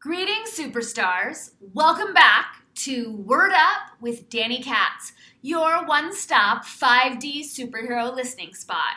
Greetings, 0.00 0.56
superstars. 0.56 1.54
Welcome 1.74 2.14
back 2.14 2.62
to 2.76 3.16
Word 3.16 3.50
Up 3.50 4.00
with 4.00 4.30
Dani 4.30 4.62
Katz, 4.62 5.12
your 5.42 5.84
one 5.86 6.14
stop 6.14 6.64
5D 6.64 7.40
superhero 7.40 8.14
listening 8.14 8.54
spot. 8.54 8.94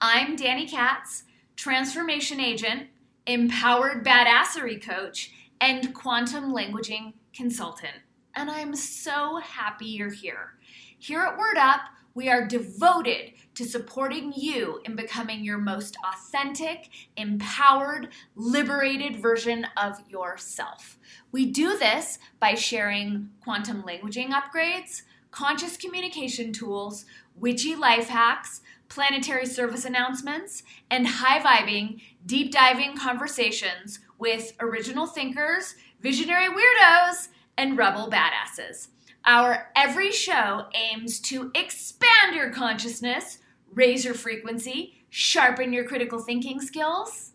I'm 0.00 0.36
Dani 0.36 0.70
Katz, 0.70 1.22
transformation 1.56 2.40
agent, 2.40 2.88
empowered 3.26 4.04
badassery 4.04 4.86
coach, 4.86 5.32
and 5.62 5.94
quantum 5.94 6.52
languaging 6.52 7.14
consultant. 7.32 7.96
And 8.34 8.50
I'm 8.50 8.76
so 8.76 9.38
happy 9.38 9.86
you're 9.86 10.12
here. 10.12 10.58
Here 10.98 11.22
at 11.22 11.38
Word 11.38 11.56
Up, 11.56 11.80
we 12.18 12.28
are 12.28 12.44
devoted 12.44 13.30
to 13.54 13.64
supporting 13.64 14.32
you 14.34 14.80
in 14.84 14.96
becoming 14.96 15.44
your 15.44 15.56
most 15.56 15.96
authentic, 16.04 16.88
empowered, 17.16 18.08
liberated 18.34 19.22
version 19.22 19.64
of 19.76 20.00
yourself. 20.10 20.98
We 21.30 21.46
do 21.46 21.78
this 21.78 22.18
by 22.40 22.54
sharing 22.54 23.30
quantum 23.40 23.84
languaging 23.84 24.30
upgrades, 24.30 25.02
conscious 25.30 25.76
communication 25.76 26.52
tools, 26.52 27.04
witchy 27.36 27.76
life 27.76 28.08
hacks, 28.08 28.62
planetary 28.88 29.46
service 29.46 29.84
announcements, 29.84 30.64
and 30.90 31.06
high 31.06 31.38
vibing, 31.38 32.00
deep 32.26 32.50
diving 32.50 32.96
conversations 32.96 34.00
with 34.18 34.54
original 34.58 35.06
thinkers, 35.06 35.76
visionary 36.00 36.48
weirdos, 36.48 37.28
and 37.56 37.78
rebel 37.78 38.10
badasses. 38.10 38.88
Our 39.28 39.70
every 39.76 40.10
show 40.10 40.64
aims 40.72 41.20
to 41.20 41.52
expand 41.54 42.34
your 42.34 42.48
consciousness, 42.48 43.36
raise 43.74 44.02
your 44.02 44.14
frequency, 44.14 45.04
sharpen 45.10 45.74
your 45.74 45.84
critical 45.84 46.18
thinking 46.18 46.62
skills, 46.62 47.32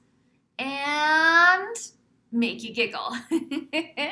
and 0.58 1.76
make 2.32 2.64
you 2.64 2.74
giggle. 2.74 3.16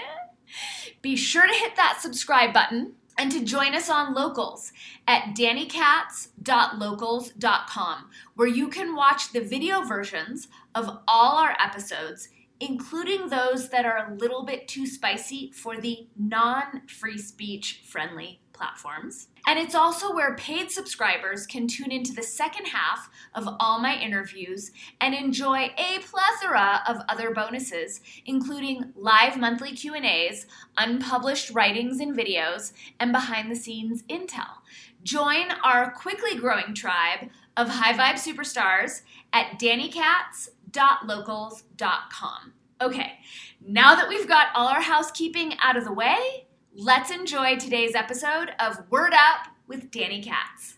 Be 1.02 1.16
sure 1.16 1.48
to 1.48 1.54
hit 1.55 1.76
that 1.76 1.98
subscribe 1.99 2.54
button 2.54 2.93
and 3.18 3.32
to 3.32 3.43
join 3.43 3.73
us 3.73 3.90
on 3.90 4.13
Locals 4.13 4.71
at 5.07 5.35
danikatz.locals.com, 5.35 8.10
where 8.35 8.48
you 8.48 8.68
can 8.68 8.95
watch 8.95 9.34
the 9.34 9.41
video 9.41 9.82
versions 9.82 10.49
of 10.76 10.99
all 11.07 11.38
our 11.38 11.57
episodes 11.60 12.29
including 12.62 13.27
those 13.27 13.70
that 13.70 13.85
are 13.85 14.07
a 14.07 14.15
little 14.15 14.45
bit 14.45 14.67
too 14.67 14.85
spicy 14.85 15.51
for 15.51 15.81
the 15.81 16.07
non 16.15 16.87
free 16.87 17.17
speech 17.17 17.81
friendly 17.85 18.40
platforms. 18.54 19.29
And 19.48 19.57
it's 19.57 19.73
also 19.73 20.13
where 20.13 20.35
paid 20.35 20.70
subscribers 20.70 21.48
can 21.48 21.67
tune 21.67 21.91
into 21.91 22.13
the 22.13 22.21
second 22.21 22.65
half 22.65 23.09
of 23.34 23.48
all 23.59 23.79
my 23.79 23.99
interviews 23.99 24.70
and 25.01 25.15
enjoy 25.15 25.71
a 25.76 25.99
plethora 26.01 26.84
of 26.87 26.98
other 27.09 27.32
bonuses, 27.32 28.01
including 28.27 28.93
live 28.95 29.39
monthly 29.39 29.71
Q&As, 29.71 30.45
unpublished 30.77 31.49
writings 31.49 31.99
and 31.99 32.15
videos, 32.15 32.73
and 32.99 33.12
behind 33.12 33.49
the 33.49 33.55
scenes 33.55 34.04
intel. 34.04 34.59
Join 35.01 35.49
our 35.63 35.89
quickly 35.91 36.35
growing 36.35 36.76
tribe 36.76 37.29
of 37.57 37.67
high 37.67 37.93
vibe 37.93 38.20
superstars 38.20 39.01
at 39.34 39.57
danikatz.locals.com. 40.71 42.53
Okay, 42.81 43.19
now 43.65 43.95
that 43.95 44.09
we've 44.09 44.27
got 44.27 44.47
all 44.55 44.67
our 44.67 44.81
housekeeping 44.81 45.53
out 45.63 45.77
of 45.77 45.85
the 45.85 45.93
way, 45.93 46.47
let's 46.73 47.11
enjoy 47.11 47.57
today's 47.57 47.93
episode 47.93 48.51
of 48.59 48.89
Word 48.89 49.13
Up 49.13 49.47
with 49.67 49.91
Dani 49.91 50.23
Katz. 50.23 50.77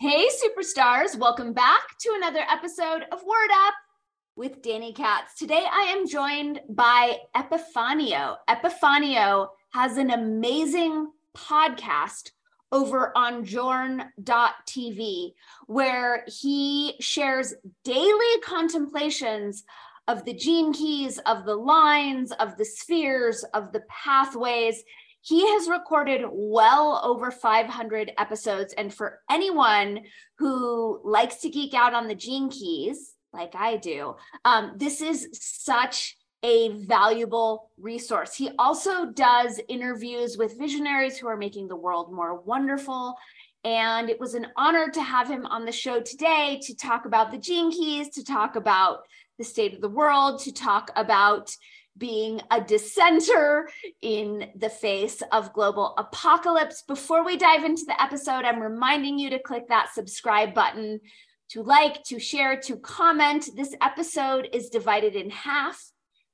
Hey, 0.00 0.28
superstars, 0.44 1.16
welcome 1.16 1.52
back 1.52 1.96
to 2.00 2.12
another 2.16 2.44
episode 2.50 3.04
of 3.12 3.22
Word 3.22 3.50
Up 3.66 3.74
with 4.34 4.62
Dani 4.62 4.94
Katz. 4.94 5.34
Today 5.34 5.64
I 5.70 5.94
am 5.96 6.08
joined 6.08 6.60
by 6.68 7.18
Epiphanio. 7.36 8.36
Epiphanio 8.48 9.48
has 9.72 9.98
an 9.98 10.10
amazing 10.10 11.10
podcast 11.36 12.30
over 12.70 13.12
on 13.16 13.44
journ.tv 13.44 15.34
where 15.66 16.24
he 16.26 16.94
shares 17.00 17.54
daily 17.84 18.40
contemplations 18.42 19.64
of 20.08 20.24
the 20.24 20.34
gene 20.34 20.72
keys, 20.72 21.18
of 21.26 21.44
the 21.44 21.54
lines, 21.54 22.32
of 22.32 22.56
the 22.56 22.64
spheres, 22.64 23.44
of 23.52 23.72
the 23.72 23.82
pathways. 23.88 24.82
He 25.20 25.46
has 25.52 25.68
recorded 25.68 26.22
well 26.32 27.02
over 27.04 27.30
500 27.30 28.12
episodes. 28.18 28.72
And 28.78 28.92
for 28.92 29.20
anyone 29.30 30.00
who 30.38 31.00
likes 31.04 31.36
to 31.42 31.50
geek 31.50 31.74
out 31.74 31.92
on 31.94 32.08
the 32.08 32.14
gene 32.14 32.50
keys, 32.50 33.11
like 33.32 33.54
I 33.54 33.76
do. 33.76 34.16
Um, 34.44 34.72
this 34.76 35.00
is 35.00 35.28
such 35.32 36.16
a 36.44 36.70
valuable 36.84 37.70
resource. 37.78 38.34
He 38.34 38.50
also 38.58 39.06
does 39.06 39.60
interviews 39.68 40.36
with 40.36 40.58
visionaries 40.58 41.16
who 41.16 41.28
are 41.28 41.36
making 41.36 41.68
the 41.68 41.76
world 41.76 42.12
more 42.12 42.40
wonderful. 42.40 43.14
And 43.64 44.10
it 44.10 44.18
was 44.18 44.34
an 44.34 44.48
honor 44.56 44.90
to 44.90 45.02
have 45.02 45.28
him 45.28 45.46
on 45.46 45.64
the 45.64 45.72
show 45.72 46.00
today 46.00 46.60
to 46.62 46.76
talk 46.76 47.04
about 47.04 47.30
the 47.30 47.38
gene 47.38 47.70
keys, 47.70 48.08
to 48.10 48.24
talk 48.24 48.56
about 48.56 49.02
the 49.38 49.44
state 49.44 49.72
of 49.72 49.80
the 49.80 49.88
world, 49.88 50.40
to 50.40 50.52
talk 50.52 50.90
about 50.96 51.54
being 51.96 52.40
a 52.50 52.60
dissenter 52.60 53.68
in 54.00 54.50
the 54.56 54.70
face 54.70 55.22
of 55.30 55.52
global 55.52 55.94
apocalypse. 55.98 56.82
Before 56.88 57.24
we 57.24 57.36
dive 57.36 57.64
into 57.64 57.84
the 57.86 58.00
episode, 58.02 58.44
I'm 58.44 58.60
reminding 58.60 59.18
you 59.18 59.30
to 59.30 59.38
click 59.38 59.68
that 59.68 59.94
subscribe 59.94 60.54
button 60.54 61.00
to 61.52 61.62
like, 61.62 62.02
to 62.04 62.18
share, 62.18 62.58
to 62.58 62.78
comment. 62.78 63.50
This 63.54 63.74
episode 63.82 64.48
is 64.54 64.70
divided 64.70 65.14
in 65.14 65.28
half, 65.28 65.78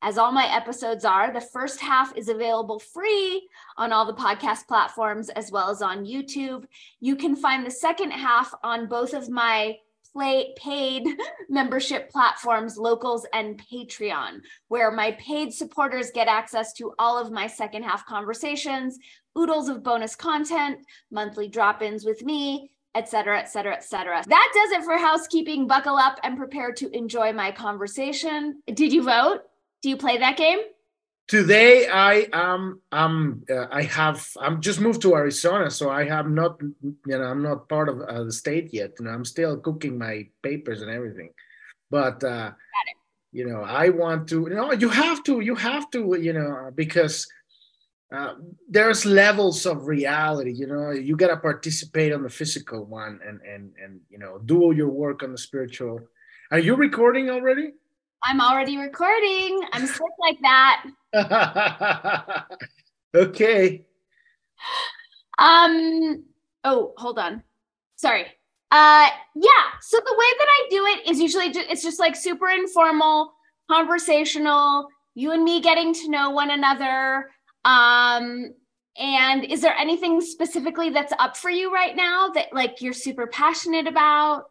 as 0.00 0.16
all 0.16 0.30
my 0.30 0.46
episodes 0.54 1.04
are. 1.04 1.32
The 1.32 1.40
first 1.40 1.80
half 1.80 2.16
is 2.16 2.28
available 2.28 2.78
free 2.78 3.48
on 3.76 3.92
all 3.92 4.06
the 4.06 4.14
podcast 4.14 4.68
platforms 4.68 5.28
as 5.30 5.50
well 5.50 5.70
as 5.70 5.82
on 5.82 6.04
YouTube. 6.04 6.66
You 7.00 7.16
can 7.16 7.34
find 7.34 7.66
the 7.66 7.70
second 7.70 8.12
half 8.12 8.54
on 8.62 8.86
both 8.86 9.12
of 9.12 9.28
my 9.28 9.78
play, 10.12 10.54
paid 10.56 11.04
membership 11.48 12.10
platforms, 12.10 12.78
Locals 12.78 13.26
and 13.32 13.60
Patreon, 13.70 14.40
where 14.68 14.92
my 14.92 15.12
paid 15.12 15.52
supporters 15.52 16.12
get 16.12 16.28
access 16.28 16.72
to 16.74 16.94
all 16.96 17.18
of 17.18 17.32
my 17.32 17.48
second 17.48 17.82
half 17.82 18.06
conversations, 18.06 18.98
oodles 19.36 19.68
of 19.68 19.82
bonus 19.82 20.14
content, 20.14 20.78
monthly 21.10 21.48
drop 21.48 21.82
ins 21.82 22.04
with 22.04 22.22
me, 22.22 22.70
et 22.94 23.00
etc., 23.00 23.38
et 23.38 23.49
cetera, 23.49 23.75
et 23.75 23.84
cetera. 23.84 24.22
That 24.26 24.49
does 24.54 24.78
it 24.78 24.84
for 24.84 24.97
housekeeping. 24.97 25.66
Buckle 25.66 25.97
up 25.97 26.19
and 26.22 26.37
prepare 26.37 26.72
to 26.72 26.91
enjoy 26.97 27.32
my 27.32 27.53
conversation. 27.53 28.62
Did 28.66 28.93
you 28.93 29.03
vote? 29.03 29.43
Do 29.82 29.88
you 29.88 29.97
play 29.97 30.19
that 30.19 30.37
game? 30.37 30.59
Today, 31.28 31.88
I 31.88 32.26
am 32.32 32.81
um 32.91 33.44
uh, 33.50 33.66
I 33.71 33.82
have 33.82 34.26
I'm 34.41 34.62
just 34.62 34.81
moved 34.81 35.03
to 35.03 35.15
Arizona, 35.15 35.71
so 35.71 35.91
I 35.91 36.04
have 36.04 36.28
not 36.31 36.59
you 36.82 36.97
know 37.04 37.22
I'm 37.22 37.43
not 37.43 37.69
part 37.69 37.91
of 37.91 38.00
uh, 38.00 38.25
the 38.25 38.32
state 38.32 38.72
yet. 38.72 38.93
You 38.99 39.05
know, 39.05 39.10
I'm 39.10 39.26
still 39.26 39.59
cooking 39.59 39.99
my 39.99 40.26
papers 40.43 40.81
and 40.81 40.91
everything, 40.91 41.31
but 41.91 42.25
uh, 42.25 42.53
you 43.31 43.47
know 43.47 43.60
I 43.60 43.91
want 43.91 44.28
to. 44.31 44.47
You 44.49 44.56
know, 44.56 44.72
you 44.72 44.88
have 44.88 45.22
to 45.25 45.41
you 45.41 45.55
have 45.55 45.91
to 45.91 46.16
you 46.19 46.32
know 46.32 46.70
because 46.75 47.28
uh, 48.10 48.34
there's 48.69 49.04
levels 49.04 49.66
of 49.66 49.86
reality 49.86 50.52
you 50.52 50.66
know 50.66 50.91
you 50.91 51.16
got 51.16 51.28
to 51.28 51.36
participate 51.36 52.12
on 52.12 52.22
the 52.22 52.30
physical 52.30 52.84
one 52.84 53.20
and 53.26 53.41
and 53.42 53.72
and 53.82 54.00
you 54.08 54.19
know 54.19 54.38
do 54.46 54.62
all 54.62 54.74
your 54.74 54.88
work 54.88 55.22
on 55.22 55.32
the 55.32 55.38
spiritual. 55.38 56.00
Are 56.50 56.58
you 56.58 56.74
recording 56.74 57.28
already? 57.28 57.72
I'm 58.24 58.41
already 58.41 58.78
recording. 58.78 59.60
I'm 59.72 59.86
sick 59.86 60.00
like 60.19 60.38
that. 60.42 60.84
Okay. 63.14 63.87
Um 65.38 66.25
oh 66.64 66.93
hold 66.99 67.19
on. 67.19 67.43
Sorry. 67.96 68.26
Uh 68.70 69.08
yeah. 69.34 69.64
So 69.81 69.99
the 69.99 70.14
way 70.14 70.26
that 70.38 70.46
i 70.49 70.66
do 70.70 70.87
it 70.87 71.10
is 71.10 71.20
usually 71.20 71.50
just, 71.50 71.70
it's 71.70 71.82
just 71.82 71.99
like 71.99 72.16
super 72.16 72.49
informal 72.49 73.32
conversational 73.70 74.88
you 75.14 75.32
and 75.32 75.43
me 75.43 75.60
getting 75.60 75.93
to 75.93 76.10
know 76.10 76.31
one 76.31 76.50
another 76.50 77.31
um, 77.69 78.55
and 78.97 79.44
is 79.44 79.61
there 79.61 79.75
anything 79.75 80.20
specifically 80.23 80.91
that's 80.91 81.12
up 81.19 81.37
for 81.37 81.50
you 81.50 81.73
right 81.73 81.94
now 81.94 82.29
that 82.31 82.53
like 82.53 82.81
you're 82.81 82.94
super 82.94 83.26
passionate 83.26 83.87
about? 83.87 84.44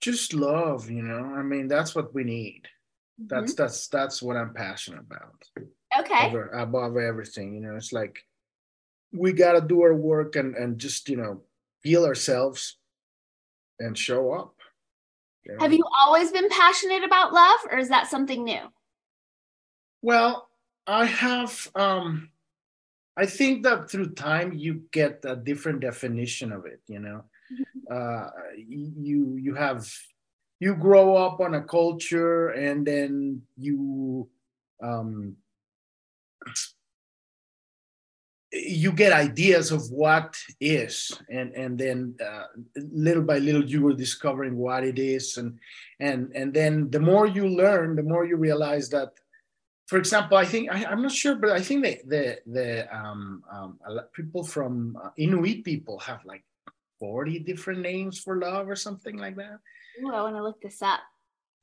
Just 0.00 0.34
love, 0.34 0.90
you 0.90 1.02
know. 1.02 1.32
I 1.36 1.42
mean, 1.42 1.68
that's 1.68 1.94
what 1.94 2.12
we 2.12 2.24
need. 2.24 2.62
Mm-hmm. 3.20 3.26
That's 3.28 3.54
that's 3.54 3.88
that's 3.88 4.20
what 4.20 4.36
I'm 4.36 4.52
passionate 4.52 5.00
about. 5.00 5.44
Okay. 5.98 6.26
Over, 6.26 6.48
above 6.48 6.96
everything, 6.96 7.54
you 7.54 7.60
know, 7.60 7.76
it's 7.76 7.92
like 7.92 8.18
we 9.12 9.32
gotta 9.32 9.60
do 9.60 9.80
our 9.82 9.94
work 9.94 10.34
and 10.34 10.56
and 10.56 10.76
just 10.78 11.08
you 11.08 11.16
know 11.16 11.42
heal 11.84 12.04
ourselves 12.04 12.76
and 13.78 13.96
show 13.96 14.32
up. 14.32 14.56
You 15.46 15.52
know? 15.52 15.60
Have 15.60 15.72
you 15.72 15.84
always 16.02 16.32
been 16.32 16.48
passionate 16.48 17.04
about 17.04 17.32
love, 17.32 17.60
or 17.70 17.78
is 17.78 17.90
that 17.90 18.08
something 18.08 18.42
new? 18.42 18.62
Well, 20.02 20.48
I 20.86 21.06
have. 21.06 21.68
Um, 21.74 22.30
I 23.16 23.26
think 23.26 23.62
that 23.62 23.90
through 23.90 24.14
time 24.14 24.52
you 24.52 24.82
get 24.90 25.24
a 25.24 25.36
different 25.36 25.80
definition 25.80 26.52
of 26.52 26.66
it. 26.66 26.80
You 26.88 27.00
know, 27.00 27.24
mm-hmm. 27.52 27.92
uh, 27.92 28.28
you 28.56 29.36
you 29.36 29.54
have 29.54 29.88
you 30.60 30.74
grow 30.74 31.16
up 31.16 31.40
on 31.40 31.54
a 31.54 31.62
culture 31.62 32.48
and 32.50 32.86
then 32.86 33.42
you 33.56 34.28
um, 34.82 35.36
you 38.52 38.92
get 38.92 39.12
ideas 39.12 39.72
of 39.72 39.90
what 39.90 40.36
is 40.60 41.12
and 41.28 41.52
and 41.54 41.76
then 41.78 42.14
uh, 42.24 42.44
little 42.76 43.22
by 43.22 43.38
little 43.38 43.64
you 43.64 43.82
were 43.82 43.94
discovering 43.94 44.56
what 44.56 44.84
it 44.84 44.98
is 44.98 45.36
and 45.38 45.58
and 45.98 46.30
and 46.34 46.54
then 46.54 46.88
the 46.90 47.00
more 47.00 47.26
you 47.26 47.48
learn 47.48 47.96
the 47.96 48.02
more 48.02 48.24
you 48.24 48.36
realize 48.36 48.88
that 48.88 49.10
for 49.86 49.98
example 49.98 50.36
i 50.36 50.44
think 50.44 50.70
I, 50.70 50.90
am 50.90 51.02
not 51.02 51.12
sure 51.12 51.34
but 51.34 51.50
i 51.50 51.60
think 51.60 51.84
the 51.84 51.98
the 52.06 52.38
the 52.46 52.96
um, 52.96 53.42
um 53.50 53.78
people 54.12 54.44
from 54.44 54.98
uh, 55.02 55.10
inuit 55.16 55.64
people 55.64 55.98
have 56.00 56.24
like 56.24 56.44
40 57.00 57.40
different 57.40 57.80
names 57.80 58.18
for 58.18 58.38
love 58.38 58.68
or 58.68 58.76
something 58.76 59.18
like 59.18 59.36
that. 59.36 59.58
Ooh, 60.02 60.12
i 60.12 60.22
want 60.22 60.36
to 60.36 60.42
look 60.42 60.60
this 60.62 60.80
up. 60.80 61.00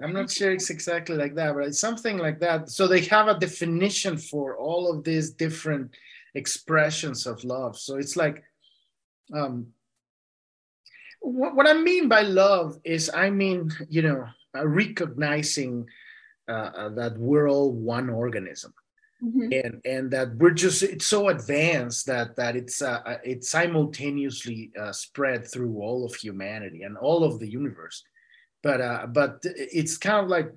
I'm 0.03 0.13
not 0.13 0.29
sure 0.31 0.51
it's 0.51 0.69
exactly 0.69 1.15
like 1.15 1.35
that 1.35 1.53
but 1.55 1.65
it's 1.65 1.79
something 1.79 2.17
like 2.17 2.39
that. 2.39 2.69
So 2.69 2.87
they 2.87 3.01
have 3.01 3.27
a 3.27 3.39
definition 3.39 4.17
for 4.17 4.57
all 4.57 4.91
of 4.91 5.03
these 5.03 5.31
different 5.31 5.91
expressions 6.35 7.27
of 7.27 7.43
love. 7.43 7.77
So 7.77 7.97
it's 7.97 8.15
like, 8.15 8.43
um, 9.33 9.67
what, 11.19 11.55
what 11.55 11.67
I 11.67 11.73
mean 11.73 12.07
by 12.07 12.21
love 12.21 12.79
is, 12.83 13.11
I 13.13 13.29
mean, 13.29 13.71
you 13.89 14.01
know, 14.01 14.25
uh, 14.57 14.67
recognizing 14.67 15.87
uh, 16.51 16.71
uh, 16.81 16.89
that 16.89 17.17
we're 17.17 17.49
all 17.49 17.71
one 17.71 18.09
organism. 18.09 18.73
Mm-hmm. 19.23 19.49
and 19.53 19.81
and 19.85 20.11
that 20.11 20.35
we're 20.37 20.49
just 20.49 20.81
it's 20.81 21.05
so 21.05 21.29
advanced 21.29 22.07
that 22.07 22.35
that 22.37 22.55
it's 22.55 22.81
uh, 22.81 23.01
uh 23.05 23.17
it's 23.23 23.49
simultaneously 23.49 24.71
uh, 24.81 24.91
spread 24.91 25.47
through 25.47 25.77
all 25.79 26.03
of 26.07 26.15
humanity 26.15 26.81
and 26.81 26.97
all 26.97 27.23
of 27.23 27.37
the 27.37 27.47
universe 27.47 28.03
but 28.63 28.81
uh 28.81 29.05
but 29.05 29.37
it's 29.43 29.95
kind 29.95 30.23
of 30.23 30.27
like 30.27 30.49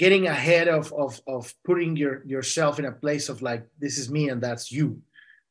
getting 0.00 0.26
ahead 0.26 0.66
of 0.66 0.92
of 0.94 1.20
of 1.28 1.54
putting 1.64 1.96
your 1.96 2.26
yourself 2.26 2.80
in 2.80 2.86
a 2.86 2.98
place 3.04 3.28
of 3.28 3.40
like 3.40 3.68
this 3.78 3.98
is 3.98 4.10
me 4.10 4.30
and 4.30 4.42
that's 4.42 4.72
you 4.72 5.00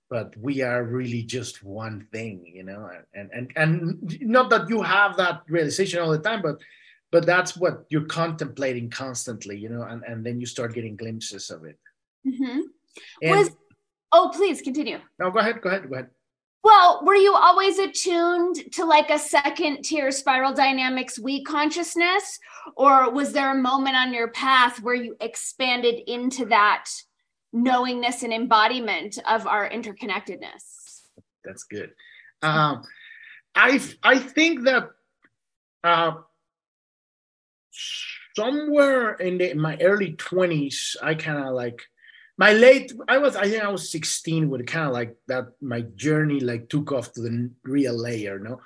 but 0.09 0.35
we 0.37 0.61
are 0.61 0.83
really 0.83 1.23
just 1.23 1.63
one 1.63 2.05
thing 2.11 2.43
you 2.45 2.63
know 2.63 2.89
and 3.13 3.29
and 3.31 3.51
and 3.55 4.19
not 4.19 4.49
that 4.49 4.67
you 4.67 4.81
have 4.81 5.15
that 5.15 5.41
realization 5.47 6.01
all 6.01 6.11
the 6.11 6.19
time 6.19 6.41
but 6.41 6.59
but 7.11 7.25
that's 7.25 7.57
what 7.57 7.85
you're 7.89 8.05
contemplating 8.05 8.89
constantly 8.89 9.57
you 9.57 9.69
know 9.69 9.83
and 9.83 10.03
and 10.03 10.25
then 10.25 10.39
you 10.39 10.45
start 10.45 10.73
getting 10.73 10.95
glimpses 10.95 11.49
of 11.49 11.63
it 11.65 11.77
mm-hmm. 12.25 12.61
and, 13.21 13.31
Was, 13.31 13.51
oh 14.11 14.31
please 14.33 14.61
continue 14.61 14.99
no 15.19 15.31
go 15.31 15.39
ahead 15.39 15.61
go 15.61 15.69
ahead 15.69 15.89
go 15.89 15.95
ahead 15.95 16.09
well, 16.63 17.01
were 17.03 17.15
you 17.15 17.33
always 17.33 17.79
attuned 17.79 18.71
to 18.73 18.85
like 18.85 19.09
a 19.09 19.17
second 19.17 19.81
tier 19.81 20.11
spiral 20.11 20.53
dynamics 20.53 21.17
we 21.17 21.43
consciousness? 21.43 22.39
Or 22.75 23.11
was 23.11 23.33
there 23.33 23.51
a 23.51 23.59
moment 23.59 23.95
on 23.95 24.13
your 24.13 24.27
path 24.27 24.81
where 24.81 24.93
you 24.93 25.15
expanded 25.21 26.01
into 26.05 26.45
that 26.47 26.85
knowingness 27.51 28.21
and 28.21 28.31
embodiment 28.31 29.17
of 29.27 29.47
our 29.47 29.67
interconnectedness? 29.69 31.01
That's 31.43 31.63
good. 31.63 31.93
Um, 32.43 32.83
I 33.55 33.81
I 34.03 34.19
think 34.19 34.63
that 34.65 34.89
uh, 35.83 36.13
somewhere 38.35 39.13
in, 39.13 39.37
the, 39.37 39.51
in 39.51 39.59
my 39.59 39.77
early 39.81 40.13
20s, 40.13 40.95
I 41.01 41.15
kind 41.15 41.47
of 41.47 41.53
like 41.53 41.81
my 42.37 42.53
late 42.53 42.91
i 43.07 43.17
was 43.19 43.35
i 43.35 43.47
think 43.47 43.63
i 43.63 43.67
was 43.67 43.91
16 43.91 44.49
when 44.49 44.65
kind 44.65 44.87
of 44.87 44.93
like 44.93 45.15
that 45.27 45.45
my 45.61 45.81
journey 45.95 46.39
like 46.39 46.69
took 46.69 46.91
off 46.91 47.11
to 47.13 47.21
the 47.21 47.51
real 47.63 47.93
layer 47.95 48.39
no? 48.39 48.59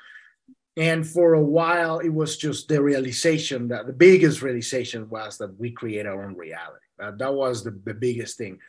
And 0.77 1.07
for 1.07 1.33
a 1.33 1.41
while 1.41 1.99
it 1.99 2.13
was 2.21 2.37
just 2.37 2.67
the 2.67 2.81
realization 2.81 3.69
that 3.69 3.87
the 3.87 3.93
biggest 3.93 4.41
realization 4.41 5.09
was 5.09 5.37
that 5.37 5.57
we 5.59 5.71
create 5.71 6.05
our 6.05 6.23
own 6.25 6.35
reality. 6.35 6.85
That, 6.99 7.17
that 7.17 7.33
was 7.33 7.63
the, 7.63 7.71
the 7.71 7.93
biggest 7.93 8.37
thing. 8.37 8.59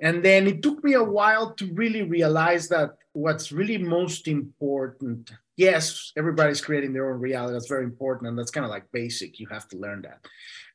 And 0.00 0.24
then 0.24 0.46
it 0.46 0.62
took 0.62 0.82
me 0.84 0.94
a 0.94 1.02
while 1.02 1.54
to 1.54 1.72
really 1.74 2.02
realize 2.02 2.68
that 2.68 2.90
what's 3.12 3.50
really 3.50 3.78
most 3.78 4.28
important 4.28 5.32
yes 5.58 6.12
everybody's 6.16 6.62
creating 6.62 6.94
their 6.94 7.12
own 7.12 7.20
reality. 7.20 7.52
That's 7.52 7.68
very 7.68 7.84
important 7.84 8.28
and 8.28 8.38
that's 8.38 8.50
kind 8.50 8.64
of 8.64 8.70
like 8.70 8.90
basic. 8.92 9.38
You 9.38 9.48
have 9.50 9.68
to 9.68 9.76
learn 9.76 10.02
that. 10.02 10.20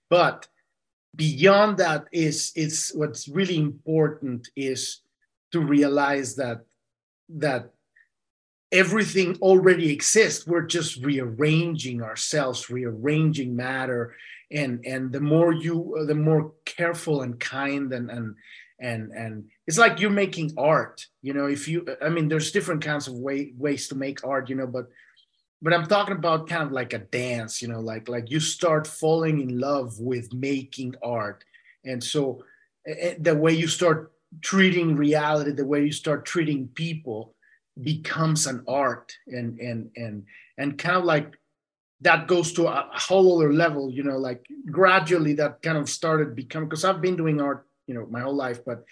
But 0.09 0.47
beyond 1.15 1.77
that 1.77 2.05
is 2.11 2.51
is 2.55 2.91
what's 2.93 3.27
really 3.27 3.57
important 3.57 4.49
is 4.55 5.01
to 5.53 5.59
realize 5.61 6.35
that 6.35 6.65
that 7.29 7.71
everything 8.71 9.37
already 9.37 9.91
exists. 9.91 10.45
We're 10.45 10.67
just 10.67 11.03
rearranging 11.03 12.03
ourselves 12.03 12.69
rearranging 12.69 13.55
matter 13.55 14.13
and 14.51 14.85
and 14.85 15.11
the 15.11 15.19
more 15.19 15.53
you 15.53 16.05
the 16.07 16.15
more 16.15 16.51
careful 16.65 17.21
and 17.21 17.39
kind 17.39 17.91
and 17.93 18.09
and 18.11 18.35
and 18.83 19.11
and 19.11 19.45
it's 19.65 19.79
like 19.79 19.99
you're 19.99 20.11
making 20.23 20.51
art 20.57 21.07
you 21.21 21.33
know 21.33 21.47
if 21.47 21.67
you 21.67 21.85
i 22.01 22.09
mean 22.09 22.27
there's 22.27 22.51
different 22.51 22.83
kinds 22.83 23.07
of 23.07 23.13
way, 23.15 23.53
ways 23.57 23.87
to 23.87 23.95
make 23.95 24.23
art 24.23 24.49
you 24.49 24.55
know 24.55 24.67
but 24.67 24.85
but 25.63 25.73
I'm 25.73 25.87
talking 25.87 26.17
about 26.17 26.49
kind 26.49 26.63
of 26.63 26.73
like 26.73 26.91
a 26.91 26.99
dance, 26.99 27.61
you 27.61 27.69
know, 27.69 27.79
like 27.79 28.09
like 28.09 28.29
you 28.29 28.41
start 28.41 28.85
falling 28.85 29.39
in 29.39 29.59
love 29.59 29.97
with 29.97 30.33
making 30.33 30.95
art, 31.01 31.45
and 31.85 32.03
so 32.03 32.43
eh, 32.85 32.95
eh, 32.99 33.15
the 33.17 33.33
way 33.33 33.53
you 33.53 33.67
start 33.67 34.11
treating 34.41 34.97
reality, 34.97 35.51
the 35.51 35.65
way 35.65 35.85
you 35.85 35.93
start 35.93 36.25
treating 36.25 36.67
people, 36.67 37.33
becomes 37.81 38.45
an 38.45 38.61
art, 38.67 39.13
and 39.27 39.57
and 39.59 39.89
and 39.95 40.25
and 40.57 40.77
kind 40.77 40.97
of 40.97 41.05
like 41.05 41.39
that 42.01 42.27
goes 42.27 42.51
to 42.51 42.67
a 42.67 42.89
whole 42.91 43.37
other 43.37 43.53
level, 43.53 43.89
you 43.89 44.03
know, 44.03 44.17
like 44.17 44.45
gradually 44.69 45.33
that 45.35 45.61
kind 45.61 45.77
of 45.77 45.87
started 45.87 46.35
becoming 46.35 46.67
because 46.67 46.83
I've 46.83 46.99
been 46.99 47.15
doing 47.15 47.39
art, 47.39 47.65
you 47.87 47.93
know, 47.93 48.07
my 48.09 48.21
whole 48.21 48.35
life, 48.35 48.59
but 48.65 48.83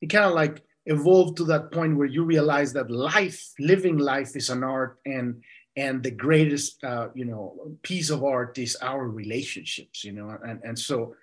it 0.00 0.08
kind 0.08 0.24
of 0.24 0.32
like 0.32 0.62
evolved 0.86 1.36
to 1.38 1.44
that 1.44 1.72
point 1.72 1.96
where 1.96 2.06
you 2.06 2.24
realize 2.24 2.72
that 2.74 2.90
life, 2.90 3.52
living 3.58 3.98
life, 3.98 4.36
is 4.36 4.50
an 4.50 4.62
art, 4.62 4.98
and 5.04 5.42
and 5.76 6.02
the 6.02 6.10
greatest 6.10 6.82
uh, 6.84 7.08
you 7.14 7.24
know 7.24 7.76
piece 7.82 8.10
of 8.10 8.24
art 8.24 8.58
is 8.58 8.76
our 8.80 9.08
relationships 9.08 10.04
you 10.04 10.12
know 10.12 10.36
and 10.44 10.60
and 10.64 10.78
so 10.78 11.14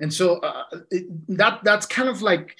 and 0.00 0.12
so 0.12 0.38
uh, 0.38 0.64
it, 0.90 1.06
that 1.28 1.60
that's 1.62 1.86
kind 1.86 2.08
of 2.08 2.22
like 2.22 2.56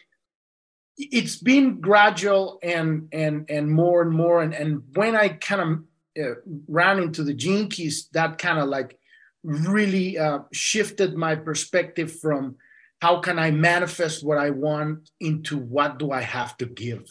it's 0.98 1.36
been 1.36 1.80
gradual 1.80 2.58
and 2.62 3.08
and 3.12 3.48
and 3.48 3.70
more 3.70 4.02
and 4.02 4.12
more 4.12 4.42
and 4.42 4.54
and 4.54 4.82
when 4.94 5.14
i 5.16 5.28
kind 5.28 5.60
of 5.60 6.24
uh, 6.24 6.34
ran 6.66 6.98
into 6.98 7.22
the 7.22 7.34
gene 7.34 7.68
keys 7.68 8.08
that 8.12 8.38
kind 8.38 8.58
of 8.58 8.68
like 8.68 8.98
really 9.44 10.18
uh, 10.18 10.40
shifted 10.52 11.14
my 11.14 11.34
perspective 11.34 12.20
from 12.20 12.56
how 13.00 13.20
can 13.20 13.38
i 13.38 13.50
manifest 13.50 14.24
what 14.24 14.38
i 14.38 14.50
want 14.50 15.10
into 15.20 15.56
what 15.56 15.98
do 15.98 16.10
i 16.10 16.20
have 16.20 16.56
to 16.56 16.66
give? 16.66 17.04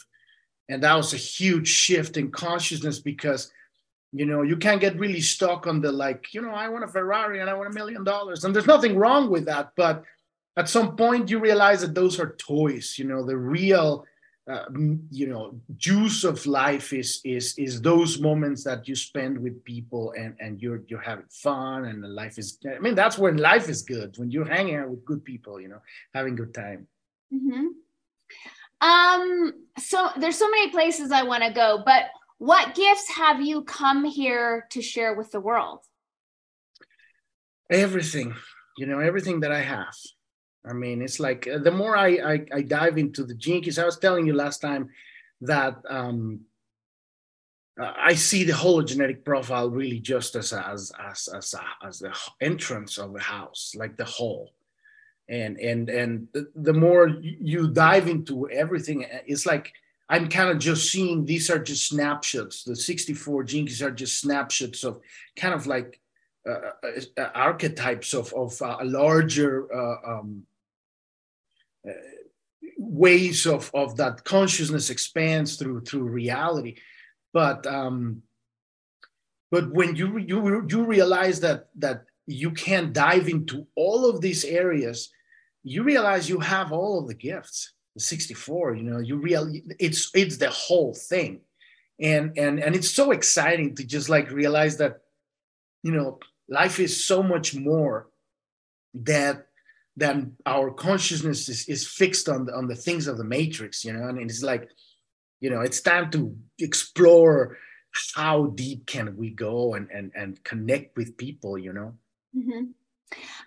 And 0.70 0.82
that 0.82 0.94
was 0.94 1.14
a 1.14 1.16
huge 1.16 1.68
shift 1.68 2.18
in 2.18 2.30
consciousness 2.30 2.98
because 2.98 3.50
you 4.12 4.26
know 4.26 4.42
you 4.42 4.56
can't 4.56 4.80
get 4.80 4.98
really 4.98 5.20
stuck 5.20 5.66
on 5.66 5.80
the 5.80 5.92
like 5.92 6.32
you 6.32 6.40
know 6.40 6.50
i 6.50 6.68
want 6.68 6.84
a 6.84 6.88
ferrari 6.88 7.40
and 7.40 7.50
i 7.50 7.54
want 7.54 7.70
a 7.70 7.74
million 7.74 8.04
dollars. 8.04 8.44
And 8.44 8.54
there's 8.54 8.66
nothing 8.66 8.96
wrong 8.96 9.30
with 9.30 9.44
that 9.46 9.72
but 9.76 10.04
at 10.56 10.68
some 10.68 10.96
point 10.96 11.30
you 11.30 11.38
realize 11.38 11.82
that 11.82 11.94
those 11.94 12.18
are 12.18 12.34
toys 12.36 12.96
you 12.98 13.04
know 13.04 13.24
the 13.24 13.36
real 13.36 14.04
uh, 14.48 14.64
you 15.10 15.26
know 15.26 15.60
juice 15.76 16.24
of 16.24 16.44
life 16.46 16.92
is 16.92 17.20
is 17.24 17.54
is 17.58 17.82
those 17.82 18.20
moments 18.20 18.64
that 18.64 18.88
you 18.88 18.94
spend 18.94 19.38
with 19.38 19.62
people 19.64 20.14
and 20.18 20.34
and 20.40 20.62
you're 20.62 20.82
you're 20.88 21.00
having 21.00 21.26
fun 21.30 21.84
and 21.84 22.02
the 22.02 22.08
life 22.08 22.38
is 22.38 22.58
i 22.74 22.78
mean 22.78 22.94
that's 22.94 23.18
when 23.18 23.36
life 23.36 23.68
is 23.68 23.82
good 23.82 24.16
when 24.18 24.30
you're 24.30 24.48
hanging 24.48 24.76
out 24.76 24.88
with 24.88 25.04
good 25.04 25.24
people 25.24 25.60
you 25.60 25.68
know 25.68 25.80
having 26.14 26.34
good 26.34 26.54
time 26.54 26.86
mm-hmm. 27.32 27.66
um 28.80 29.52
so 29.78 30.08
there's 30.18 30.38
so 30.38 30.50
many 30.50 30.70
places 30.70 31.12
i 31.12 31.22
want 31.22 31.42
to 31.42 31.52
go 31.52 31.82
but 31.84 32.06
what 32.38 32.76
gifts 32.76 33.08
have 33.10 33.40
you 33.40 33.62
come 33.64 34.04
here 34.04 34.66
to 34.70 34.80
share 34.80 35.14
with 35.14 35.32
the 35.32 35.40
world? 35.40 35.80
Everything, 37.68 38.34
you 38.78 38.86
know, 38.86 39.00
everything 39.00 39.40
that 39.40 39.52
I 39.52 39.60
have. 39.60 39.94
I 40.66 40.72
mean, 40.72 41.02
it's 41.02 41.20
like 41.20 41.48
uh, 41.48 41.58
the 41.58 41.70
more 41.70 41.96
I, 41.96 42.08
I, 42.08 42.46
I 42.52 42.62
dive 42.62 42.98
into 42.98 43.24
the 43.24 43.34
gene 43.34 43.62
keys, 43.62 43.78
I 43.78 43.84
was 43.84 43.98
telling 43.98 44.26
you 44.26 44.34
last 44.34 44.60
time 44.60 44.90
that 45.40 45.76
um, 45.88 46.40
uh, 47.80 47.92
I 47.96 48.14
see 48.14 48.44
the 48.44 48.52
hologenetic 48.52 49.24
profile 49.24 49.70
really 49.70 50.00
just 50.00 50.34
as 50.34 50.52
as 50.52 50.92
as 50.98 51.28
as, 51.34 51.54
a, 51.54 51.86
as 51.86 51.98
the 52.00 52.14
entrance 52.40 52.98
of 52.98 53.12
the 53.12 53.20
house, 53.20 53.74
like 53.76 53.96
the 53.96 54.04
hall. 54.04 54.52
And 55.28 55.58
and 55.58 55.90
and 55.90 56.28
the, 56.54 56.72
more 56.72 57.08
you 57.08 57.68
dive 57.68 58.08
into 58.08 58.48
everything, 58.50 59.04
it's 59.26 59.44
like 59.44 59.72
I'm 60.08 60.28
kind 60.28 60.48
of 60.48 60.58
just 60.58 60.90
seeing 60.90 61.26
these 61.26 61.50
are 61.50 61.58
just 61.58 61.88
snapshots. 61.88 62.64
The 62.64 62.74
64 62.74 63.44
gene 63.44 63.66
keys 63.66 63.82
are 63.82 63.90
just 63.90 64.20
snapshots 64.20 64.84
of 64.84 65.00
kind 65.36 65.52
of 65.52 65.66
like 65.66 66.00
uh, 66.00 66.00
uh, 66.00 66.06
uh 66.06 66.07
archetypes 67.34 68.14
of, 68.14 68.32
of 68.34 68.60
uh, 68.62 68.78
larger 68.82 69.72
uh, 69.74 69.96
um, 70.12 70.44
uh, 71.88 71.92
ways 72.78 73.46
of 73.46 73.70
of 73.74 73.96
that 73.96 74.24
consciousness 74.24 74.90
expands 74.90 75.56
through 75.56 75.80
through 75.82 76.04
reality. 76.04 76.76
But 77.32 77.66
um 77.66 78.22
but 79.50 79.72
when 79.72 79.96
you 79.96 80.18
you 80.18 80.66
you 80.68 80.84
realize 80.84 81.40
that 81.40 81.68
that 81.76 82.04
you 82.26 82.50
can't 82.52 82.92
dive 82.92 83.28
into 83.28 83.66
all 83.74 84.08
of 84.08 84.20
these 84.20 84.44
areas 84.44 85.10
you 85.64 85.82
realize 85.82 86.28
you 86.28 86.40
have 86.40 86.72
all 86.72 86.98
of 86.98 87.08
the 87.08 87.14
gifts 87.14 87.72
the 87.94 88.00
64 88.00 88.76
you 88.76 88.82
know 88.82 88.98
you 88.98 89.16
real 89.16 89.50
it's 89.78 90.10
it's 90.14 90.36
the 90.38 90.50
whole 90.50 90.94
thing. 90.94 91.40
And 92.00 92.38
and 92.38 92.60
and 92.60 92.76
it's 92.76 92.92
so 92.92 93.10
exciting 93.10 93.74
to 93.74 93.84
just 93.84 94.08
like 94.08 94.30
realize 94.30 94.76
that 94.76 95.00
you 95.82 95.90
know 95.90 96.20
life 96.48 96.80
is 96.80 97.04
so 97.04 97.22
much 97.22 97.54
more 97.54 98.08
that 98.94 99.46
than 99.96 100.36
our 100.46 100.70
consciousness 100.70 101.48
is, 101.48 101.68
is 101.68 101.86
fixed 101.86 102.28
on 102.28 102.46
the, 102.46 102.54
on 102.54 102.68
the 102.68 102.76
things 102.76 103.06
of 103.06 103.18
the 103.18 103.24
matrix 103.24 103.84
you 103.84 103.92
know? 103.92 104.08
And 104.08 104.20
it's 104.20 104.42
like 104.42 104.70
you 105.40 105.50
know 105.50 105.60
it's 105.60 105.80
time 105.80 106.10
to 106.12 106.36
explore 106.58 107.58
how 108.14 108.46
deep 108.46 108.86
can 108.86 109.16
we 109.16 109.30
go 109.30 109.74
and 109.74 109.88
and, 109.90 110.12
and 110.14 110.42
connect 110.44 110.96
with 110.96 111.16
people 111.16 111.58
you 111.58 111.72
know? 111.72 111.94
Mm-hmm. 112.36 112.64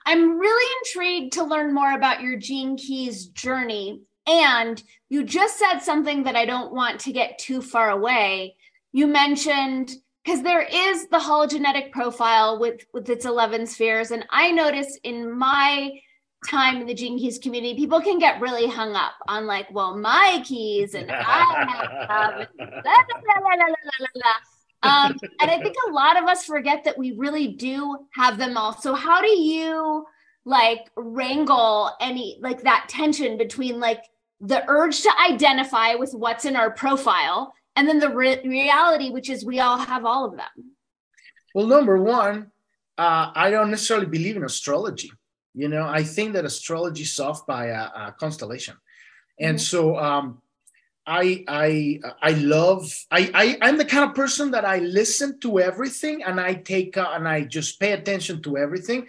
i'm 0.07 0.39
really 0.39 0.71
intrigued 0.79 1.33
to 1.33 1.43
learn 1.43 1.73
more 1.73 1.93
about 1.93 2.21
your 2.21 2.35
gene 2.37 2.75
keys 2.77 3.27
journey 3.27 4.01
and 4.27 4.81
you 5.09 5.23
just 5.23 5.59
said 5.59 5.79
something 5.79 6.23
that 6.23 6.35
i 6.35 6.45
don't 6.45 6.73
want 6.73 6.99
to 7.01 7.11
get 7.11 7.37
too 7.39 7.61
far 7.61 7.89
away. 7.89 8.55
You 8.91 9.07
mentioned 9.07 9.91
because 10.23 10.43
there 10.43 10.61
is 10.61 11.07
the 11.07 11.17
hologenetic 11.17 11.91
profile 11.91 12.59
with 12.59 12.85
with 12.93 13.09
its 13.09 13.25
11 13.25 13.65
spheres 13.65 14.11
and 14.11 14.25
i 14.29 14.51
noticed 14.51 14.99
in 15.03 15.37
my 15.37 15.91
time 16.47 16.81
in 16.81 16.87
the 16.87 16.93
gene 16.93 17.19
keys 17.19 17.37
community 17.37 17.75
people 17.75 18.01
can 18.01 18.17
get 18.17 18.41
really 18.41 18.67
hung 18.67 18.95
up 18.95 19.13
on 19.27 19.45
like 19.45 19.67
well 19.71 19.97
my 19.97 20.41
keys 20.45 20.95
and 20.95 21.11
i 21.11 21.93
have 22.09 22.47
um, 24.83 25.15
and 25.39 25.51
i 25.51 25.59
think 25.59 25.75
a 25.87 25.91
lot 25.91 26.21
of 26.21 26.27
us 26.27 26.45
forget 26.45 26.83
that 26.83 26.97
we 26.97 27.11
really 27.11 27.49
do 27.49 27.97
have 28.13 28.37
them 28.37 28.57
all. 28.57 28.73
So 28.73 28.95
how 28.95 29.21
do 29.21 29.29
you 29.29 30.05
like 30.43 30.89
wrangle 30.95 31.91
any 31.99 32.39
like 32.41 32.63
that 32.63 32.85
tension 32.89 33.37
between 33.37 33.79
like 33.79 34.03
the 34.39 34.63
urge 34.67 35.01
to 35.01 35.11
identify 35.29 35.93
with 35.93 36.13
what's 36.13 36.45
in 36.45 36.55
our 36.55 36.71
profile 36.71 37.53
and 37.75 37.87
then 37.87 37.99
the 37.99 38.09
re- 38.09 38.41
reality 38.43 39.09
which 39.09 39.29
is 39.29 39.45
we 39.45 39.59
all 39.59 39.77
have 39.77 40.05
all 40.05 40.25
of 40.25 40.37
them. 40.37 40.75
Well 41.53 41.67
number 41.67 42.01
one 42.01 42.51
uh, 42.97 43.31
i 43.35 43.49
don't 43.49 43.71
necessarily 43.71 44.07
believe 44.07 44.37
in 44.37 44.43
astrology. 44.43 45.11
You 45.53 45.67
know 45.67 45.85
i 45.87 46.03
think 46.03 46.33
that 46.33 46.45
astrology 46.45 47.03
is 47.03 47.19
off 47.19 47.45
by 47.45 47.67
a, 47.67 47.83
a 48.03 48.15
constellation. 48.19 48.75
And 49.39 49.57
mm-hmm. 49.57 49.63
so 49.63 49.97
um, 49.97 50.41
I 51.05 51.43
I 51.47 51.99
I 52.21 52.31
love 52.31 52.83
I, 53.09 53.31
I 53.33 53.57
I'm 53.61 53.77
the 53.77 53.85
kind 53.85 54.07
of 54.07 54.15
person 54.15 54.51
that 54.51 54.65
I 54.65 54.77
listen 54.77 55.39
to 55.39 55.59
everything 55.59 56.23
and 56.23 56.39
I 56.39 56.53
take 56.53 56.95
uh, 56.95 57.11
and 57.13 57.27
I 57.27 57.43
just 57.43 57.79
pay 57.79 57.93
attention 57.93 58.41
to 58.43 58.57
everything 58.57 59.07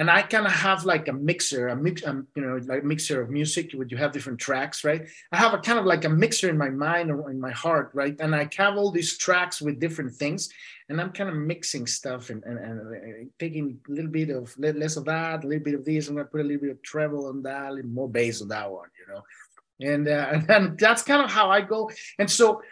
and 0.00 0.10
I 0.10 0.22
kind 0.22 0.46
of 0.46 0.52
have 0.52 0.86
like 0.86 1.08
a 1.08 1.12
mixer, 1.12 1.68
a 1.68 1.76
mix, 1.76 2.02
um, 2.06 2.26
you 2.34 2.40
know, 2.40 2.58
like 2.64 2.82
a 2.82 2.86
mixer 2.86 3.20
of 3.20 3.28
music. 3.28 3.72
Would 3.74 3.92
you 3.92 3.98
have 3.98 4.12
different 4.12 4.38
tracks, 4.38 4.82
right? 4.82 5.06
I 5.30 5.36
have 5.36 5.52
a 5.52 5.58
kind 5.58 5.78
of 5.78 5.84
like 5.84 6.06
a 6.06 6.08
mixer 6.08 6.48
in 6.48 6.56
my 6.56 6.70
mind 6.70 7.10
or 7.10 7.30
in 7.30 7.38
my 7.38 7.50
heart, 7.50 7.90
right? 7.92 8.16
And 8.18 8.34
I 8.34 8.48
have 8.56 8.78
all 8.78 8.90
these 8.90 9.18
tracks 9.18 9.60
with 9.60 9.78
different 9.78 10.14
things, 10.14 10.48
and 10.88 11.02
I'm 11.02 11.12
kind 11.12 11.28
of 11.28 11.36
mixing 11.36 11.86
stuff 11.86 12.30
and, 12.30 12.42
and, 12.44 12.58
and 12.58 12.80
uh, 12.80 13.28
taking 13.38 13.78
a 13.90 13.92
little 13.92 14.10
bit 14.10 14.30
of 14.30 14.58
less 14.58 14.96
of 14.96 15.04
that, 15.04 15.44
a 15.44 15.46
little 15.46 15.64
bit 15.64 15.74
of 15.74 15.84
this. 15.84 16.08
I'm 16.08 16.14
gonna 16.14 16.28
put 16.28 16.40
a 16.40 16.44
little 16.44 16.62
bit 16.62 16.70
of 16.70 16.82
treble 16.82 17.26
on 17.26 17.42
that, 17.42 17.68
a 17.68 17.74
little 17.74 17.90
more 17.90 18.08
bass 18.08 18.40
on 18.40 18.48
that 18.48 18.72
one, 18.72 18.88
you 18.98 19.12
know. 19.12 19.22
And 19.92 20.08
uh, 20.08 20.40
and 20.48 20.78
that's 20.78 21.02
kind 21.02 21.22
of 21.22 21.30
how 21.30 21.50
I 21.50 21.60
go. 21.60 21.90
And 22.18 22.30
so 22.30 22.62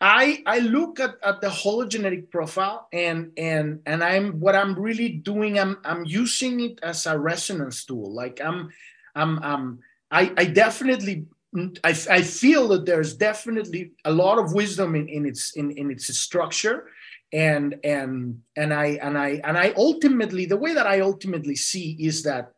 I 0.00 0.42
I 0.44 0.58
look 0.58 1.00
at, 1.00 1.14
at 1.22 1.40
the 1.40 1.48
hologenetic 1.48 2.30
profile 2.30 2.88
and 2.92 3.32
and 3.38 3.80
and 3.86 4.04
I'm 4.04 4.40
what 4.40 4.54
I'm 4.54 4.78
really 4.78 5.08
doing 5.08 5.58
I'm 5.58 5.78
I'm 5.84 6.04
using 6.04 6.60
it 6.60 6.78
as 6.82 7.06
a 7.06 7.18
resonance 7.18 7.84
tool. 7.84 8.12
Like 8.12 8.40
I'm 8.42 8.70
I'm 9.14 9.42
I'm 9.42 9.78
I 10.10 10.32
I 10.36 10.44
definitely 10.44 11.26
I, 11.82 11.96
I 12.10 12.22
feel 12.22 12.68
that 12.68 12.84
there's 12.84 13.14
definitely 13.14 13.92
a 14.04 14.12
lot 14.12 14.38
of 14.38 14.52
wisdom 14.52 14.94
in, 14.94 15.08
in 15.08 15.24
its 15.24 15.56
in, 15.56 15.70
in 15.70 15.90
its 15.90 16.14
structure. 16.18 16.88
And 17.32 17.76
and 17.82 18.42
and 18.54 18.74
I 18.74 18.98
and 19.02 19.16
I 19.16 19.40
and 19.44 19.56
I 19.56 19.72
ultimately 19.76 20.44
the 20.44 20.58
way 20.58 20.74
that 20.74 20.86
I 20.86 21.00
ultimately 21.00 21.56
see 21.56 21.96
is 21.98 22.22
that 22.24 22.52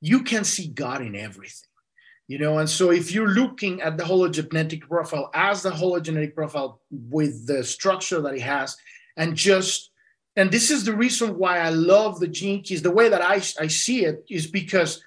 you 0.00 0.22
can 0.22 0.44
see 0.44 0.68
God 0.68 1.02
in 1.02 1.16
everything 1.16 1.73
you 2.26 2.38
know 2.38 2.58
and 2.58 2.68
so 2.68 2.90
if 2.90 3.12
you're 3.12 3.28
looking 3.28 3.80
at 3.82 3.96
the 3.96 4.04
hologenetic 4.04 4.82
profile 4.82 5.30
as 5.34 5.62
the 5.62 5.70
hologenetic 5.70 6.34
profile 6.34 6.80
with 6.90 7.46
the 7.46 7.62
structure 7.62 8.20
that 8.20 8.34
it 8.34 8.40
has 8.40 8.76
and 9.16 9.36
just 9.36 9.90
and 10.36 10.50
this 10.50 10.70
is 10.70 10.84
the 10.84 10.96
reason 10.96 11.38
why 11.38 11.58
i 11.58 11.68
love 11.68 12.20
the 12.20 12.28
gene 12.28 12.62
keys. 12.62 12.82
The 12.82 12.90
way 12.90 13.08
that 13.08 13.22
i, 13.22 13.34
I 13.34 13.66
see 13.68 14.04
it 14.04 14.24
is 14.28 14.46
because 14.46 15.02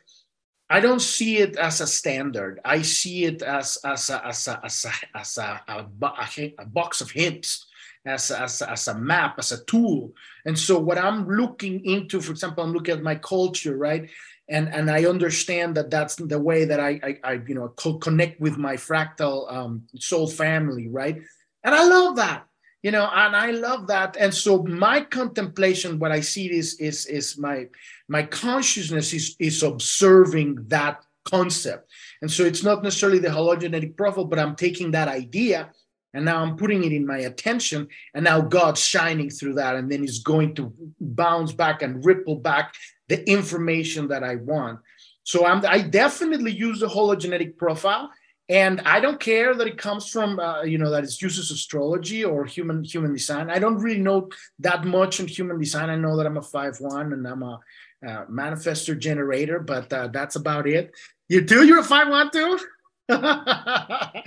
i 0.69 0.79
don't 0.79 1.01
see 1.01 1.37
it 1.37 1.57
as 1.57 1.81
a 1.81 1.87
standard. 1.87 2.59
I 2.63 2.81
see 2.81 3.25
it 3.25 3.41
as 3.41 3.77
as 3.83 4.09
a 4.09 4.25
as 4.25 4.47
a 4.47 4.61
as 4.63 4.85
a, 4.85 5.17
as 5.17 5.37
a, 5.37 5.61
a, 5.67 6.53
a 6.59 6.65
box 6.65 7.01
of 7.01 7.11
hints 7.11 7.65
as 8.05 8.31
a, 8.31 8.41
as, 8.41 8.61
a, 8.61 8.71
as 8.71 8.87
a 8.87 8.97
map 8.97 9.37
as 9.37 9.51
a 9.51 9.63
tool. 9.65 10.13
And 10.45 10.57
so 10.57 10.79
what 10.79 10.97
i'm 10.97 11.27
looking 11.27 11.83
into 11.83 12.21
for 12.21 12.31
example 12.31 12.63
i'm 12.63 12.73
looking 12.73 12.95
at 12.95 13.03
my 13.03 13.15
culture 13.15 13.75
right 13.75 14.09
and 14.49 14.73
and 14.73 14.89
I 14.89 15.05
understand 15.05 15.75
that 15.75 15.89
that's 15.89 16.15
the 16.15 16.39
way 16.39 16.65
that 16.65 16.79
I 16.79 16.99
I, 17.03 17.19
I 17.23 17.33
you 17.47 17.55
know 17.55 17.69
co- 17.69 17.97
connect 17.97 18.39
with 18.39 18.57
my 18.57 18.75
fractal 18.75 19.51
um, 19.51 19.83
soul 19.99 20.27
family, 20.27 20.87
right? 20.87 21.21
And 21.63 21.75
I 21.75 21.83
love 21.83 22.15
that, 22.17 22.45
you 22.81 22.91
know, 22.91 23.09
and 23.13 23.35
I 23.35 23.51
love 23.51 23.87
that. 23.87 24.15
And 24.17 24.33
so 24.33 24.63
my 24.63 25.01
contemplation, 25.01 25.99
what 25.99 26.11
I 26.11 26.21
see 26.21 26.51
is 26.51 26.75
is 26.79 27.05
is 27.07 27.37
my 27.37 27.67
my 28.07 28.23
consciousness 28.23 29.13
is 29.13 29.35
is 29.39 29.63
observing 29.63 30.65
that 30.67 31.03
concept. 31.25 31.89
And 32.21 32.31
so 32.31 32.43
it's 32.43 32.63
not 32.63 32.83
necessarily 32.83 33.19
the 33.19 33.27
hologenetic 33.27 33.97
profile, 33.97 34.25
but 34.25 34.39
I'm 34.39 34.55
taking 34.55 34.91
that 34.91 35.09
idea 35.09 35.71
and 36.13 36.25
now 36.25 36.41
I'm 36.41 36.55
putting 36.57 36.83
it 36.83 36.93
in 36.93 37.05
my 37.05 37.19
attention, 37.19 37.87
and 38.15 38.23
now 38.23 38.41
God's 38.41 38.83
shining 38.83 39.29
through 39.29 39.55
that, 39.55 39.75
and 39.75 39.91
then 39.91 40.01
He's 40.01 40.23
going 40.23 40.55
to 40.55 40.73
bounce 40.99 41.51
back 41.51 41.81
and 41.83 42.03
ripple 42.03 42.37
back 42.37 42.73
the 43.07 43.29
information 43.29 44.07
that 44.09 44.23
I 44.23 44.35
want. 44.35 44.79
So 45.23 45.45
I'm, 45.45 45.65
I 45.65 45.81
definitely 45.81 46.51
use 46.51 46.79
the 46.79 46.87
hologenetic 46.87 47.57
profile, 47.57 48.09
and 48.49 48.79
I 48.81 49.01
don't 49.01 49.19
care 49.19 49.53
that 49.55 49.67
it 49.67 49.77
comes 49.77 50.09
from 50.09 50.39
uh, 50.39 50.63
you 50.63 50.77
know 50.77 50.89
that 50.91 51.03
it 51.03 51.21
uses 51.21 51.51
astrology 51.51 52.23
or 52.23 52.45
human 52.45 52.83
human 52.83 53.13
design. 53.13 53.49
I 53.49 53.59
don't 53.59 53.77
really 53.77 53.99
know 53.99 54.29
that 54.59 54.85
much 54.85 55.19
in 55.19 55.27
human 55.27 55.59
design. 55.59 55.89
I 55.89 55.97
know 55.97 56.15
that 56.15 56.25
I'm 56.25 56.37
a 56.37 56.41
five 56.41 56.77
one 56.79 57.11
and 57.11 57.27
I'm 57.27 57.43
a 57.43 57.59
uh, 58.07 58.25
manifestor 58.25 58.97
generator, 58.97 59.59
but 59.59 59.91
uh, 59.91 60.07
that's 60.07 60.37
about 60.37 60.67
it. 60.67 60.91
You 61.27 61.43
too? 61.45 61.65
You're 61.65 61.79
a 61.79 61.83
five 61.83 62.07
one 62.07 62.31
too? 62.31 62.59
but 63.07 64.23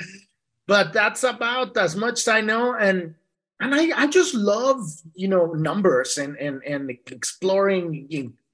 that's 0.92 1.24
about 1.24 1.76
as 1.76 1.96
much 1.96 2.20
as 2.20 2.28
I 2.28 2.42
know. 2.42 2.74
And 2.74 3.14
and 3.58 3.74
I, 3.74 4.02
I 4.02 4.06
just 4.06 4.34
love 4.34 4.84
you 5.14 5.28
know 5.28 5.46
numbers 5.52 6.18
and 6.18 6.36
and 6.36 6.62
and 6.64 6.90
exploring 6.90 8.06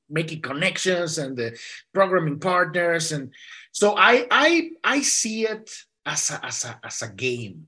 making 0.09 0.43
connections 0.43 1.19
and 1.19 1.37
the 1.37 1.59
programming 1.93 2.39
partners. 2.39 3.13
And 3.13 3.33
so 3.73 3.95
I 3.97 4.27
I 4.31 4.71
I 4.85 5.01
see 5.03 5.47
it 5.47 5.71
as 6.05 6.31
a 6.31 6.45
as 6.45 6.65
a 6.65 6.81
as 6.85 7.03
a 7.03 7.09
game 7.09 7.67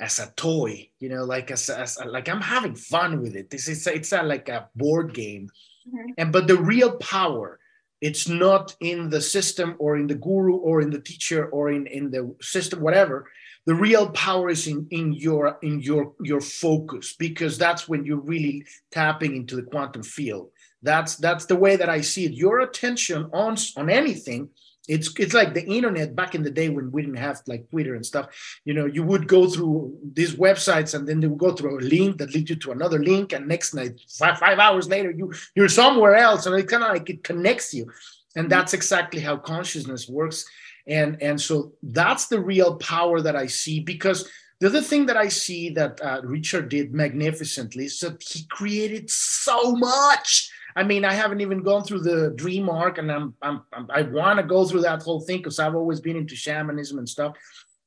as 0.00 0.18
a 0.18 0.32
toy 0.34 0.88
you 0.98 1.10
know 1.10 1.24
like 1.24 1.50
as, 1.50 1.68
as 1.68 1.98
like 2.06 2.28
I'm 2.28 2.40
having 2.40 2.74
fun 2.74 3.20
with 3.20 3.36
it. 3.36 3.50
This 3.50 3.68
is 3.68 3.86
it's 3.86 4.12
a, 4.12 4.22
like 4.22 4.48
a 4.48 4.68
board 4.74 5.14
game. 5.14 5.50
Mm-hmm. 5.88 6.10
and 6.18 6.30
but 6.30 6.46
the 6.46 6.58
real 6.58 6.92
power 6.98 7.58
it's 8.00 8.28
not 8.28 8.74
in 8.80 9.08
the 9.08 9.20
system 9.20 9.76
or 9.78 9.96
in 9.96 10.06
the 10.06 10.14
guru 10.14 10.56
or 10.56 10.80
in 10.82 10.90
the 10.90 11.00
teacher 11.00 11.46
or 11.46 11.70
in 11.70 11.86
in 11.86 12.10
the 12.10 12.34
system 12.40 12.80
whatever. 12.80 13.30
The 13.66 13.74
real 13.74 14.10
power 14.10 14.48
is 14.48 14.66
in, 14.66 14.86
in 14.90 15.12
your 15.12 15.58
in 15.62 15.80
your 15.80 16.14
your 16.22 16.40
focus 16.40 17.14
because 17.18 17.58
that's 17.58 17.88
when 17.88 18.04
you're 18.04 18.28
really 18.34 18.64
tapping 18.90 19.36
into 19.36 19.56
the 19.56 19.62
quantum 19.62 20.02
field 20.02 20.50
that's 20.82 21.16
that's 21.16 21.46
the 21.46 21.56
way 21.56 21.76
that 21.76 21.88
i 21.88 22.00
see 22.00 22.24
it. 22.24 22.32
Your 22.32 22.60
attention 22.60 23.28
on 23.32 23.56
on 23.76 23.90
anything 23.90 24.50
it's 24.88 25.14
it's 25.20 25.34
like 25.34 25.54
the 25.54 25.64
internet 25.64 26.16
back 26.16 26.34
in 26.34 26.42
the 26.42 26.50
day 26.50 26.68
when 26.68 26.90
we 26.90 27.02
didn't 27.02 27.18
have 27.18 27.40
like 27.46 27.70
twitter 27.70 27.94
and 27.94 28.04
stuff. 28.04 28.26
You 28.64 28.74
know 28.74 28.86
you 28.86 29.04
would 29.04 29.28
go 29.28 29.48
through 29.48 29.96
these 30.14 30.34
websites 30.34 30.94
and 30.94 31.06
then 31.06 31.20
they 31.20 31.28
would 31.28 31.38
go 31.38 31.52
through 31.52 31.78
a 31.78 31.88
link 31.96 32.18
that 32.18 32.34
leads 32.34 32.50
you 32.50 32.56
to 32.56 32.72
another 32.72 32.98
link 32.98 33.32
and 33.32 33.46
next 33.46 33.72
night 33.72 34.00
five, 34.08 34.38
five 34.38 34.58
hours 34.58 34.88
later 34.88 35.12
you 35.12 35.32
you're 35.54 35.68
somewhere 35.68 36.16
else 36.16 36.46
and 36.46 36.56
it 36.56 36.66
kind 36.68 36.82
of 36.82 36.90
like 36.90 37.08
it 37.08 37.22
connects 37.22 37.72
you. 37.72 37.90
And 38.36 38.50
that's 38.50 38.74
exactly 38.74 39.20
how 39.20 39.36
consciousness 39.36 40.08
works. 40.08 40.44
And 40.88 41.22
and 41.22 41.40
so 41.40 41.72
that's 41.82 42.26
the 42.26 42.40
real 42.40 42.76
power 42.76 43.20
that 43.20 43.36
i 43.36 43.46
see 43.46 43.80
because 43.80 44.28
the 44.60 44.66
other 44.66 44.82
thing 44.82 45.06
that 45.06 45.16
I 45.16 45.28
see 45.28 45.70
that 45.70 45.98
uh, 46.02 46.20
Richard 46.22 46.68
did 46.68 46.92
magnificently 46.92 47.86
is 47.86 47.98
that 48.00 48.22
he 48.22 48.44
created 48.50 49.08
so 49.08 49.72
much. 49.72 50.50
I 50.76 50.82
mean, 50.82 51.04
I 51.04 51.12
haven't 51.12 51.40
even 51.40 51.62
gone 51.62 51.84
through 51.84 52.00
the 52.00 52.32
dream 52.36 52.68
arc, 52.68 52.98
and 52.98 53.10
I'm, 53.10 53.34
I'm, 53.42 53.62
I'm 53.72 53.90
i 53.90 54.02
want 54.02 54.38
to 54.38 54.42
go 54.42 54.64
through 54.64 54.82
that 54.82 55.02
whole 55.02 55.20
thing 55.20 55.38
because 55.38 55.58
I've 55.58 55.74
always 55.74 56.00
been 56.00 56.16
into 56.16 56.36
shamanism 56.36 56.98
and 56.98 57.08
stuff. 57.08 57.36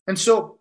And 0.07 0.17
so 0.17 0.59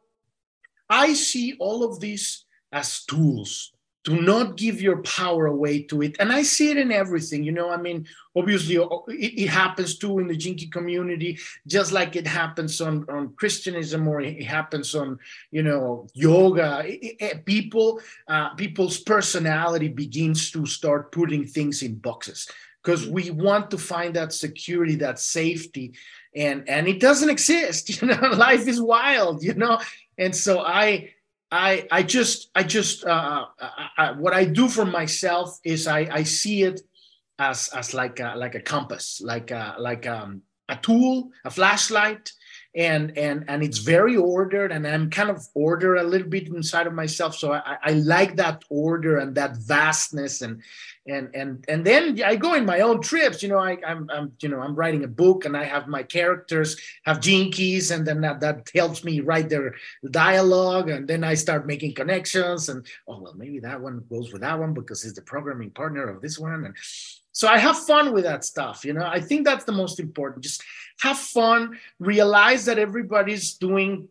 I 0.88 1.14
see 1.14 1.56
all 1.58 1.84
of 1.84 2.00
these 2.00 2.44
as 2.70 3.04
tools 3.04 3.72
do 4.04 4.20
not 4.20 4.56
give 4.56 4.82
your 4.82 5.00
power 5.02 5.46
away 5.46 5.82
to 5.82 6.02
it. 6.02 6.16
And 6.18 6.32
i 6.32 6.42
see 6.42 6.70
it 6.70 6.76
in 6.76 6.92
everything 6.92 7.44
you 7.44 7.52
know 7.52 7.70
i 7.70 7.76
mean 7.76 8.06
obviously 8.34 8.76
it, 9.08 9.48
happens 9.48 9.98
too 9.98 10.18
in 10.18 10.26
the 10.26 10.36
Key 10.36 10.66
community 10.68 11.38
just 11.66 11.92
like 11.92 12.16
it 12.16 12.26
happens 12.26 12.80
on, 12.80 13.04
on 13.08 13.34
christianism 13.34 14.08
or 14.08 14.20
it 14.20 14.42
happens 14.42 14.94
on 14.94 15.18
you 15.50 15.62
know 15.62 16.06
yoga. 16.14 16.82
It, 16.84 17.16
it, 17.20 17.44
people 17.44 18.00
uh, 18.28 18.50
people's 18.54 18.98
personality 18.98 19.88
begins 19.88 20.50
to 20.52 20.66
start 20.66 21.12
putting 21.12 21.46
things 21.46 21.82
in 21.82 21.96
boxes 21.96 22.48
because 22.82 23.08
we 23.08 23.30
want 23.30 23.70
to 23.70 23.78
find 23.78 24.14
that 24.14 24.32
security 24.32 24.96
that 24.96 25.18
safety 25.18 25.94
and 26.34 26.68
and 26.68 26.88
it 26.88 27.00
doesn't 27.00 27.30
exist 27.30 27.88
you 28.02 28.08
know 28.08 28.30
life 28.34 28.66
is 28.66 28.80
wild 28.80 29.42
you 29.42 29.54
know? 29.54 29.80
And 30.18 30.34
so 30.34 30.60
i 30.60 31.10
I 31.52 31.86
I 31.90 32.02
just 32.02 32.50
I 32.54 32.62
just 32.62 33.04
uh, 33.04 33.44
I, 33.60 33.88
I, 33.98 34.12
what 34.12 34.32
I 34.32 34.46
do 34.46 34.68
for 34.68 34.86
myself 34.86 35.58
is 35.64 35.86
I 35.86 36.08
I 36.10 36.22
see 36.22 36.62
it 36.62 36.80
as 37.38 37.68
as 37.68 37.92
like 37.92 38.20
a, 38.20 38.34
like 38.36 38.54
a 38.54 38.60
compass, 38.60 39.20
like 39.22 39.50
a, 39.50 39.76
like 39.78 40.06
um, 40.06 40.42
a 40.68 40.76
tool, 40.76 41.30
a 41.44 41.50
flashlight, 41.50 42.32
and 42.74 43.16
and 43.18 43.44
and 43.48 43.62
it's 43.62 43.78
very 43.78 44.16
ordered, 44.16 44.72
and 44.72 44.86
I'm 44.86 45.10
kind 45.10 45.28
of 45.28 45.46
ordered 45.54 45.96
a 45.96 46.02
little 46.02 46.28
bit 46.28 46.48
inside 46.48 46.86
of 46.86 46.94
myself, 46.94 47.34
so 47.36 47.52
I, 47.52 47.76
I 47.82 47.92
like 47.92 48.36
that 48.36 48.64
order 48.70 49.18
and 49.18 49.34
that 49.34 49.58
vastness 49.58 50.40
and 50.40 50.62
and 51.06 51.28
and 51.34 51.64
and 51.68 51.84
then 51.84 52.22
I 52.24 52.36
go 52.36 52.54
in 52.54 52.64
my 52.64 52.80
own 52.80 53.02
trips. 53.02 53.42
You 53.42 53.50
know, 53.50 53.58
I, 53.58 53.76
I'm 53.86 54.08
I'm 54.10 54.32
you 54.40 54.48
know 54.48 54.60
I'm 54.60 54.74
writing 54.74 55.04
a 55.04 55.08
book 55.08 55.44
and 55.44 55.54
I 55.54 55.64
have 55.64 55.86
my 55.86 56.02
characters 56.02 56.76
have 57.04 57.20
keys, 57.20 57.90
and 57.90 58.06
then 58.06 58.22
that, 58.22 58.40
that 58.40 58.70
helps 58.74 59.04
me 59.04 59.20
write 59.20 59.50
their 59.50 59.74
dialogue, 60.10 60.88
and 60.88 61.06
then 61.06 61.24
I 61.24 61.34
start 61.34 61.66
making 61.66 61.94
connections. 61.94 62.70
And 62.70 62.86
oh 63.06 63.20
well, 63.20 63.34
maybe 63.34 63.58
that 63.60 63.80
one 63.80 64.02
goes 64.08 64.32
with 64.32 64.40
that 64.42 64.58
one 64.58 64.72
because 64.72 65.02
he's 65.02 65.14
the 65.14 65.22
programming 65.22 65.70
partner 65.72 66.08
of 66.08 66.22
this 66.22 66.38
one, 66.38 66.64
and 66.64 66.74
so 67.32 67.48
I 67.48 67.58
have 67.58 67.78
fun 67.78 68.12
with 68.12 68.24
that 68.24 68.44
stuff. 68.44 68.84
You 68.84 68.92
know, 68.92 69.06
I 69.06 69.20
think 69.20 69.44
that's 69.44 69.64
the 69.64 69.72
most 69.72 69.98
important. 69.98 70.44
Just 70.44 70.62
have 71.00 71.18
fun, 71.18 71.78
realize 71.98 72.64
that 72.66 72.78
everybody's 72.78 73.54
doing 73.54 74.08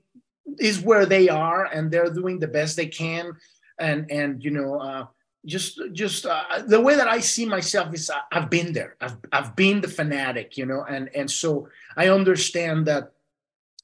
is 0.59 0.81
where 0.81 1.05
they 1.05 1.29
are, 1.29 1.65
and 1.65 1.91
they're 1.91 2.13
doing 2.13 2.39
the 2.39 2.47
best 2.47 2.75
they 2.75 2.87
can, 2.87 3.33
and 3.79 4.09
and 4.11 4.43
you 4.43 4.51
know. 4.51 4.79
Uh, 4.79 5.05
just 5.45 5.79
just 5.93 6.25
uh, 6.27 6.61
the 6.67 6.79
way 6.79 6.95
that 6.95 7.07
i 7.07 7.19
see 7.19 7.47
myself 7.47 7.91
is 7.95 8.11
I, 8.11 8.21
have 8.31 8.49
been 8.49 8.73
there 8.73 8.95
I've, 9.01 9.17
I've 9.31 9.55
been 9.55 9.81
the 9.81 9.87
fanatic 9.87 10.55
you 10.55 10.67
know 10.67 10.83
and 10.87 11.09
and 11.15 11.31
so 11.31 11.67
i 11.97 12.09
understand 12.09 12.85
that 12.85 13.13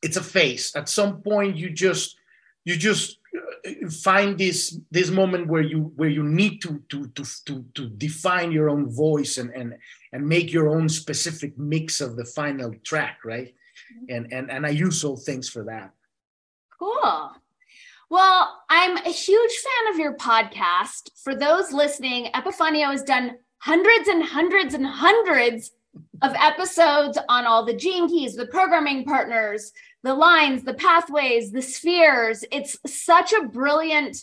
it's 0.04 0.18
a 0.18 0.24
phase 0.24 0.72
at 0.76 0.88
some 0.88 1.24
point 1.24 1.58
you 1.58 1.72
just 1.72 2.16
you 2.64 2.76
just 2.76 3.18
uh, 3.18 3.27
find 3.90 4.38
this 4.38 4.80
this 4.92 5.10
moment 5.10 5.48
where 5.48 5.62
you 5.62 5.92
where 5.96 6.10
you 6.10 6.24
need 6.24 6.62
to 6.62 6.82
to 6.90 7.08
to 7.10 7.24
to, 7.46 7.66
to 7.74 7.90
define 7.90 8.52
your 8.52 8.70
own 8.70 8.90
voice 8.90 9.38
and 9.38 9.52
and 9.52 9.76
and 10.14 10.28
make 10.28 10.52
your 10.52 10.70
own 10.70 10.90
specific 10.90 11.58
mix 11.58 12.02
of 12.02 12.16
the 12.16 12.26
final 12.26 12.74
track 12.84 13.20
right 13.26 13.54
mm-hmm. 13.94 14.16
and 14.16 14.34
and 14.34 14.52
and 14.52 14.66
i 14.66 14.70
use 14.70 15.04
all 15.04 15.18
things 15.18 15.50
for 15.50 15.64
that 15.64 15.92
cool 16.78 17.32
well, 18.10 18.62
I'm 18.70 18.96
a 18.96 19.10
huge 19.10 19.52
fan 19.52 19.94
of 19.94 20.00
your 20.00 20.16
podcast. 20.16 21.10
For 21.22 21.36
those 21.36 21.74
listening, 21.74 22.30
Epiphanio 22.34 22.90
has 22.92 23.04
done 23.04 23.38
hundreds 23.58 24.08
and 24.08 24.24
hundreds 24.24 24.74
and 24.74 24.86
hundreds 24.86 25.72
of 26.22 26.34
episodes 26.36 27.18
on 27.28 27.46
all 27.46 27.66
the 27.66 27.76
gene 27.76 28.08
keys, 28.08 28.36
the 28.36 28.48
programming 28.48 29.04
partners, 29.04 29.74
the 30.04 30.14
lines, 30.14 30.64
the 30.64 30.74
pathways, 30.74 31.52
the 31.52 31.62
spheres. 31.62 32.44
It's 32.52 32.78
such 32.86 33.34
a 33.34 33.48
brilliant 33.48 34.18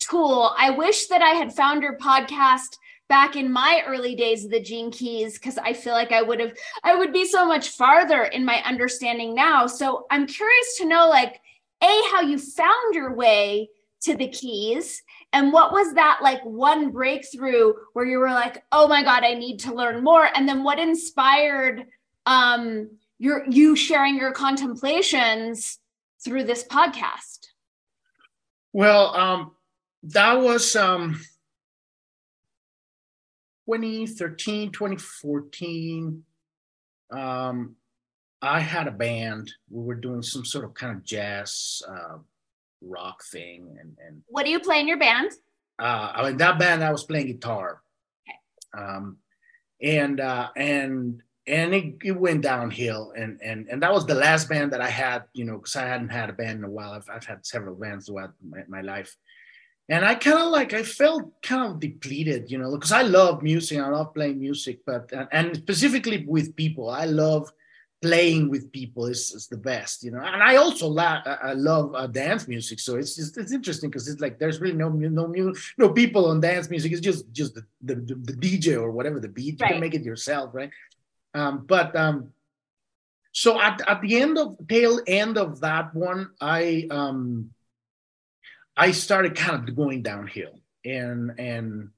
tool. 0.00 0.54
I 0.56 0.70
wish 0.70 1.06
that 1.08 1.22
I 1.22 1.30
had 1.30 1.54
found 1.54 1.82
your 1.82 1.98
podcast 1.98 2.76
back 3.08 3.36
in 3.36 3.50
my 3.50 3.82
early 3.86 4.14
days 4.14 4.44
of 4.44 4.50
the 4.50 4.60
gene 4.60 4.90
keys 4.90 5.34
because 5.34 5.56
I 5.58 5.72
feel 5.72 5.94
like 5.94 6.12
I 6.12 6.22
would 6.22 6.40
have 6.40 6.52
I 6.84 6.94
would 6.94 7.12
be 7.12 7.24
so 7.24 7.46
much 7.46 7.70
farther 7.70 8.24
in 8.24 8.44
my 8.44 8.62
understanding 8.64 9.34
now. 9.34 9.66
So 9.66 10.06
I'm 10.10 10.26
curious 10.26 10.76
to 10.78 10.86
know 10.86 11.08
like 11.08 11.40
a 11.82 12.02
how 12.12 12.20
you 12.20 12.38
found 12.38 12.94
your 12.94 13.14
way 13.14 13.70
to 14.02 14.16
the 14.16 14.28
keys 14.28 15.02
and 15.32 15.52
what 15.52 15.72
was 15.72 15.94
that 15.94 16.20
like 16.22 16.42
one 16.44 16.90
breakthrough 16.90 17.72
where 17.92 18.04
you 18.04 18.18
were 18.18 18.30
like 18.30 18.62
oh 18.70 18.86
my 18.86 19.02
god 19.02 19.24
i 19.24 19.34
need 19.34 19.58
to 19.58 19.74
learn 19.74 20.04
more 20.04 20.28
and 20.34 20.48
then 20.48 20.62
what 20.62 20.78
inspired 20.78 21.84
um 22.26 22.88
your 23.18 23.44
you 23.48 23.74
sharing 23.76 24.16
your 24.16 24.32
contemplations 24.32 25.78
through 26.24 26.44
this 26.44 26.64
podcast 26.64 27.48
well 28.72 29.14
um 29.16 29.52
that 30.02 30.34
was 30.34 30.76
um 30.76 31.20
2013 33.66 34.72
2014 34.72 36.24
um 37.10 37.76
I 38.40 38.60
had 38.60 38.86
a 38.86 38.92
band. 38.92 39.52
We 39.68 39.84
were 39.84 39.94
doing 39.94 40.22
some 40.22 40.44
sort 40.44 40.64
of 40.64 40.74
kind 40.74 40.96
of 40.96 41.04
jazz 41.04 41.82
uh, 41.88 42.18
rock 42.80 43.22
thing. 43.24 43.76
And, 43.80 43.96
and 44.06 44.22
what 44.28 44.44
do 44.44 44.50
you 44.50 44.60
play 44.60 44.80
in 44.80 44.88
your 44.88 44.98
band? 44.98 45.32
Uh, 45.78 46.12
I 46.14 46.28
mean, 46.28 46.36
that 46.38 46.58
band 46.58 46.84
I 46.84 46.92
was 46.92 47.04
playing 47.04 47.26
guitar. 47.26 47.82
Okay. 48.28 48.84
Um, 48.84 49.18
and 49.82 50.20
uh, 50.20 50.48
and 50.56 51.22
and 51.48 51.74
it, 51.74 51.94
it 52.04 52.12
went 52.12 52.42
downhill. 52.42 53.12
And 53.16 53.40
and 53.42 53.68
and 53.68 53.82
that 53.82 53.92
was 53.92 54.06
the 54.06 54.14
last 54.14 54.48
band 54.48 54.72
that 54.72 54.80
I 54.80 54.90
had. 54.90 55.24
You 55.32 55.44
know, 55.44 55.56
because 55.56 55.76
I 55.76 55.86
hadn't 55.86 56.10
had 56.10 56.30
a 56.30 56.32
band 56.34 56.58
in 56.58 56.64
a 56.64 56.70
while. 56.70 56.92
I've 56.92 57.08
I've 57.10 57.24
had 57.24 57.44
several 57.46 57.74
bands 57.74 58.06
throughout 58.06 58.34
my, 58.46 58.62
my 58.68 58.80
life. 58.80 59.16
And 59.90 60.04
I 60.04 60.16
kind 60.16 60.38
of 60.38 60.50
like 60.50 60.74
I 60.74 60.82
felt 60.82 61.40
kind 61.42 61.72
of 61.72 61.80
depleted, 61.80 62.50
you 62.50 62.58
know, 62.58 62.70
because 62.72 62.92
I 62.92 63.02
love 63.02 63.42
music. 63.42 63.78
I 63.78 63.88
love 63.88 64.12
playing 64.12 64.38
music, 64.38 64.80
but 64.84 65.10
and, 65.12 65.28
and 65.32 65.56
specifically 65.56 66.26
with 66.26 66.54
people. 66.54 66.90
I 66.90 67.06
love 67.06 67.50
playing 68.00 68.48
with 68.48 68.70
people 68.70 69.06
is, 69.06 69.32
is 69.32 69.48
the 69.48 69.56
best, 69.56 70.04
you 70.04 70.10
know. 70.10 70.20
And 70.20 70.42
I 70.42 70.56
also 70.56 70.86
la- 70.86 71.22
I 71.24 71.54
love 71.54 71.94
uh, 71.94 72.06
dance 72.06 72.46
music, 72.46 72.80
so 72.80 72.96
it's 72.96 73.16
just 73.16 73.36
it's 73.38 73.52
interesting 73.52 73.90
because 73.90 74.08
it's 74.08 74.20
like 74.20 74.38
there's 74.38 74.60
really 74.60 74.76
no 74.76 74.88
no 74.88 75.54
no 75.78 75.92
people 75.92 76.26
on 76.26 76.40
dance 76.40 76.70
music. 76.70 76.92
It's 76.92 77.00
just 77.00 77.30
just 77.32 77.54
the, 77.54 77.64
the, 77.82 77.94
the 77.94 78.34
DJ 78.34 78.74
or 78.80 78.90
whatever 78.90 79.20
the 79.20 79.28
beat. 79.28 79.58
You 79.58 79.64
right. 79.64 79.72
can 79.72 79.80
make 79.80 79.94
it 79.94 80.02
yourself, 80.02 80.50
right? 80.52 80.70
Um, 81.38 81.64
but 81.66 81.94
um, 81.94 82.32
so 83.32 83.60
at 83.60 83.80
at 83.88 84.00
the 84.00 84.20
end 84.20 84.38
of 84.38 84.56
tail 84.68 85.00
end 85.06 85.38
of 85.38 85.60
that 85.60 85.94
one, 85.94 86.30
I 86.40 86.88
um, 86.90 87.50
I 88.76 88.90
started 88.90 89.36
kind 89.36 89.68
of 89.68 89.76
going 89.76 90.02
downhill, 90.02 90.58
and 90.84 91.32
and 91.38 91.90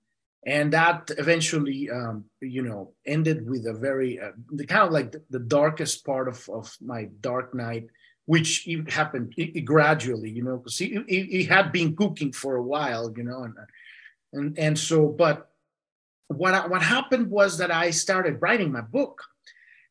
and 0.46 0.72
that 0.72 1.10
eventually 1.18 1.90
um, 1.90 2.24
you 2.40 2.62
know 2.62 2.92
ended 3.06 3.48
with 3.48 3.66
a 3.66 3.74
very 3.74 4.20
uh, 4.20 4.32
the 4.52 4.66
kind 4.66 4.86
of 4.86 4.92
like 4.92 5.12
the, 5.12 5.22
the, 5.30 5.38
darkest 5.38 6.04
part 6.04 6.28
of, 6.28 6.48
of 6.48 6.74
my 6.80 7.08
dark 7.20 7.54
night 7.54 7.86
which 8.26 8.68
happened 8.88 9.34
gradually 9.64 10.30
you 10.30 10.42
know 10.42 10.56
because 10.56 10.78
he, 10.78 10.98
he, 11.08 11.22
he, 11.24 11.44
had 11.44 11.72
been 11.72 11.94
cooking 11.96 12.32
for 12.32 12.56
a 12.56 12.62
while 12.62 13.12
you 13.16 13.22
know 13.22 13.42
and 13.42 13.54
and 14.32 14.58
and 14.58 14.78
so 14.78 15.08
but 15.08 15.50
what 16.28 16.70
what 16.70 16.82
happened 16.82 17.28
was 17.30 17.58
that 17.58 17.70
i 17.70 17.90
started 17.90 18.40
writing 18.40 18.72
my 18.72 18.80
book 18.80 19.24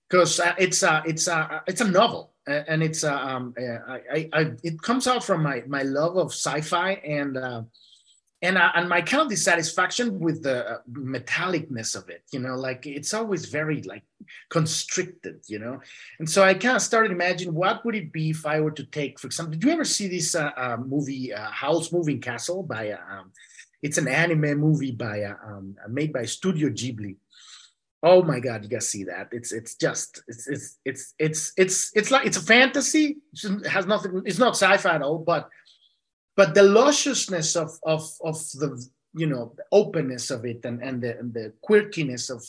because 0.09 0.39
uh, 0.39 0.53
it's 0.57 0.83
a 0.83 1.03
it's 1.05 1.27
a 1.27 1.63
it's 1.67 1.81
a 1.81 1.87
novel 1.87 2.33
and 2.47 2.81
it's 2.81 3.03
a, 3.03 3.13
um, 3.13 3.53
I, 3.59 3.93
I, 4.11 4.29
I, 4.33 4.51
it 4.63 4.81
comes 4.81 5.05
out 5.07 5.23
from 5.23 5.43
my 5.43 5.63
my 5.67 5.83
love 5.83 6.17
of 6.17 6.31
sci-fi 6.31 6.93
and 6.93 7.37
uh, 7.37 7.61
and 8.41 8.57
uh, 8.57 8.71
and 8.75 8.89
my 8.89 9.01
kind 9.01 9.23
of 9.23 9.29
dissatisfaction 9.29 10.19
with 10.19 10.43
the 10.43 10.67
uh, 10.67 10.77
metallicness 10.91 11.95
of 11.95 12.09
it 12.09 12.23
you 12.31 12.39
know 12.39 12.55
like 12.55 12.85
it's 12.87 13.13
always 13.13 13.45
very 13.45 13.81
like 13.83 14.03
constricted 14.49 15.41
you 15.47 15.59
know? 15.59 15.79
And 16.19 16.29
so 16.29 16.43
i 16.43 16.53
kind 16.53 16.75
of 16.75 16.81
started 16.81 17.11
imagining 17.11 17.53
what 17.53 17.85
would 17.85 17.95
it 17.95 18.11
be 18.11 18.31
if 18.31 18.45
i 18.45 18.59
were 18.59 18.71
to 18.71 18.85
take 18.85 19.19
for 19.19 19.27
example 19.27 19.53
did 19.53 19.63
you 19.63 19.71
ever 19.71 19.85
see 19.85 20.07
this 20.07 20.35
uh, 20.35 20.51
uh, 20.55 20.77
movie 20.77 21.33
uh, 21.33 21.51
howl's 21.51 21.91
moving 21.91 22.19
castle 22.21 22.63
by 22.63 22.91
uh, 22.91 22.97
um, 23.11 23.31
it's 23.81 23.97
an 23.97 24.07
anime 24.07 24.59
movie 24.59 24.91
by 24.91 25.23
um, 25.23 25.75
made 25.87 26.11
by 26.11 26.25
studio 26.25 26.69
ghibli 26.69 27.15
oh 28.03 28.21
my 28.23 28.39
god 28.39 28.63
you 28.63 28.69
gotta 28.69 28.81
see 28.81 29.03
that 29.03 29.29
it's 29.31 29.51
it's 29.51 29.75
just 29.75 30.23
it's 30.27 30.47
it's 30.47 30.77
it's 30.85 31.13
it's 31.19 31.53
it's, 31.57 31.91
it's 31.95 32.11
like 32.11 32.25
it's 32.25 32.37
a 32.37 32.41
fantasy 32.41 33.17
it 33.33 33.67
has 33.67 33.85
nothing 33.85 34.21
it's 34.25 34.39
not 34.39 34.55
sci-fi 34.55 34.95
at 34.95 35.01
all 35.01 35.19
but 35.19 35.49
but 36.35 36.53
the 36.53 36.63
lusciousness 36.63 37.55
of 37.55 37.71
of 37.83 38.07
of 38.23 38.35
the 38.53 38.87
you 39.13 39.25
know 39.25 39.53
the 39.57 39.63
openness 39.71 40.29
of 40.29 40.45
it 40.45 40.63
and 40.65 40.81
and 40.81 41.01
the, 41.01 41.17
and 41.19 41.33
the 41.33 41.51
quirkiness 41.67 42.29
of 42.29 42.45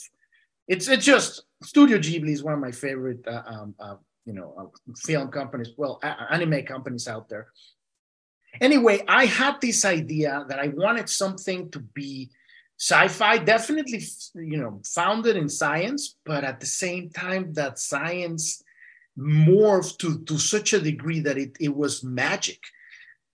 it's 0.69 0.87
it's 0.89 1.05
just 1.05 1.43
Studio 1.63 1.99
Ghibli 1.99 2.31
is 2.31 2.43
one 2.43 2.55
of 2.55 2.61
my 2.61 2.71
favorite 2.71 3.27
uh, 3.27 3.43
um, 3.45 3.75
uh, 3.79 3.97
you 4.25 4.33
know 4.33 4.55
uh, 4.57 4.93
film 4.97 5.29
companies, 5.29 5.73
well 5.77 6.01
anime 6.31 6.65
companies 6.65 7.09
out 7.09 7.29
there. 7.29 7.49
anyway, 8.61 9.03
I 9.09 9.27
had 9.27 9.61
this 9.61 9.85
idea 9.85 10.45
that 10.49 10.59
I 10.59 10.69
wanted 10.69 11.09
something 11.09 11.71
to 11.73 11.81
be 11.81 12.31
sci-fi, 12.81 13.37
definitely, 13.37 14.03
you 14.35 14.57
know, 14.57 14.81
founded 14.87 15.37
in 15.37 15.51
science, 15.51 16.17
but 16.25 16.45
at 16.45 16.61
the 16.61 16.67
same 16.67 17.11
time 17.11 17.53
that 17.53 17.79
science 17.79 18.63
morphed 19.19 19.99
to, 19.99 20.25
to 20.25 20.39
such 20.39 20.73
a 20.73 20.81
degree 20.81 21.21
that 21.21 21.37
it, 21.37 21.53
it 21.61 21.77
was 21.77 22.03
magic. 22.03 22.59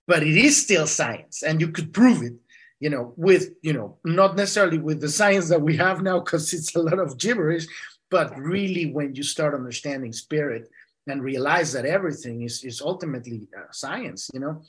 But 0.09 0.25
it 0.25 0.37
is 0.37 0.61
still 0.61 0.89
science, 0.89 1.45
and 1.45 1.61
you 1.61 1.69
could 1.69 1.93
prove 1.93 2.23
it, 2.23 2.35
you 2.81 2.91
know, 2.91 3.15
with, 3.17 3.51
you 3.63 3.73
know, 3.73 3.99
not 4.05 4.37
necessarily 4.37 4.79
with 4.79 5.01
the 5.01 5.09
science 5.09 5.49
that 5.49 5.63
we 5.63 5.77
have 5.77 6.03
now, 6.03 6.19
because 6.21 6.53
it's 6.53 6.75
a 6.75 6.83
lot 6.83 6.99
of 6.99 7.17
gibberish, 7.17 7.67
but 8.11 8.37
really 8.37 8.93
when 8.93 9.15
you 9.15 9.23
start 9.23 9.55
understanding 9.55 10.13
spirit 10.13 10.69
and 11.07 11.23
realize 11.23 11.73
that 11.73 11.87
everything 11.87 12.43
is, 12.43 12.65
is 12.65 12.81
ultimately 12.81 13.47
uh, 13.57 13.71
science, 13.71 14.29
you 14.35 14.41
know, 14.41 14.63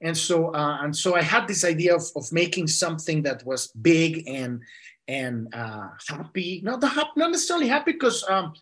and 0.00 0.16
so 0.16 0.54
uh, 0.54 0.78
and 0.82 0.94
so 0.94 1.16
I 1.16 1.22
had 1.22 1.48
this 1.48 1.64
idea 1.64 1.94
of, 1.94 2.04
of 2.16 2.30
making 2.32 2.66
something 2.66 3.22
that 3.22 3.44
was 3.46 3.68
big 3.68 4.28
and 4.28 4.60
and 5.08 5.54
uh, 5.54 5.88
happy. 6.08 6.60
Not 6.64 6.80
the 6.80 6.88
hap- 6.88 7.16
not 7.16 7.30
necessarily 7.30 7.68
happy 7.68 7.92
because 7.92 8.24
um, 8.28 8.52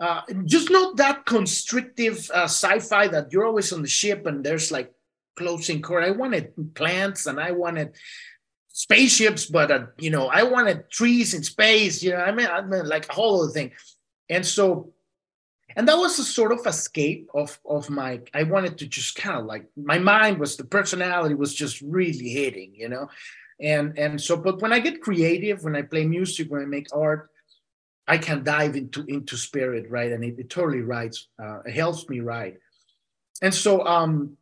uh, 0.00 0.22
just 0.44 0.70
not 0.70 0.96
that 0.96 1.26
constrictive 1.26 2.30
uh, 2.32 2.44
sci-fi 2.44 3.08
that 3.08 3.32
you're 3.32 3.44
always 3.44 3.72
on 3.72 3.82
the 3.82 3.88
ship 3.88 4.26
and 4.26 4.42
there's 4.44 4.70
like 4.70 4.92
closing 5.36 5.82
core. 5.82 6.02
I 6.02 6.10
wanted 6.10 6.52
plants 6.74 7.26
and 7.26 7.38
I 7.38 7.50
wanted 7.50 7.94
spaceships, 8.68 9.46
but 9.46 9.70
uh, 9.70 9.86
you 9.98 10.10
know 10.10 10.28
I 10.28 10.44
wanted 10.44 10.90
trees 10.90 11.34
in 11.34 11.42
space. 11.42 12.02
You 12.02 12.12
know 12.12 12.18
I 12.18 12.32
mean 12.32 12.46
I 12.46 12.62
mean 12.62 12.86
like 12.86 13.08
a 13.08 13.12
whole 13.12 13.42
other 13.42 13.52
thing. 13.52 13.72
And 14.30 14.46
so 14.46 14.94
and 15.76 15.86
that 15.86 15.96
was 15.96 16.18
a 16.18 16.24
sort 16.24 16.52
of 16.52 16.66
escape 16.66 17.28
of 17.34 17.58
of 17.64 17.90
my 17.90 18.20
i 18.34 18.42
wanted 18.42 18.78
to 18.78 18.86
just 18.86 19.14
kind 19.14 19.38
of 19.38 19.46
like 19.46 19.66
my 19.76 19.98
mind 19.98 20.38
was 20.38 20.56
the 20.56 20.64
personality 20.64 21.34
was 21.34 21.54
just 21.54 21.80
really 21.82 22.28
hitting 22.28 22.72
you 22.74 22.88
know? 22.88 23.08
And 23.60 23.98
and 23.98 24.20
so 24.20 24.36
but 24.36 24.60
when 24.62 24.72
i 24.72 24.80
get 24.80 25.02
creative 25.02 25.62
when 25.64 25.76
i 25.76 25.82
play 25.82 26.06
music 26.06 26.50
when 26.50 26.62
i 26.62 26.64
make 26.64 26.88
art 26.92 27.30
i 28.08 28.16
can 28.16 28.42
dive 28.42 28.74
into 28.74 29.04
into 29.06 29.36
spirit 29.36 29.90
right? 29.90 30.12
And 30.12 30.24
it, 30.24 30.38
it 30.38 30.50
totally 30.50 30.80
writes 30.80 31.28
uh, 31.42 31.60
it 31.66 31.74
helps 31.74 32.08
me 32.08 32.20
write. 32.20 32.56
And 33.42 33.54
so 33.54 33.84
um 33.86 34.36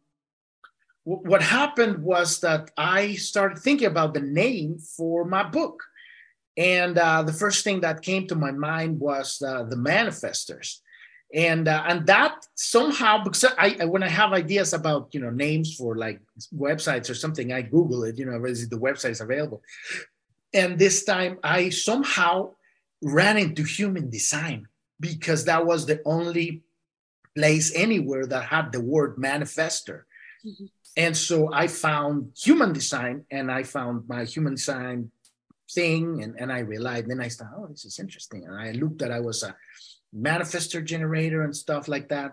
what 1.05 1.43
happened 1.43 2.03
was 2.03 2.41
that 2.41 2.71
i 2.77 3.15
started 3.15 3.59
thinking 3.59 3.89
about 3.89 4.15
the 4.15 4.21
name 4.21 4.79
for 4.79 5.25
my 5.25 5.43
book. 5.43 5.83
And 6.57 6.99
uh, 6.99 7.23
the 7.23 7.33
first 7.33 7.63
thing 7.63 7.83
that 7.83 8.03
came 8.03 8.27
to 8.27 8.35
my 8.35 8.51
mind 8.51 8.99
was 8.99 9.41
uh, 9.41 9.63
the 9.63 9.77
manifestors 9.77 10.81
and 11.35 11.69
uh, 11.69 11.85
and 11.87 12.07
that 12.07 12.47
somehow 12.55 13.23
because 13.23 13.45
I, 13.45 13.77
I, 13.81 13.85
when 13.85 14.03
I 14.03 14.09
have 14.09 14.33
ideas 14.33 14.73
about 14.73 15.09
you 15.13 15.21
know 15.21 15.31
names 15.31 15.75
for 15.77 15.97
like 15.97 16.21
websites 16.55 17.11
or 17.11 17.15
something, 17.15 17.53
I 17.53 17.63
Google 17.63 18.05
it. 18.05 18.19
You 18.19 18.27
know, 18.27 18.45
is 18.45 18.69
the 18.69 18.79
website 18.79 19.11
is 19.11 19.21
available. 19.21 19.63
And 20.55 20.79
this 20.79 21.05
time, 21.05 21.39
I 21.45 21.69
somehow 21.69 22.53
ran 23.03 23.37
into 23.37 23.63
human 23.63 24.09
design 24.09 24.67
because 24.99 25.45
that 25.45 25.67
was 25.67 25.85
the 25.85 26.01
only 26.07 26.63
place 27.37 27.73
anywhere 27.75 28.27
that 28.27 28.45
had 28.45 28.73
the 28.73 28.81
word 28.81 29.17
manifester. 29.17 30.03
Mm-hmm. 30.45 30.65
And 30.97 31.17
so 31.17 31.53
I 31.53 31.69
found 31.69 32.33
human 32.37 32.73
design, 32.73 33.25
and 33.31 33.53
I 33.53 33.63
found 33.63 34.09
my 34.09 34.25
human 34.25 34.55
design 34.55 35.11
thing, 35.71 36.23
and, 36.23 36.35
and 36.41 36.51
I 36.51 36.61
realized. 36.61 37.09
Then 37.09 37.21
I 37.21 37.29
thought, 37.29 37.53
oh, 37.57 37.67
this 37.67 37.85
is 37.85 37.99
interesting. 37.99 38.47
And 38.47 38.57
I 38.57 38.73
looked 38.73 39.03
at 39.03 39.13
I 39.13 39.21
was 39.21 39.43
a 39.43 39.55
manifestor 40.15 40.85
generator 40.85 41.43
and 41.43 41.55
stuff 41.55 41.89
like 41.89 42.09
that. 42.09 42.33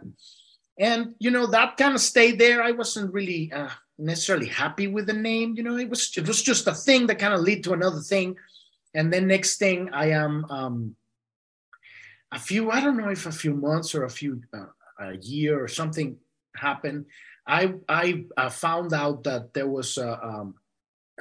And 0.78 1.16
you 1.20 1.32
know 1.32 1.48
that 1.48 1.78
kind 1.78 1.96
of 1.96 2.02
stayed 2.02 2.40
there. 2.40 2.62
I 2.62 2.72
wasn't 2.72 3.14
really 3.14 3.52
uh, 3.52 3.70
necessarily 3.98 4.48
happy 4.48 4.88
with 4.88 5.08
the 5.08 5.14
name. 5.14 5.56
You 5.56 5.64
know, 5.64 5.78
it 5.78 5.90
was 5.90 6.12
it 6.18 6.28
was 6.28 6.42
just 6.42 6.68
a 6.68 6.74
thing 6.74 7.08
that 7.08 7.20
kind 7.20 7.34
of 7.34 7.42
lead 7.42 7.64
to 7.64 7.74
another 7.74 8.02
thing, 8.02 8.36
and 8.94 9.12
then 9.12 9.28
next 9.28 9.58
thing 9.58 9.90
I 9.94 10.10
am 10.10 10.46
um, 10.50 10.96
a 12.32 12.40
few 12.40 12.72
I 12.72 12.82
don't 12.82 12.98
know 12.98 13.10
if 13.10 13.26
a 13.26 13.32
few 13.32 13.54
months 13.54 13.96
or 13.96 14.04
a 14.04 14.10
few 14.10 14.42
uh, 14.54 14.66
a 15.00 15.18
year 15.18 15.64
or 15.64 15.70
something 15.70 16.18
happened. 16.56 17.06
I 17.48 17.76
I 17.88 18.26
uh, 18.36 18.50
found 18.50 18.92
out 18.92 19.24
that 19.24 19.54
there 19.54 19.70
was 19.70 19.98
uh, 19.98 20.18
um, 20.22 20.56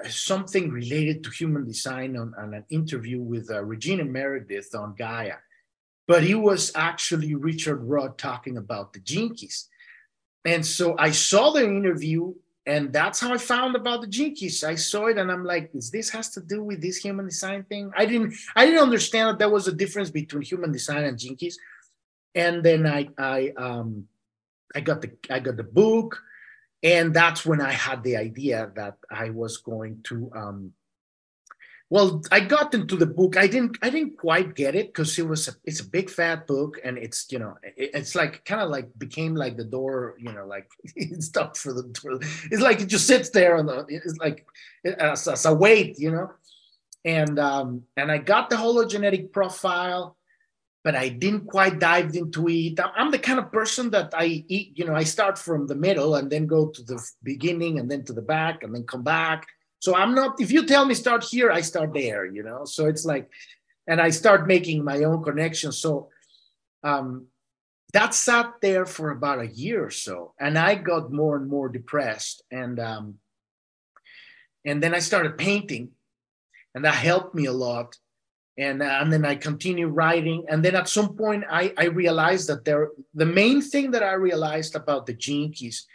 something 0.09 0.71
related 0.71 1.23
to 1.23 1.31
human 1.31 1.65
design 1.65 2.17
on, 2.17 2.35
on 2.37 2.55
an 2.55 2.65
interview 2.71 3.21
with 3.21 3.51
uh, 3.53 3.63
Regina 3.63 4.05
Meredith 4.05 4.75
on 4.75 4.97
Gaia 4.99 5.37
but 6.07 6.23
he 6.23 6.35
was 6.35 6.73
actually 6.75 7.35
Richard 7.35 7.83
Rudd 7.83 8.19
talking 8.19 8.57
about 8.57 8.93
the 8.93 9.01
Gene 9.01 9.35
Keys. 9.35 9.69
And 10.45 10.65
so 10.65 10.95
I 10.99 11.11
saw 11.11 11.53
the 11.53 11.65
interview, 11.65 12.35
and 12.67 12.93
that's 12.93 13.21
how 13.21 13.33
I 13.33 13.39
found 13.39 13.77
about 13.77 14.03
the 14.03 14.07
Gene 14.07 14.35
Keys. 14.35 14.63
I 14.63 14.75
saw 14.75 15.07
it, 15.07 15.17
and 15.17 15.31
I'm 15.31 15.45
like, 15.45 15.71
"Is 15.75 15.91
this 15.91 16.11
has 16.11 16.31
to 16.31 16.41
do 16.41 16.63
with 16.63 16.83
this 16.83 16.99
human 16.99 17.27
design 17.27 17.65
thing?" 17.65 17.91
I 17.97 18.05
didn't, 18.05 18.35
I 18.55 18.67
didn't 18.67 18.83
understand 18.83 19.29
that 19.29 19.39
there 19.39 19.49
was 19.51 19.69
a 19.69 19.73
difference 19.73 20.11
between 20.11 20.43
human 20.43 20.73
design 20.73 21.05
and 21.05 21.19
Gene 21.19 21.37
Keys. 21.37 21.59
And 22.35 22.63
then 22.63 22.87
I, 22.87 23.09
I, 23.17 23.53
um, 23.57 24.09
I 24.75 24.81
got 24.81 25.01
the, 25.01 25.13
I 25.31 25.39
got 25.39 25.57
the 25.57 25.63
book, 25.65 26.21
and 26.83 27.15
that's 27.15 27.47
when 27.47 27.61
I 27.61 27.73
had 27.73 28.03
the 28.03 28.17
idea 28.17 28.71
that 28.75 28.99
I 29.11 29.31
was 29.31 29.59
going 29.59 30.01
to 30.05 30.31
um, 30.35 30.73
well 31.95 32.21
i 32.33 32.41
got 32.41 32.75
into 32.75 32.97
the 32.97 33.07
book 33.07 33.37
i 33.37 33.47
didn't 33.47 33.79
i 33.81 33.89
didn't 33.89 34.19
quite 34.19 34.57
get 34.57 34.75
it 34.75 34.89
because 34.89 35.17
it 35.17 35.29
was 35.33 35.47
a, 35.47 35.53
it's 35.63 35.79
a 35.79 35.89
big 35.97 36.11
fat 36.11 36.45
book 36.45 36.81
and 36.85 36.99
it's 36.99 37.21
you 37.31 37.39
know 37.39 37.55
it, 37.63 37.91
it's 37.95 38.17
like 38.17 38.45
kind 38.45 38.61
of 38.61 38.69
like 38.69 38.89
became 38.99 39.37
like 39.37 39.57
the 39.57 39.71
door 39.77 40.17
you 40.19 40.33
know 40.33 40.45
like 40.45 40.69
it's 40.97 41.31
for 41.57 41.73
the 41.73 41.85
it's 42.51 42.63
like 42.69 42.81
it 42.81 42.87
just 42.87 43.07
sits 43.07 43.31
there 43.31 43.57
on 43.57 43.67
the 43.67 43.87
it's 43.89 44.19
like 44.19 44.45
as, 44.85 45.29
as 45.29 45.47
a 45.47 45.55
weight 45.55 45.95
you 45.97 46.11
know 46.11 46.29
and 47.05 47.39
um 47.39 47.85
and 47.97 48.11
i 48.11 48.19
got 48.19 48.51
the 48.51 48.57
hologenetic 48.57 49.33
profile 49.33 50.17
but 50.83 50.95
I 50.95 51.09
didn't 51.09 51.47
quite 51.47 51.79
dive 51.79 52.15
into 52.15 52.47
it. 52.47 52.79
I'm 52.95 53.11
the 53.11 53.19
kind 53.19 53.39
of 53.39 53.51
person 53.51 53.89
that 53.93 54.13
I 54.15 54.45
eat, 54.49 54.79
you 54.79 54.85
know, 54.85 54.95
I 54.95 55.05
start 55.05 55.39
from 55.39 55.67
the 55.67 55.75
middle 55.75 56.17
and 56.17 56.31
then 56.31 56.47
go 56.47 56.69
to 56.69 56.83
the 56.83 57.03
beginning 57.23 57.79
and 57.79 57.91
then 57.91 58.05
to 58.05 58.13
the 58.13 58.21
back 58.21 58.63
and 58.63 58.75
then 58.75 58.85
come 58.85 59.03
back. 59.03 59.47
So 59.85 59.95
I'm 59.95 60.15
not, 60.15 60.41
if 60.41 60.51
you 60.51 60.65
tell 60.65 60.87
me 60.87 60.95
start 60.95 61.25
here, 61.25 61.51
I 61.51 61.61
start 61.61 61.93
there, 61.93 62.25
you 62.25 62.43
know? 62.43 62.65
So 62.65 62.87
it's 62.87 63.05
like, 63.05 63.29
and 63.87 64.01
I 64.01 64.09
start 64.09 64.47
making 64.47 64.83
my 64.83 65.05
own 65.05 65.23
connections. 65.23 65.77
So 65.77 66.09
um, 66.83 67.27
that 67.93 68.15
sat 68.15 68.55
there 68.63 68.87
for 68.87 69.11
about 69.11 69.41
a 69.41 69.47
year 69.47 69.85
or 69.85 69.91
so. 69.91 70.33
And 70.41 70.57
I 70.57 70.77
got 70.77 71.13
more 71.13 71.37
and 71.37 71.51
more 71.51 71.69
depressed. 71.69 72.43
And, 72.51 72.81
um, 72.81 73.19
and 74.65 74.83
then 74.83 74.95
I 74.95 75.01
started 75.01 75.37
painting 75.37 75.91
and 76.75 76.83
that 76.87 76.95
helped 76.95 77.35
me 77.35 77.45
a 77.45 77.53
lot. 77.53 77.99
And, 78.57 78.81
uh, 78.81 78.99
and 79.03 79.13
then 79.13 79.27
I 79.27 79.35
continued 79.35 79.91
writing. 79.91 80.47
And 80.49 80.65
then 80.65 80.77
at 80.77 80.89
some 80.89 81.15
point 81.15 81.45
I, 81.51 81.75
I 81.77 81.85
realized 81.89 82.49
that 82.49 82.65
there, 82.65 82.89
the 83.13 83.27
main 83.27 83.61
thing 83.61 83.91
that 83.91 84.03
I 84.03 84.15
realized 84.15 84.77
about 84.77 85.05
the 85.05 85.13
Keys 85.13 85.87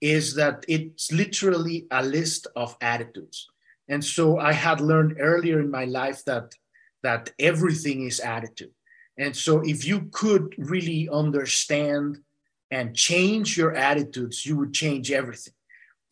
is 0.00 0.34
that 0.34 0.64
it's 0.68 1.10
literally 1.12 1.86
a 1.90 2.02
list 2.02 2.46
of 2.54 2.76
attitudes. 2.80 3.48
And 3.88 4.04
so 4.04 4.38
I 4.38 4.52
had 4.52 4.80
learned 4.80 5.16
earlier 5.18 5.60
in 5.60 5.70
my 5.70 5.84
life 5.84 6.24
that 6.26 6.54
that 7.02 7.30
everything 7.38 8.06
is 8.06 8.18
attitude. 8.20 8.72
And 9.16 9.36
so 9.36 9.60
if 9.64 9.84
you 9.86 10.08
could 10.12 10.54
really 10.58 11.08
understand 11.08 12.18
and 12.70 12.94
change 12.94 13.56
your 13.56 13.74
attitudes, 13.74 14.44
you 14.44 14.56
would 14.56 14.74
change 14.74 15.10
everything. 15.10 15.54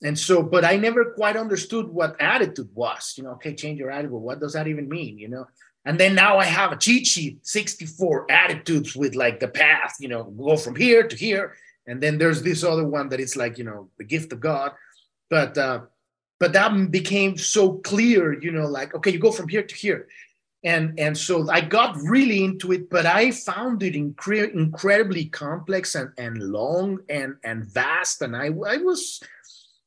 And 0.02 0.18
so, 0.18 0.42
but 0.42 0.64
I 0.64 0.76
never 0.76 1.12
quite 1.12 1.36
understood 1.36 1.88
what 1.88 2.20
attitude 2.20 2.68
was. 2.74 3.14
You 3.16 3.24
know, 3.24 3.30
okay, 3.32 3.54
change 3.54 3.78
your 3.78 3.90
attitude. 3.90 4.12
What 4.12 4.40
does 4.40 4.52
that 4.52 4.68
even 4.68 4.88
mean? 4.88 5.18
You 5.18 5.28
know, 5.28 5.46
and 5.84 5.98
then 5.98 6.14
now 6.14 6.38
I 6.38 6.44
have 6.44 6.72
a 6.72 6.76
cheat 6.76 7.06
sheet, 7.06 7.46
64 7.46 8.30
attitudes 8.30 8.94
with 8.96 9.14
like 9.14 9.40
the 9.40 9.48
path, 9.48 9.94
you 10.00 10.08
know, 10.08 10.24
go 10.24 10.56
from 10.56 10.76
here 10.76 11.06
to 11.06 11.16
here 11.16 11.54
and 11.86 12.02
then 12.02 12.18
there's 12.18 12.42
this 12.42 12.64
other 12.64 12.86
one 12.86 13.08
that 13.08 13.20
it's 13.20 13.36
like 13.36 13.58
you 13.58 13.64
know 13.64 13.88
the 13.98 14.04
gift 14.04 14.32
of 14.32 14.40
god 14.40 14.72
but 15.30 15.56
uh 15.58 15.80
but 16.38 16.52
that 16.52 16.90
became 16.90 17.36
so 17.36 17.74
clear 17.78 18.40
you 18.40 18.52
know 18.52 18.66
like 18.66 18.94
okay 18.94 19.10
you 19.10 19.18
go 19.18 19.32
from 19.32 19.48
here 19.48 19.62
to 19.62 19.74
here 19.74 20.08
and 20.64 20.98
and 20.98 21.16
so 21.16 21.48
i 21.50 21.60
got 21.60 21.96
really 21.96 22.44
into 22.44 22.72
it 22.72 22.88
but 22.90 23.06
i 23.06 23.30
found 23.30 23.82
it 23.82 23.94
incre- 23.94 24.52
incredibly 24.54 25.26
complex 25.26 25.94
and 25.94 26.10
and 26.18 26.38
long 26.38 26.98
and 27.08 27.36
and 27.44 27.64
vast 27.64 28.22
and 28.22 28.36
i 28.36 28.46
i 28.46 28.76
was 28.78 29.20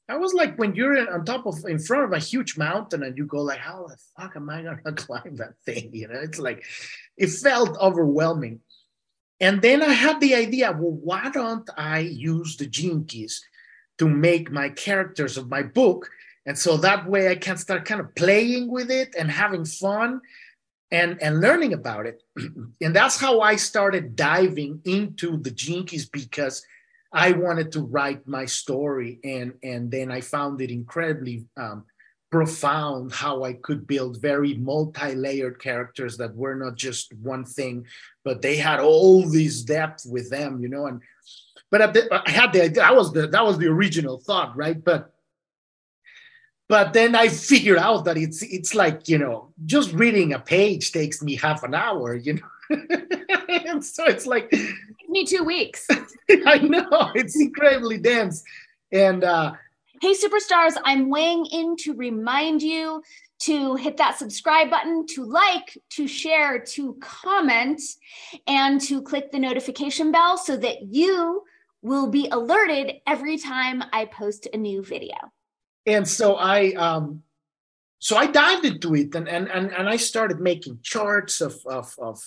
I 0.10 0.18
was 0.18 0.34
like 0.34 0.58
when 0.58 0.74
you're 0.74 1.14
on 1.14 1.24
top 1.24 1.46
of 1.46 1.64
in 1.68 1.78
front 1.78 2.06
of 2.06 2.14
a 2.14 2.20
huge 2.20 2.58
mountain 2.58 3.04
and 3.04 3.16
you 3.16 3.28
go 3.28 3.44
like, 3.44 3.60
how 3.60 3.86
the 3.88 3.98
fuck 4.18 4.36
am 4.36 4.50
I 4.50 4.64
gonna 4.64 4.82
climb 4.96 5.36
that 5.36 5.54
thing? 5.66 5.92
You 5.94 6.08
know, 6.08 6.20
it's 6.20 6.40
like 6.40 6.66
it 7.16 7.30
felt 7.30 7.78
overwhelming. 7.78 8.62
And 9.40 9.62
then 9.62 9.82
I 9.82 9.94
had 9.94 10.20
the 10.20 10.36
idea 10.36 10.72
well, 10.72 10.92
why 10.92 11.30
don't 11.30 11.70
I 11.78 12.00
use 12.00 12.58
the 12.58 12.68
gene 12.68 13.06
keys 13.06 13.44
to 13.98 14.08
make 14.08 14.52
my 14.52 14.70
characters 14.70 15.38
of 15.38 15.50
my 15.50 15.64
book? 15.64 16.10
And 16.46 16.58
so 16.58 16.78
that 16.78 17.08
way 17.08 17.30
I 17.30 17.36
can 17.36 17.58
start 17.58 17.86
kind 17.86 18.02
of 18.02 18.16
playing 18.16 18.70
with 18.70 18.90
it 18.92 19.16
and 19.18 19.30
having 19.30 19.66
fun 19.66 20.22
and, 20.92 21.22
and 21.22 21.42
learning 21.42 21.74
about 21.74 22.06
it. 22.06 22.24
and 22.82 22.96
that's 22.96 23.20
how 23.20 23.42
I 23.42 23.56
started 23.56 24.16
diving 24.16 24.82
into 24.86 25.38
the 25.38 25.52
gene 25.52 25.86
keys 25.86 26.08
because 26.08 26.66
I 27.12 27.32
wanted 27.32 27.72
to 27.74 27.82
write 27.82 28.28
my 28.28 28.46
story, 28.46 29.20
and 29.24 29.54
and 29.64 29.90
then 29.90 30.12
I 30.12 30.22
found 30.22 30.62
it 30.62 30.70
incredibly 30.70 31.46
um, 31.58 31.86
profound 32.32 33.12
how 33.12 33.44
I 33.44 33.54
could 33.54 33.88
build 33.88 34.22
very 34.22 34.54
multi-layered 34.56 35.60
characters 35.60 36.18
that 36.18 36.36
were 36.36 36.56
not 36.56 36.76
just 36.76 37.14
one 37.16 37.44
thing, 37.44 37.86
but 38.24 38.42
they 38.42 38.58
had 38.58 38.80
all 38.80 39.28
this 39.28 39.64
depth 39.64 40.06
with 40.06 40.30
them, 40.30 40.60
you 40.62 40.70
know. 40.70 40.86
And 40.86 41.02
but 41.72 41.82
I 41.82 42.30
had 42.30 42.54
the 42.54 42.64
idea. 42.64 42.82
That 42.82 42.96
was 42.96 43.12
the 43.14 43.28
that 43.28 43.46
was 43.46 43.58
the 43.58 43.68
original 43.68 44.20
thought, 44.20 44.56
right? 44.56 44.84
But 44.84 45.12
but 46.68 46.94
then 46.94 47.16
I 47.16 47.30
figured 47.30 47.80
out 47.80 48.06
that 48.06 48.18
it's 48.18 48.42
it's 48.44 48.76
like 48.76 49.08
you 49.10 49.18
know 49.18 49.52
just 49.66 49.92
reading 49.94 50.34
a 50.34 50.40
page 50.40 50.92
takes 50.92 51.22
me 51.22 51.36
half 51.36 51.64
an 51.64 51.74
hour, 51.74 52.16
you 52.16 52.34
know. 52.34 52.78
and 53.50 53.84
so 53.84 54.06
it's 54.06 54.28
like 54.28 54.54
me 55.08 55.26
two 55.26 55.44
weeks. 55.44 55.88
I 56.46 56.60
know 56.60 57.12
it's 57.16 57.40
incredibly 57.40 57.98
dense, 57.98 58.44
and 58.92 59.24
uh, 59.24 59.54
Hey, 60.02 60.14
superstars, 60.14 60.78
I'm 60.86 61.10
weighing 61.10 61.46
in 61.48 61.76
to 61.78 61.94
remind 61.94 62.62
you 62.62 63.04
to 63.40 63.76
hit 63.76 63.98
that 63.98 64.18
subscribe 64.18 64.70
button, 64.70 65.06
to 65.08 65.26
like, 65.26 65.78
to 65.92 66.08
share, 66.08 66.60
to 66.60 66.96
comment, 67.02 67.82
and 68.48 68.80
to 68.82 69.02
click 69.02 69.32
the 69.32 69.40
notification 69.40 70.14
bell 70.14 70.38
so 70.38 70.56
that 70.56 70.84
you 70.84 71.44
will 71.82 72.08
be 72.08 72.30
alerted 72.32 73.02
every 73.08 73.38
time 73.38 73.84
I 73.92 74.06
post 74.06 74.48
a 74.54 74.58
new 74.58 74.84
video. 74.84 75.16
And 75.86 76.08
so 76.08 76.36
I 76.36 76.74
um 76.74 77.24
so 78.00 78.16
I 78.16 78.28
dived 78.28 78.66
into 78.66 78.96
it 78.96 79.14
and 79.16 79.28
and 79.28 79.50
and, 79.50 79.72
and 79.72 79.90
I 79.90 79.98
started 79.98 80.40
making 80.40 80.80
charts 80.82 81.42
of 81.42 81.60
of, 81.66 81.94
of 82.00 82.22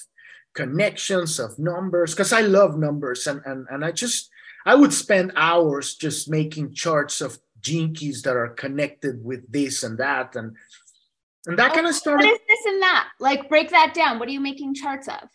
connections 0.54 1.38
of 1.38 1.58
numbers 1.58 2.12
because 2.12 2.32
I 2.32 2.42
love 2.42 2.78
numbers 2.78 3.26
and, 3.26 3.40
and 3.46 3.66
and 3.70 3.84
I 3.84 3.92
just 3.92 4.30
I 4.64 4.74
would 4.74 4.92
spend 4.92 5.32
hours 5.36 5.94
just 5.94 6.30
making 6.30 6.74
charts 6.74 7.20
of 7.20 7.38
gene 7.62 7.94
keys 7.94 8.22
that 8.22 8.36
are 8.36 8.48
connected 8.48 9.24
with 9.24 9.50
this 9.50 9.82
and 9.82 9.98
that 9.98 10.36
and 10.36 10.56
and 11.46 11.58
that 11.58 11.72
oh, 11.72 11.74
kind 11.74 11.86
of 11.86 11.94
started 11.94 12.24
what 12.24 12.34
is 12.34 12.40
this 12.48 12.72
and 12.72 12.82
that? 12.82 13.08
Like 13.18 13.48
break 13.48 13.70
that 13.70 13.94
down. 13.94 14.18
What 14.18 14.28
are 14.28 14.32
you 14.32 14.40
making 14.40 14.74
charts 14.74 15.08
of? 15.08 15.28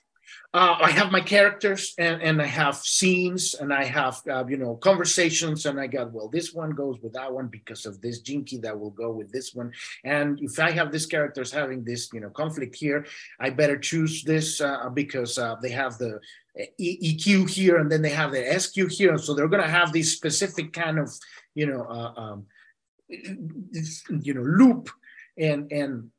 Uh, 0.54 0.78
I 0.82 0.92
have 0.92 1.12
my 1.12 1.20
characters 1.20 1.94
and, 1.98 2.22
and 2.22 2.42
I 2.42 2.46
have 2.46 2.78
scenes 2.78 3.54
and 3.54 3.74
I 3.74 3.84
have 3.84 4.22
uh, 4.30 4.46
you 4.48 4.58
know 4.58 4.76
conversations 4.76 5.66
and 5.66 5.80
I 5.80 5.88
got 5.88 6.14
well 6.14 6.30
this 6.30 6.54
one 6.54 6.72
goes 6.72 6.98
with 7.02 7.14
that 7.14 7.32
one 7.32 7.48
because 7.48 7.86
of 7.86 8.02
this 8.02 8.22
gene 8.22 8.46
key 8.46 8.58
that 8.60 8.78
will 8.78 8.92
go 8.92 9.12
with 9.12 9.32
this 9.32 9.54
one. 9.54 9.72
And 10.06 10.40
if 10.42 10.58
I 10.60 10.72
have 10.72 10.92
these 10.92 11.06
characters 11.06 11.52
having 11.52 11.84
this 11.84 12.10
you 12.14 12.22
know 12.22 12.30
conflict 12.30 12.76
here 12.76 13.06
I 13.40 13.50
better 13.50 13.78
choose 13.78 14.24
this 14.24 14.62
uh, 14.62 14.90
because 14.90 15.38
uh, 15.38 15.56
they 15.62 15.70
have 15.72 15.98
the 15.98 16.20
EQ 16.80 17.50
here 17.50 17.78
and 17.78 17.92
then 17.92 18.02
they 18.02 18.10
have 18.10 18.32
the 18.32 18.60
SQ 18.60 18.90
here. 18.90 19.12
And 19.12 19.22
so 19.22 19.34
they're 19.34 19.48
going 19.48 19.64
to 19.64 19.70
have 19.70 19.94
this 19.94 20.14
specific 20.14 20.74
kind 20.74 21.00
of 21.00 21.12
you 21.58 21.66
know 21.66 21.84
uh, 21.84 22.14
um, 22.22 22.46
you 23.10 24.34
know 24.34 24.42
loop 24.42 24.90
and 25.38 25.72
and 25.72 26.10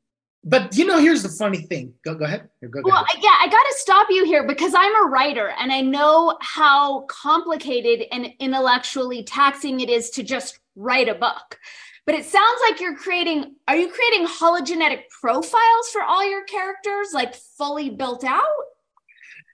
but 0.43 0.75
you 0.77 0.85
know 0.85 0.99
here's 0.99 1.23
the 1.23 1.29
funny 1.29 1.59
thing. 1.59 1.93
Go, 2.03 2.15
go 2.15 2.25
ahead. 2.25 2.49
Go, 2.61 2.81
well 2.83 3.03
ahead. 3.03 3.23
yeah 3.23 3.37
i 3.41 3.47
got 3.47 3.63
to 3.63 3.75
stop 3.77 4.07
you 4.09 4.25
here 4.25 4.45
because 4.45 4.73
i'm 4.75 5.05
a 5.05 5.09
writer 5.09 5.53
and 5.59 5.71
i 5.71 5.81
know 5.81 6.37
how 6.41 7.01
complicated 7.01 8.05
and 8.11 8.33
intellectually 8.39 9.23
taxing 9.23 9.79
it 9.79 9.89
is 9.89 10.09
to 10.11 10.23
just 10.23 10.59
write 10.75 11.09
a 11.09 11.15
book. 11.15 11.59
But 12.05 12.15
it 12.15 12.25
sounds 12.25 12.59
like 12.67 12.81
you're 12.81 12.95
creating 12.95 13.55
are 13.67 13.77
you 13.77 13.89
creating 13.89 14.27
hologenetic 14.27 15.03
profiles 15.21 15.89
for 15.93 16.01
all 16.01 16.27
your 16.27 16.43
characters 16.43 17.09
like 17.13 17.35
fully 17.35 17.89
built 17.89 18.23
out? 18.23 18.43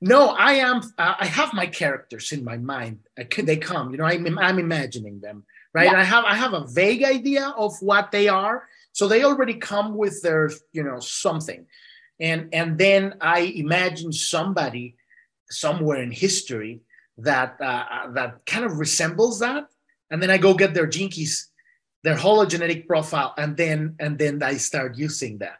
No 0.01 0.29
i 0.29 0.53
am 0.53 0.77
uh, 0.97 1.15
i 1.19 1.25
have 1.25 1.53
my 1.53 1.67
characters 1.67 2.31
in 2.31 2.43
my 2.43 2.57
mind. 2.57 2.99
I, 3.19 3.27
they 3.41 3.57
come 3.57 3.91
you 3.91 3.97
know 3.97 4.05
i'm, 4.05 4.37
I'm 4.39 4.59
imagining 4.59 5.19
them 5.19 5.43
right? 5.75 5.91
Yeah. 5.91 5.99
I 5.99 6.03
have 6.03 6.23
I 6.25 6.35
have 6.35 6.53
a 6.53 6.65
vague 6.65 7.03
idea 7.03 7.53
of 7.57 7.73
what 7.81 8.11
they 8.11 8.29
are, 8.29 8.67
so 8.93 9.07
they 9.07 9.23
already 9.23 9.55
come 9.55 9.95
with 9.95 10.21
their 10.23 10.49
you 10.71 10.83
know 10.83 10.99
something, 10.99 11.67
and 12.19 12.49
and 12.53 12.77
then 12.77 13.15
I 13.19 13.39
imagine 13.41 14.13
somebody 14.13 14.95
somewhere 15.49 16.01
in 16.01 16.11
history 16.11 16.81
that 17.17 17.59
uh, 17.61 18.11
that 18.13 18.45
kind 18.45 18.65
of 18.65 18.79
resembles 18.79 19.39
that, 19.39 19.65
and 20.09 20.23
then 20.23 20.31
I 20.31 20.37
go 20.37 20.53
get 20.53 20.73
their 20.73 20.87
gene 20.87 21.09
keys, 21.09 21.51
their 22.03 22.15
hologenetic 22.15 22.87
profile, 22.87 23.33
and 23.37 23.57
then 23.57 23.95
and 23.99 24.17
then 24.17 24.41
I 24.41 24.55
start 24.55 24.95
using 24.95 25.39
that. 25.39 25.59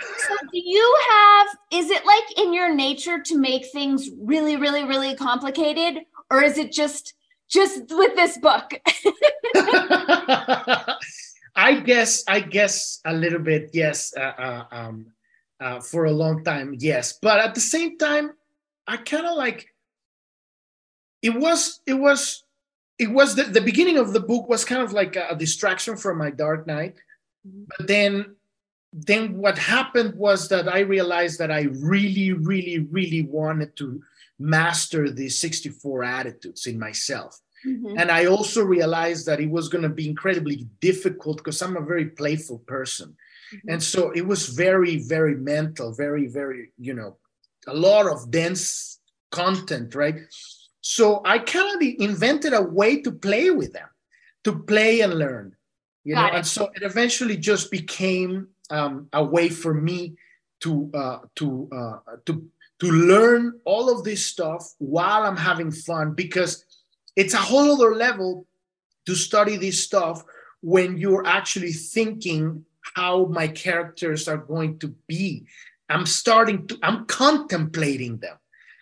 So 0.00 0.34
do 0.50 0.58
you 0.58 0.96
have 1.10 1.46
is 1.70 1.90
it 1.90 2.04
like 2.06 2.38
in 2.38 2.54
your 2.54 2.74
nature 2.74 3.20
to 3.20 3.38
make 3.38 3.66
things 3.66 4.08
really 4.18 4.56
really 4.56 4.84
really 4.84 5.14
complicated 5.14 6.02
or 6.30 6.42
is 6.42 6.58
it 6.58 6.72
just 6.72 7.14
just 7.48 7.82
with 7.90 8.14
this 8.16 8.38
book? 8.38 8.72
I 11.56 11.80
guess, 11.84 12.24
I 12.26 12.40
guess 12.40 13.00
a 13.04 13.12
little 13.12 13.38
bit, 13.38 13.70
yes. 13.72 14.12
Uh, 14.16 14.20
uh, 14.20 14.64
um, 14.70 15.06
uh, 15.60 15.80
for 15.80 16.06
a 16.06 16.12
long 16.12 16.42
time, 16.44 16.76
yes. 16.78 17.18
But 17.20 17.40
at 17.40 17.54
the 17.54 17.60
same 17.60 17.96
time, 17.98 18.32
I 18.86 18.96
kind 18.96 19.26
of 19.26 19.36
like. 19.36 19.68
It 21.22 21.34
was, 21.34 21.80
it 21.86 21.94
was, 21.94 22.44
it 22.98 23.10
was 23.10 23.34
the, 23.34 23.44
the 23.44 23.62
beginning 23.62 23.96
of 23.96 24.12
the 24.12 24.20
book 24.20 24.46
was 24.48 24.64
kind 24.64 24.82
of 24.82 24.92
like 24.92 25.16
a, 25.16 25.28
a 25.30 25.36
distraction 25.36 25.96
from 25.96 26.18
my 26.18 26.30
Dark 26.30 26.66
night. 26.66 26.96
mm-hmm. 27.46 27.64
but 27.78 27.86
then 27.86 28.36
then 28.94 29.36
what 29.36 29.58
happened 29.58 30.14
was 30.14 30.48
that 30.48 30.68
I 30.68 30.80
realized 30.80 31.40
that 31.40 31.50
I 31.50 31.62
really, 31.62 32.32
really, 32.32 32.78
really 32.78 33.22
wanted 33.22 33.76
to 33.76 34.00
master 34.38 35.10
these 35.10 35.38
64 35.40 36.04
attitudes 36.04 36.66
in 36.66 36.78
myself. 36.78 37.40
Mm-hmm. 37.66 37.98
And 37.98 38.10
I 38.10 38.26
also 38.26 38.62
realized 38.62 39.26
that 39.26 39.40
it 39.40 39.50
was 39.50 39.68
going 39.68 39.82
to 39.82 39.88
be 39.88 40.08
incredibly 40.08 40.68
difficult 40.80 41.38
because 41.38 41.60
I'm 41.60 41.76
a 41.76 41.84
very 41.84 42.06
playful 42.06 42.58
person. 42.60 43.16
Mm-hmm. 43.52 43.70
And 43.70 43.82
so 43.82 44.12
it 44.12 44.24
was 44.24 44.48
very, 44.48 44.98
very 44.98 45.34
mental, 45.34 45.92
very, 45.92 46.28
very, 46.28 46.70
you 46.78 46.94
know, 46.94 47.16
a 47.66 47.74
lot 47.74 48.06
of 48.06 48.30
dense 48.30 49.00
content, 49.32 49.96
right? 49.96 50.16
So 50.82 51.20
I 51.24 51.38
kind 51.38 51.74
of 51.74 51.88
invented 51.98 52.52
a 52.52 52.62
way 52.62 53.02
to 53.02 53.10
play 53.10 53.50
with 53.50 53.72
them, 53.72 53.88
to 54.44 54.56
play 54.60 55.00
and 55.00 55.14
learn, 55.14 55.56
you 56.04 56.14
Got 56.14 56.20
know. 56.20 56.28
It. 56.28 56.36
And 56.36 56.46
so 56.46 56.70
it 56.74 56.82
eventually 56.82 57.36
just 57.36 57.72
became 57.72 58.48
um, 58.70 59.08
a 59.12 59.24
way 59.24 59.48
for 59.48 59.74
me 59.74 60.14
to 60.60 60.90
uh, 60.94 61.18
to 61.36 61.68
uh, 61.72 61.98
to 62.26 62.48
to 62.80 62.90
learn 62.90 63.60
all 63.64 63.90
of 63.90 64.04
this 64.04 64.26
stuff 64.26 64.74
while 64.78 65.22
I'm 65.22 65.36
having 65.36 65.70
fun 65.70 66.14
because 66.14 66.64
it's 67.16 67.34
a 67.34 67.38
whole 67.38 67.72
other 67.72 67.94
level 67.94 68.46
to 69.06 69.14
study 69.14 69.56
this 69.56 69.82
stuff 69.82 70.24
when 70.60 70.96
you're 70.96 71.26
actually 71.26 71.72
thinking 71.72 72.64
how 72.94 73.26
my 73.26 73.48
characters 73.48 74.28
are 74.28 74.38
going 74.38 74.78
to 74.78 74.88
be. 75.06 75.46
I'm 75.88 76.06
starting 76.06 76.66
to, 76.68 76.78
I'm 76.82 77.06
contemplating 77.06 78.18
them. 78.18 78.36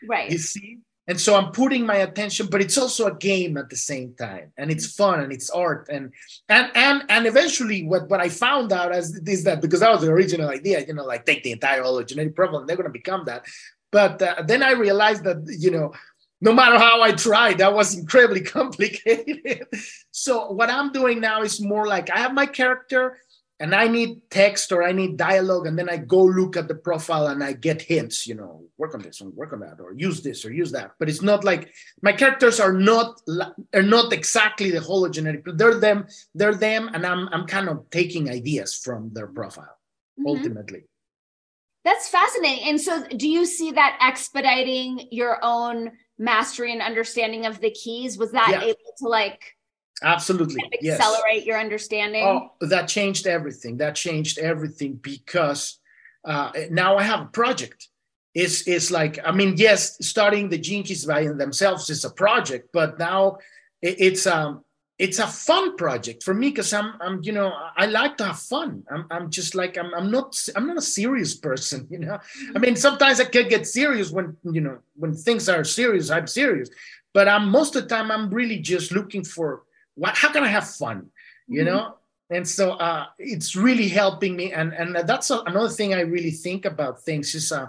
Right. 0.08 0.30
You 0.30 0.38
see? 0.38 0.78
And 1.08 1.20
so 1.20 1.34
I'm 1.34 1.50
putting 1.50 1.84
my 1.84 1.96
attention, 1.96 2.46
but 2.46 2.60
it's 2.60 2.78
also 2.78 3.06
a 3.06 3.14
game 3.14 3.56
at 3.56 3.68
the 3.68 3.76
same 3.76 4.14
time. 4.14 4.52
And 4.56 4.70
it's 4.70 4.94
fun 4.94 5.20
and 5.20 5.32
it's 5.32 5.50
art. 5.50 5.88
And 5.90 6.12
and 6.48 6.70
and 6.74 7.02
and 7.08 7.26
eventually 7.26 7.82
what, 7.84 8.08
what 8.08 8.20
I 8.20 8.28
found 8.28 8.72
out 8.72 8.92
as 8.92 9.16
is 9.26 9.44
that 9.44 9.60
because 9.60 9.80
that 9.80 9.90
was 9.90 10.02
the 10.02 10.12
original 10.12 10.48
idea, 10.48 10.84
you 10.86 10.94
know, 10.94 11.04
like 11.04 11.26
take 11.26 11.42
the 11.42 11.52
entire 11.52 11.82
hologenetic 11.82 12.36
problem, 12.36 12.66
they're 12.66 12.76
gonna 12.76 12.90
become 12.90 13.24
that. 13.26 13.44
But 13.90 14.22
uh, 14.22 14.42
then 14.46 14.62
I 14.62 14.72
realized 14.72 15.24
that, 15.24 15.44
you 15.58 15.70
know, 15.70 15.92
no 16.40 16.52
matter 16.52 16.78
how 16.78 17.02
I 17.02 17.12
tried, 17.12 17.58
that 17.58 17.74
was 17.74 17.96
incredibly 17.96 18.40
complicated. 18.58 19.66
so 20.12 20.52
what 20.52 20.70
I'm 20.70 20.92
doing 20.92 21.20
now 21.20 21.42
is 21.42 21.60
more 21.60 21.86
like 21.86 22.10
I 22.10 22.18
have 22.18 22.32
my 22.32 22.46
character 22.46 23.18
and 23.62 23.76
I 23.76 23.86
need 23.86 24.28
text 24.28 24.72
or 24.72 24.82
I 24.82 24.90
need 24.90 25.16
dialogue, 25.16 25.68
and 25.68 25.78
then 25.78 25.88
I 25.88 25.96
go 25.96 26.20
look 26.24 26.56
at 26.56 26.66
the 26.66 26.74
profile 26.74 27.28
and 27.28 27.44
I 27.44 27.52
get 27.52 27.80
hints, 27.80 28.26
you 28.26 28.34
know, 28.34 28.64
work 28.76 28.92
on 28.92 29.02
this 29.02 29.20
and 29.20 29.32
work 29.34 29.52
on 29.52 29.60
that, 29.60 29.78
or 29.80 29.94
use 29.94 30.20
this 30.20 30.44
or 30.44 30.52
use 30.52 30.72
that. 30.72 30.90
But 30.98 31.08
it's 31.08 31.22
not 31.22 31.44
like 31.44 31.72
my 32.02 32.12
characters 32.12 32.58
are 32.58 32.72
not 32.72 33.20
are 33.72 33.82
not 33.82 34.12
exactly 34.12 34.72
the 34.72 34.80
hologenetic. 34.80 35.44
They're 35.56 35.78
them, 35.78 36.08
they're 36.34 36.56
them, 36.56 36.90
and 36.92 37.06
I'm 37.06 37.28
I'm 37.28 37.46
kind 37.46 37.68
of 37.68 37.88
taking 37.90 38.28
ideas 38.28 38.74
from 38.74 39.10
their 39.12 39.28
profile 39.28 39.78
mm-hmm. 40.18 40.26
ultimately. 40.26 40.82
That's 41.84 42.08
fascinating. 42.08 42.68
And 42.68 42.80
so, 42.80 43.06
do 43.16 43.28
you 43.28 43.46
see 43.46 43.70
that 43.72 43.96
expediting 44.00 45.06
your 45.12 45.38
own 45.42 45.92
mastery 46.18 46.72
and 46.72 46.82
understanding 46.82 47.46
of 47.46 47.60
the 47.60 47.70
keys 47.70 48.18
was 48.18 48.32
that 48.32 48.48
yeah. 48.50 48.62
able 48.62 48.92
to 48.98 49.08
like 49.08 49.56
absolutely 50.02 50.62
accelerate 50.84 51.38
yes. 51.38 51.46
your 51.46 51.58
understanding 51.58 52.24
oh 52.24 52.52
that 52.60 52.88
changed 52.88 53.26
everything 53.26 53.76
that 53.76 53.94
changed 53.94 54.38
everything 54.38 54.94
because 54.94 55.78
uh, 56.24 56.50
now 56.70 56.96
i 56.96 57.02
have 57.02 57.20
a 57.20 57.26
project 57.26 57.88
it's 58.34 58.66
it's 58.66 58.90
like 58.90 59.18
i 59.24 59.32
mean 59.32 59.54
yes 59.56 59.96
starting 60.04 60.48
the 60.48 60.58
keys 60.58 61.04
by 61.04 61.26
themselves 61.26 61.90
is 61.90 62.04
a 62.04 62.10
project 62.10 62.68
but 62.72 62.98
now 62.98 63.36
it's 63.82 64.26
um 64.26 64.64
it's 65.02 65.18
a 65.18 65.26
fun 65.26 65.76
project 65.76 66.22
for 66.22 66.32
me 66.32 66.50
because 66.50 66.72
I'm, 66.72 66.94
I'm, 67.00 67.20
you 67.24 67.32
know, 67.32 67.52
I 67.76 67.86
like 67.86 68.16
to 68.18 68.24
have 68.26 68.38
fun. 68.38 68.84
I'm, 68.88 69.04
I'm 69.10 69.30
just 69.30 69.56
like, 69.56 69.76
I'm, 69.76 69.92
I'm 69.94 70.12
not, 70.12 70.38
I'm 70.54 70.68
not 70.68 70.76
a 70.76 70.82
serious 70.82 71.34
person, 71.34 71.88
you 71.90 71.98
know. 71.98 72.20
I 72.54 72.60
mean, 72.60 72.76
sometimes 72.76 73.18
I 73.18 73.24
can 73.24 73.48
get 73.48 73.66
serious 73.66 74.12
when, 74.12 74.36
you 74.44 74.60
know, 74.60 74.78
when 74.94 75.12
things 75.12 75.48
are 75.48 75.64
serious. 75.64 76.10
I'm 76.10 76.28
serious, 76.28 76.70
but 77.12 77.26
I'm 77.26 77.48
most 77.50 77.74
of 77.74 77.82
the 77.82 77.88
time 77.88 78.12
I'm 78.12 78.30
really 78.30 78.60
just 78.60 78.92
looking 78.92 79.24
for 79.24 79.62
what 79.94 80.16
how 80.16 80.32
can 80.32 80.44
I 80.44 80.48
have 80.48 80.68
fun, 80.68 81.10
you 81.46 81.64
mm-hmm. 81.64 81.74
know? 81.74 81.96
And 82.30 82.48
so 82.48 82.72
uh, 82.72 83.06
it's 83.18 83.54
really 83.54 83.88
helping 83.88 84.36
me. 84.36 84.52
And 84.52 84.72
and 84.72 84.96
that's 85.08 85.30
a, 85.30 85.40
another 85.40 85.68
thing 85.68 85.94
I 85.94 86.00
really 86.00 86.30
think 86.30 86.64
about 86.64 87.02
things 87.02 87.34
is 87.34 87.52
uh, 87.52 87.68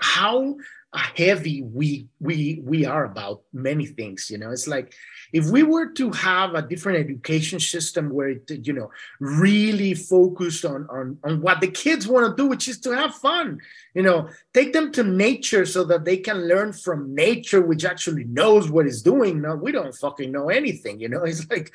how 0.00 0.56
heavy 0.92 1.62
we 1.62 2.08
we 2.18 2.60
we 2.64 2.84
are 2.84 3.04
about 3.04 3.42
many 3.52 3.86
things 3.86 4.28
you 4.28 4.38
know? 4.38 4.50
It's 4.50 4.66
like 4.66 4.92
if 5.32 5.46
we 5.46 5.62
were 5.62 5.92
to 5.92 6.10
have 6.10 6.54
a 6.54 6.62
different 6.62 6.98
education 6.98 7.60
system 7.60 8.10
where 8.10 8.30
it 8.30 8.50
you 8.66 8.72
know 8.72 8.90
really 9.20 9.94
focused 9.94 10.64
on 10.64 10.88
on, 10.90 11.18
on 11.22 11.42
what 11.42 11.60
the 11.60 11.68
kids 11.68 12.08
want 12.08 12.26
to 12.26 12.42
do 12.42 12.48
which 12.48 12.66
is 12.66 12.80
to 12.80 12.90
have 12.90 13.14
fun 13.14 13.60
you 13.94 14.02
know 14.02 14.28
take 14.52 14.72
them 14.72 14.90
to 14.92 15.04
nature 15.04 15.64
so 15.64 15.84
that 15.84 16.04
they 16.04 16.16
can 16.16 16.48
learn 16.48 16.72
from 16.72 17.14
nature 17.14 17.60
which 17.60 17.84
actually 17.84 18.24
knows 18.24 18.70
what 18.70 18.86
it's 18.86 19.02
doing. 19.02 19.40
Now 19.40 19.54
we 19.54 19.70
don't 19.70 19.94
fucking 19.94 20.32
know 20.32 20.48
anything 20.48 20.98
you 21.00 21.08
know? 21.08 21.24
It's 21.30 21.48
like 21.48 21.72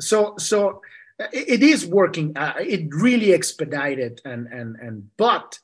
so 0.00 0.34
so 0.38 0.82
it, 1.18 1.48
it 1.48 1.62
is 1.62 1.86
working. 1.86 2.36
Uh, 2.36 2.54
it 2.60 2.94
really 2.94 3.32
expedited 3.32 4.20
and 4.24 4.46
and 4.48 4.76
and 4.76 5.10
but 5.16 5.58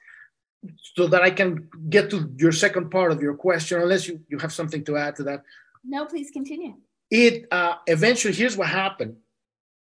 so 0.95 1.07
that 1.09 1.23
I 1.23 1.31
can 1.31 1.69
get 1.89 2.11
to 2.11 2.31
your 2.37 2.53
second 2.53 2.91
part 2.91 3.13
of 3.13 3.21
your 3.21 3.35
question, 3.35 3.81
unless 3.81 4.07
you, 4.07 4.21
you 4.29 4.39
have 4.39 4.53
something 4.53 4.85
to 4.85 4.97
add 4.97 5.17
to 5.17 5.25
that. 5.25 5.43
No, 5.85 6.07
please 6.07 6.31
continue. 6.31 6.75
It 7.11 7.47
uh, 7.51 7.77
eventually, 7.87 8.35
here's 8.35 8.57
what 8.57 8.69
happened. 8.69 9.17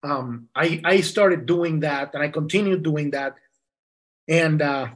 Um, 0.02 0.48
I, 0.54 0.80
I 0.84 1.00
started 1.00 1.46
doing 1.46 1.80
that 1.80 2.14
and 2.14 2.22
I 2.22 2.28
continued 2.28 2.82
doing 2.82 3.10
that. 3.12 3.36
And, 4.28 4.60
uh, 4.60 4.88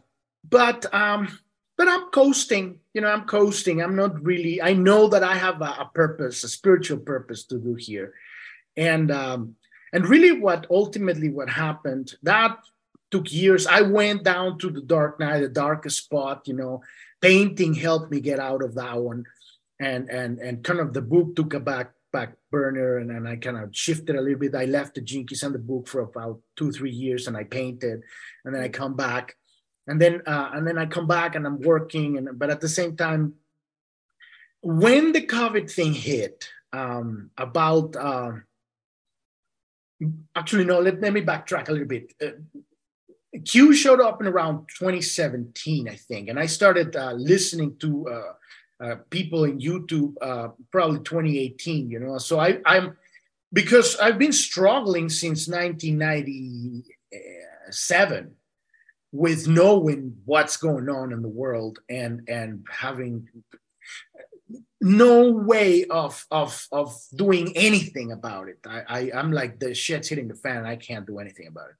but, 0.49 0.93
um, 0.93 1.39
but 1.79 1.89
I'm 1.89 2.11
coasting, 2.11 2.81
you 2.95 3.01
know, 3.01 3.09
I'm 3.09 3.25
coasting. 3.25 3.83
I'm 3.83 3.97
not 3.97 4.23
really, 4.23 4.61
I 4.61 4.75
know 4.75 5.09
that 5.09 5.23
I 5.23 5.35
have 5.35 5.63
a, 5.63 5.77
a 5.81 5.91
purpose, 5.95 6.45
a 6.45 6.49
spiritual 6.49 6.99
purpose 6.99 7.45
to 7.47 7.59
do 7.59 7.75
here. 7.75 8.13
And, 8.77 9.11
um, 9.11 9.57
and 9.93 10.07
really 10.07 10.33
what 10.33 10.67
ultimately 10.71 11.31
what 11.31 11.49
happened, 11.49 12.15
that 12.23 12.59
took 13.11 13.33
years. 13.33 13.67
I 13.67 13.83
went 13.83 14.25
down 14.25 14.59
to 14.59 14.71
the 14.71 14.81
dark 14.81 15.21
night, 15.21 15.41
the 15.41 15.49
darkest 15.49 15.99
spot, 16.05 16.43
you 16.47 16.55
know, 16.55 16.83
painting 17.21 17.75
helped 17.75 18.11
me 18.11 18.21
get 18.21 18.39
out 18.39 18.63
of 18.63 18.75
that 18.75 18.97
one. 18.97 19.25
And 19.79 20.11
and 20.11 20.39
and 20.39 20.63
kind 20.63 20.81
of 20.81 20.93
the 20.93 21.03
book 21.03 21.37
took 21.37 21.55
a 21.55 21.61
back 21.61 21.93
back 22.13 22.35
burner 22.51 22.99
and 22.99 23.09
then 23.09 23.27
I 23.27 23.37
kind 23.37 23.57
of 23.57 23.75
shifted 23.75 24.17
a 24.17 24.21
little 24.21 24.39
bit. 24.39 24.55
I 24.55 24.65
left 24.65 24.95
the 24.95 25.01
Gene 25.01 25.27
Keys 25.27 25.43
and 25.43 25.55
the 25.55 25.59
book 25.59 25.87
for 25.87 26.01
about 26.01 26.41
two, 26.57 26.73
three 26.73 26.91
years 26.91 27.29
and 27.29 27.37
I 27.37 27.45
painted 27.45 28.03
and 28.45 28.55
then 28.55 28.63
I 28.63 28.69
come 28.69 28.97
back. 28.97 29.37
And 29.87 30.01
then 30.01 30.23
uh, 30.27 30.51
and 30.53 30.67
then 30.67 30.79
I 30.79 30.87
come 30.87 31.07
back 31.07 31.35
and 31.35 31.47
I'm 31.47 31.61
working 31.61 32.19
and 32.19 32.39
but 32.39 32.51
at 32.51 32.61
the 32.61 32.69
same 32.69 32.97
time, 32.97 33.35
when 34.61 35.13
the 35.13 35.27
COVID 35.27 35.71
thing 35.71 35.95
hit, 35.95 36.49
um, 36.73 37.31
about 37.37 37.97
uh, 37.97 38.33
actually 40.37 40.65
no, 40.65 40.81
let, 40.81 41.01
let 41.01 41.13
me 41.13 41.23
backtrack 41.23 41.69
a 41.69 41.73
little 41.73 41.89
bit. 41.89 42.13
Uh, 42.23 42.33
Q 43.45 43.75
showed 43.75 44.01
up 44.01 44.21
in 44.21 44.27
around 44.27 44.67
2017, 44.79 45.89
I 45.89 45.95
think, 45.95 46.29
and 46.29 46.37
I 46.39 46.45
started 46.47 46.97
uh, 46.97 47.13
listening 47.13 47.77
to 47.79 48.09
uh, 48.09 48.33
uh, 48.85 48.97
people 49.11 49.45
in 49.45 49.61
YouTube 49.61 50.15
uh, 50.21 50.49
probably 50.73 50.99
2018. 51.01 51.91
You 51.91 52.01
know, 52.01 52.19
so 52.19 52.41
I, 52.41 52.59
I'm 52.67 52.97
because 53.53 53.97
I've 53.97 54.19
been 54.19 54.33
struggling 54.33 55.09
since 55.09 55.49
1997 55.49 58.35
with 59.13 59.49
knowing 59.49 60.17
what's 60.25 60.57
going 60.57 60.89
on 60.89 61.13
in 61.13 61.23
the 61.23 61.29
world 61.29 61.79
and 61.89 62.29
and 62.29 62.67
having 62.69 63.29
no 64.81 65.31
way 65.31 65.85
of 65.85 66.27
of 66.33 66.67
of 66.73 67.01
doing 67.15 67.57
anything 67.57 68.11
about 68.11 68.49
it. 68.49 68.59
I, 68.67 68.83
I 68.89 69.13
I'm 69.15 69.31
like 69.31 69.61
the 69.61 69.73
shit's 69.73 70.09
hitting 70.09 70.27
the 70.27 70.35
fan. 70.35 70.67
I 70.67 70.75
can't 70.75 71.07
do 71.07 71.21
anything 71.21 71.47
about 71.47 71.71
it 71.71 71.77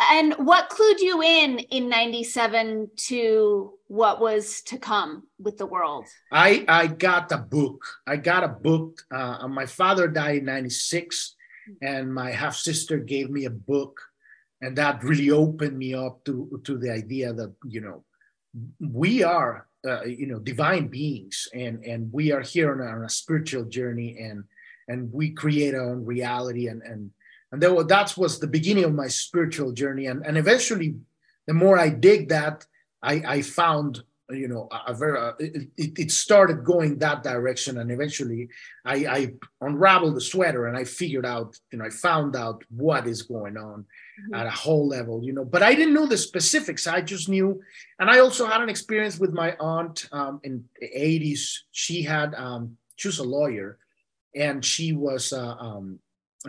and 0.00 0.34
what 0.34 0.70
clued 0.70 1.00
you 1.00 1.22
in 1.22 1.58
in 1.58 1.88
97 1.88 2.90
to 2.96 3.72
what 3.88 4.20
was 4.20 4.62
to 4.62 4.78
come 4.78 5.24
with 5.38 5.58
the 5.58 5.66
world? 5.66 6.06
I 6.32 6.64
i 6.68 6.86
got 6.86 7.30
a 7.32 7.38
book. 7.38 7.84
I 8.06 8.16
got 8.16 8.44
a 8.44 8.48
book 8.48 9.02
uh, 9.10 9.46
my 9.48 9.66
father 9.66 10.08
died 10.08 10.38
in 10.38 10.44
96 10.46 11.34
and 11.82 12.12
my 12.12 12.30
half 12.30 12.56
sister 12.56 12.98
gave 12.98 13.30
me 13.30 13.44
a 13.44 13.50
book 13.50 14.00
and 14.62 14.76
that 14.76 15.04
really 15.04 15.30
opened 15.30 15.76
me 15.76 15.94
up 15.94 16.24
to 16.24 16.60
to 16.64 16.78
the 16.78 16.90
idea 16.90 17.32
that 17.32 17.52
you 17.66 17.80
know 17.80 18.04
we 18.80 19.22
are 19.22 19.66
uh, 19.86 20.04
you 20.04 20.26
know 20.26 20.38
divine 20.38 20.88
beings 20.88 21.48
and 21.54 21.84
and 21.84 22.10
we 22.12 22.32
are 22.32 22.40
here 22.40 22.72
on 22.72 22.80
on 22.80 23.04
a 23.04 23.10
spiritual 23.10 23.64
journey 23.64 24.16
and 24.18 24.44
and 24.88 25.12
we 25.12 25.30
create 25.30 25.74
our 25.74 25.90
own 25.90 26.04
reality 26.04 26.68
and 26.68 26.82
and 26.82 27.10
and 27.52 27.62
that, 27.62 27.88
that 27.88 28.16
was 28.16 28.38
the 28.38 28.46
beginning 28.46 28.84
of 28.84 28.94
my 28.94 29.08
spiritual 29.08 29.72
journey. 29.72 30.06
And, 30.06 30.26
and 30.26 30.36
eventually 30.36 30.96
the 31.46 31.54
more 31.54 31.78
i 31.78 31.88
dig 31.88 32.28
that 32.28 32.64
i, 33.02 33.14
I 33.26 33.42
found 33.42 34.02
you 34.30 34.48
know 34.48 34.68
a, 34.72 34.90
a 34.90 34.94
very 34.94 35.18
uh, 35.18 35.32
it, 35.38 35.68
it, 35.76 36.10
started 36.10 36.64
going 36.64 36.98
that 36.98 37.22
direction. 37.22 37.78
And 37.78 37.92
eventually 37.92 38.48
I, 38.84 39.06
I 39.06 39.32
unraveled 39.60 40.16
the 40.16 40.20
sweater 40.20 40.66
and 40.66 40.76
i 40.76 40.82
figured 40.82 41.24
out 41.24 41.56
you 41.70 41.78
know 41.78 41.84
i 41.84 41.90
found 41.90 42.34
out 42.34 42.64
what 42.68 43.06
is 43.06 43.22
going 43.22 43.56
on 43.56 43.84
mm-hmm. 43.84 44.34
at 44.34 44.46
a 44.46 44.50
whole 44.50 44.88
level 44.88 45.22
you 45.22 45.32
know. 45.32 45.44
But 45.44 45.62
i 45.62 45.74
didn't 45.74 45.94
know 45.94 46.06
the 46.06 46.18
specifics. 46.18 46.86
I 46.86 47.02
just 47.02 47.28
knew. 47.28 47.60
And 48.00 48.10
i 48.10 48.18
also 48.18 48.46
had 48.46 48.60
an 48.60 48.68
experience 48.68 49.18
with 49.18 49.32
my 49.32 49.56
aunt 49.60 50.08
um, 50.10 50.40
in 50.42 50.64
the 50.80 50.88
80s 50.88 51.58
she 51.70 52.02
had 52.02 52.34
um, 52.34 52.76
she 52.96 53.06
was 53.06 53.20
a 53.20 53.24
lawyer 53.24 53.78
and 54.34 54.64
she 54.64 54.92
was 54.92 55.32
uh, 55.32 55.54
um, 55.60 56.00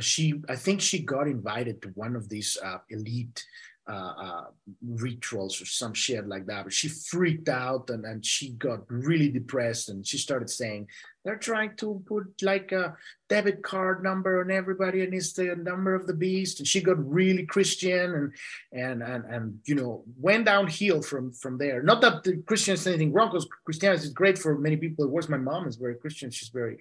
she 0.03 0.41
i 0.49 0.55
think 0.55 0.81
she 0.81 0.99
got 0.99 1.27
invited 1.27 1.81
to 1.81 1.89
one 1.89 2.15
of 2.15 2.29
these 2.29 2.57
uh, 2.63 2.77
elite 2.89 3.43
uh, 3.89 4.13
uh, 4.19 4.45
rituals 4.85 5.61
or 5.61 5.65
some 5.65 5.93
shit 5.93 6.27
like 6.27 6.45
that 6.45 6.65
but 6.65 6.73
she 6.73 6.89
freaked 6.89 7.47
out 7.47 7.89
and, 7.89 8.03
and 8.03 8.25
she 8.25 8.49
got 8.49 8.79
really 8.89 9.29
depressed 9.29 9.87
and 9.89 10.05
she 10.05 10.17
started 10.17 10.49
saying 10.49 10.85
they're 11.27 11.35
trying 11.35 11.75
to 11.75 12.01
put 12.07 12.23
like 12.41 12.71
a 12.71 12.95
debit 13.27 13.61
card 13.61 14.01
number 14.01 14.39
on 14.39 14.49
everybody 14.49 15.03
and 15.03 15.13
it's 15.13 15.33
the 15.33 15.57
number 15.57 15.93
of 15.93 16.07
the 16.07 16.13
beast. 16.13 16.59
And 16.59 16.67
she 16.67 16.79
got 16.79 16.97
really 17.05 17.45
christian 17.45 18.13
and 18.15 18.31
and 18.71 19.03
and, 19.03 19.25
and 19.25 19.59
you 19.65 19.75
know 19.75 20.05
went 20.17 20.45
downhill 20.45 21.01
from 21.01 21.33
from 21.33 21.57
there. 21.57 21.83
Not 21.83 21.99
that 21.99 22.23
the 22.23 22.37
christian 22.45 22.75
is 22.75 22.87
anything 22.87 23.11
wrong 23.11 23.27
because 23.27 23.45
christianity 23.65 24.05
is 24.05 24.13
great 24.13 24.37
for 24.39 24.57
many 24.57 24.77
people. 24.77 25.03
It 25.03 25.11
works. 25.11 25.27
My 25.27 25.35
mom 25.35 25.67
is 25.67 25.75
very 25.75 25.95
christian. 25.95 26.31
She's 26.31 26.47
a 26.47 26.57
very 26.57 26.77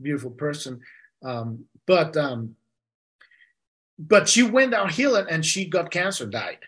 beautiful 0.00 0.30
person. 0.30 0.80
Um, 1.22 1.66
but 1.86 2.16
um, 2.16 2.56
but 4.00 4.28
she 4.28 4.42
went 4.42 4.72
downhill 4.72 5.14
and, 5.16 5.28
and 5.28 5.44
she 5.44 5.66
got 5.66 5.90
cancer, 5.90 6.24
died. 6.24 6.60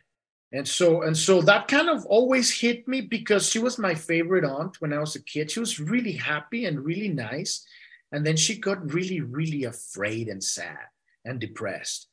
And 0.52 0.68
so 0.68 1.00
and 1.00 1.16
so 1.16 1.40
that 1.42 1.66
kind 1.66 1.88
of 1.88 2.04
always 2.06 2.60
hit 2.60 2.86
me 2.86 3.00
because 3.00 3.48
she 3.48 3.58
was 3.58 3.78
my 3.78 3.94
favorite 3.94 4.44
aunt 4.44 4.82
when 4.82 4.92
I 4.92 4.98
was 4.98 5.16
a 5.16 5.22
kid. 5.22 5.50
She 5.50 5.60
was 5.60 5.80
really 5.80 6.12
happy 6.12 6.66
and 6.66 6.84
really 6.84 7.08
nice. 7.08 7.64
And 8.12 8.26
then 8.26 8.36
she 8.36 8.58
got 8.58 8.92
really, 8.92 9.22
really 9.22 9.64
afraid 9.64 10.28
and 10.28 10.44
sad 10.44 10.76
and 11.24 11.40
depressed. 11.40 12.08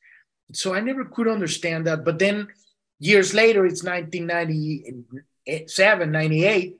So 0.54 0.72
I 0.72 0.80
never 0.80 1.04
could 1.04 1.28
understand 1.28 1.86
that. 1.86 2.02
But 2.02 2.18
then 2.18 2.48
years 2.98 3.34
later, 3.34 3.66
it's 3.66 3.84
1997, 3.84 6.10
98. 6.10 6.78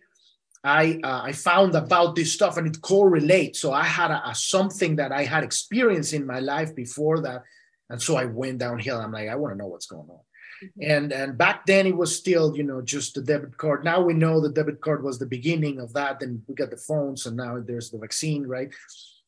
I 0.65 0.99
uh, 1.05 1.21
I 1.25 1.33
found 1.33 1.75
about 1.75 2.17
this 2.17 2.33
stuff 2.33 2.57
and 2.57 2.67
it 2.67 2.81
correlates. 2.81 3.61
So 3.61 3.75
I 3.75 3.85
had 3.85 4.11
a, 4.11 4.31
a, 4.31 4.35
something 4.35 4.97
that 4.97 5.13
I 5.13 5.25
had 5.25 5.45
experienced 5.45 6.15
in 6.15 6.27
my 6.27 6.41
life 6.41 6.75
before 6.75 7.21
that 7.21 7.43
and 7.91 8.01
so 8.01 8.17
I 8.17 8.25
went 8.25 8.59
downhill. 8.59 8.99
I'm 8.99 9.13
like, 9.13 9.29
I 9.29 9.35
want 9.35 9.53
to 9.53 9.59
know 9.59 9.67
what's 9.67 9.87
going 9.87 10.09
on. 10.09 10.21
Mm-hmm. 10.63 10.91
And 10.91 11.13
and 11.13 11.39
back 11.39 11.67
then 11.67 11.87
it 11.87 11.97
was 11.97 12.17
still, 12.17 12.57
you 12.57 12.63
know, 12.63 12.81
just 12.81 13.15
the 13.15 13.23
debit 13.23 13.57
card. 13.57 13.85
Now 13.85 14.01
we 14.01 14.15
know 14.15 14.41
the 14.41 14.49
debit 14.49 14.81
card 14.81 15.03
was 15.03 15.19
the 15.19 15.27
beginning 15.27 15.81
of 15.81 15.93
that. 15.95 16.21
Then 16.21 16.43
we 16.47 16.55
got 16.55 16.71
the 16.71 16.77
phones, 16.77 17.27
and 17.27 17.37
now 17.37 17.61
there's 17.61 17.91
the 17.91 17.99
vaccine, 17.99 18.47
right? 18.47 18.71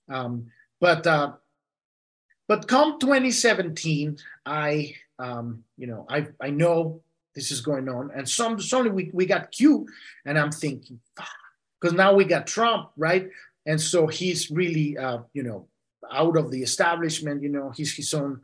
Um, 0.09 0.46
but 0.81 1.07
uh, 1.07 1.33
but 2.48 2.68
come 2.68 2.98
2017, 2.98 4.18
I 4.44 4.94
um, 5.18 5.64
you 5.79 5.87
know, 5.87 6.07
I 6.09 6.29
I 6.40 6.51
know 6.51 7.03
this 7.35 7.51
is 7.51 7.61
going 7.61 7.88
on, 7.88 8.11
and 8.14 8.29
some 8.29 8.61
suddenly 8.61 8.92
we 8.92 9.11
we 9.12 9.27
got 9.27 9.53
Q, 9.53 9.86
and 10.26 10.39
I'm 10.39 10.53
thinking, 10.53 11.01
because 11.80 11.97
now 11.97 12.14
we 12.14 12.24
got 12.24 12.47
Trump, 12.47 12.91
right? 12.97 13.28
And 13.64 13.80
so 13.80 14.07
he's 14.07 14.51
really, 14.51 14.99
uh, 14.99 15.18
you 15.32 15.45
know, 15.45 15.68
out 16.11 16.36
of 16.36 16.51
the 16.51 16.62
establishment. 16.62 17.43
You 17.43 17.49
know, 17.49 17.70
he's 17.70 17.95
his 17.95 18.12
own 18.12 18.41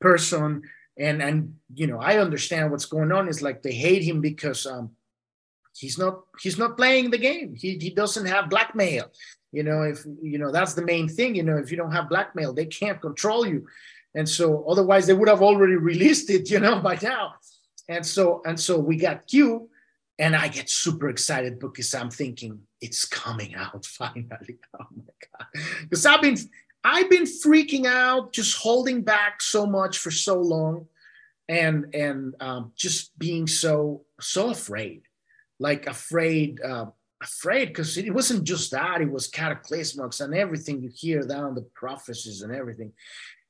person, 0.00 0.62
and 0.98 1.22
and 1.22 1.54
you 1.74 1.86
know, 1.86 1.98
I 2.00 2.18
understand 2.18 2.70
what's 2.70 2.86
going 2.86 3.12
on. 3.12 3.28
Is 3.28 3.42
like 3.42 3.62
they 3.62 3.72
hate 3.72 4.02
him 4.02 4.20
because 4.20 4.66
um, 4.66 4.90
he's 5.76 5.98
not 5.98 6.22
he's 6.40 6.58
not 6.58 6.76
playing 6.76 7.10
the 7.10 7.18
game. 7.18 7.54
He 7.54 7.78
he 7.78 7.90
doesn't 7.90 8.26
have 8.26 8.50
blackmail. 8.50 9.10
You 9.52 9.64
know, 9.64 9.82
if 9.82 10.04
you 10.22 10.38
know 10.38 10.52
that's 10.52 10.74
the 10.74 10.84
main 10.84 11.08
thing. 11.08 11.34
You 11.34 11.42
know, 11.42 11.56
if 11.56 11.70
you 11.70 11.76
don't 11.76 11.92
have 11.92 12.08
blackmail, 12.08 12.52
they 12.52 12.66
can't 12.66 13.00
control 13.00 13.46
you, 13.46 13.66
and 14.14 14.28
so 14.28 14.64
otherwise 14.68 15.06
they 15.06 15.14
would 15.14 15.28
have 15.28 15.42
already 15.42 15.74
released 15.92 16.30
it. 16.30 16.50
You 16.50 16.60
know, 16.60 16.80
by 16.80 16.98
now. 17.02 17.34
And 17.88 18.06
so 18.06 18.40
and 18.46 18.58
so 18.58 18.78
we 18.78 18.96
got 18.96 19.26
Q, 19.26 19.68
and 20.18 20.36
I 20.36 20.46
get 20.46 20.70
super 20.70 21.08
excited 21.08 21.58
because 21.58 21.92
I'm 21.92 22.10
thinking 22.10 22.60
it's 22.80 23.04
coming 23.04 23.56
out 23.56 23.84
finally. 23.98 24.58
Oh 24.78 24.86
my 24.96 25.12
god! 25.32 25.64
Because 25.82 26.06
I've 26.06 26.22
been 26.22 26.36
I've 26.82 27.10
been 27.10 27.24
freaking 27.24 27.86
out, 27.86 28.32
just 28.32 28.56
holding 28.56 29.02
back 29.02 29.42
so 29.42 29.66
much 29.66 29.98
for 29.98 30.10
so 30.10 30.40
long, 30.40 30.86
and 31.48 31.94
and 31.94 32.34
um, 32.40 32.72
just 32.76 33.18
being 33.18 33.46
so 33.46 34.02
so 34.20 34.50
afraid, 34.50 35.02
like 35.58 35.86
afraid. 35.86 36.60
Uh, 36.60 36.86
afraid 37.22 37.66
because 37.66 37.98
it 37.98 38.14
wasn't 38.14 38.44
just 38.44 38.70
that 38.70 39.00
it 39.00 39.10
was 39.10 39.30
cataclysmics 39.30 40.22
and 40.22 40.34
everything 40.34 40.80
you 40.80 40.90
hear 40.94 41.22
down 41.22 41.54
the 41.54 41.60
prophecies 41.74 42.40
and 42.40 42.50
everything 42.50 42.90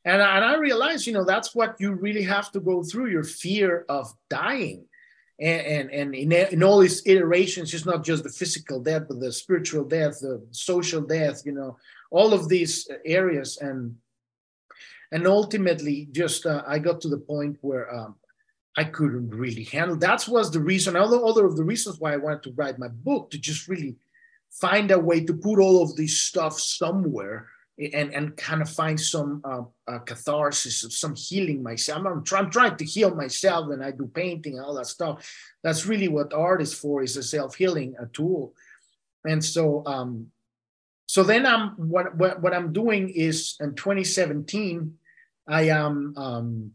and, 0.05 0.21
and 0.21 0.45
i 0.45 0.57
realized 0.57 1.07
you 1.07 1.13
know 1.13 1.25
that's 1.25 1.55
what 1.55 1.77
you 1.79 1.93
really 1.93 2.23
have 2.23 2.51
to 2.51 2.59
go 2.59 2.83
through 2.83 3.07
your 3.07 3.23
fear 3.23 3.85
of 3.89 4.13
dying 4.29 4.85
and 5.41 5.61
and, 5.61 5.91
and 5.91 6.15
in, 6.15 6.33
in 6.33 6.63
all 6.65 6.81
these 6.81 7.07
iterations 7.07 7.73
it's 7.73 7.87
not 7.87 8.03
just 8.03 8.25
the 8.25 8.29
physical 8.29 8.81
death 8.81 9.03
but 9.09 9.21
the 9.21 9.33
spiritual 9.33 9.85
death 9.85 10.19
the 10.21 10.45
social 10.51 11.01
death 11.01 11.43
you 11.47 11.53
know 11.53 11.77
all 12.11 12.33
of 12.33 12.49
these 12.49 12.89
areas 13.05 13.59
and 13.59 13.97
and 15.13 15.27
ultimately 15.27 16.09
just 16.13 16.47
uh, 16.47 16.63
i 16.67 16.79
got 16.79 17.01
to 17.01 17.09
the 17.09 17.19
point 17.19 17.57
where 17.61 17.93
um, 17.95 18.15
i 18.77 18.85
couldn't 18.85 19.31
really 19.31 19.65
handle 19.65 19.97
that 19.97 20.27
was 20.29 20.51
the 20.51 20.61
reason 20.61 20.97
although 20.97 21.27
other 21.27 21.47
of 21.47 21.57
the 21.57 21.65
reasons 21.65 21.99
why 21.99 22.13
i 22.13 22.17
wanted 22.17 22.43
to 22.43 22.53
write 22.53 22.79
my 22.79 22.89
book 22.89 23.31
to 23.31 23.39
just 23.39 23.69
really 23.69 23.97
find 24.51 24.91
a 24.91 24.99
way 24.99 25.25
to 25.25 25.33
put 25.33 25.61
all 25.61 25.83
of 25.83 25.95
this 25.97 26.19
stuff 26.19 26.59
somewhere 26.59 27.49
and 27.81 28.13
and 28.13 28.37
kind 28.37 28.61
of 28.61 28.69
find 28.69 29.01
some 29.01 29.41
uh, 29.45 29.63
uh, 29.89 29.99
catharsis, 30.01 30.85
some 30.91 31.15
healing 31.15 31.63
myself. 31.63 32.05
I'm, 32.05 32.23
try, 32.23 32.41
I'm, 32.41 32.51
trying 32.51 32.77
to 32.77 32.85
heal 32.85 33.15
myself, 33.15 33.71
and 33.71 33.83
I 33.83 33.91
do 33.91 34.07
painting 34.07 34.57
and 34.57 34.65
all 34.65 34.75
that 34.75 34.87
stuff. 34.87 35.27
That's 35.63 35.87
really 35.87 36.09
what 36.09 36.35
art 36.35 36.61
is 36.61 36.75
for: 36.75 37.03
is 37.03 37.17
a 37.17 37.23
self 37.23 37.55
healing 37.55 37.95
a 37.99 38.07
tool. 38.07 38.55
And 39.25 39.45
so, 39.45 39.83
um, 39.87 40.31
so 41.11 41.25
then 41.25 41.45
I'm 41.45 41.71
what, 41.71 42.15
what 42.17 42.41
what 42.41 42.55
I'm 42.55 42.73
doing 42.73 43.09
is 43.09 43.57
in 43.59 43.75
2017, 43.75 44.97
I 45.49 45.63
am 45.63 46.15
um, 46.17 46.71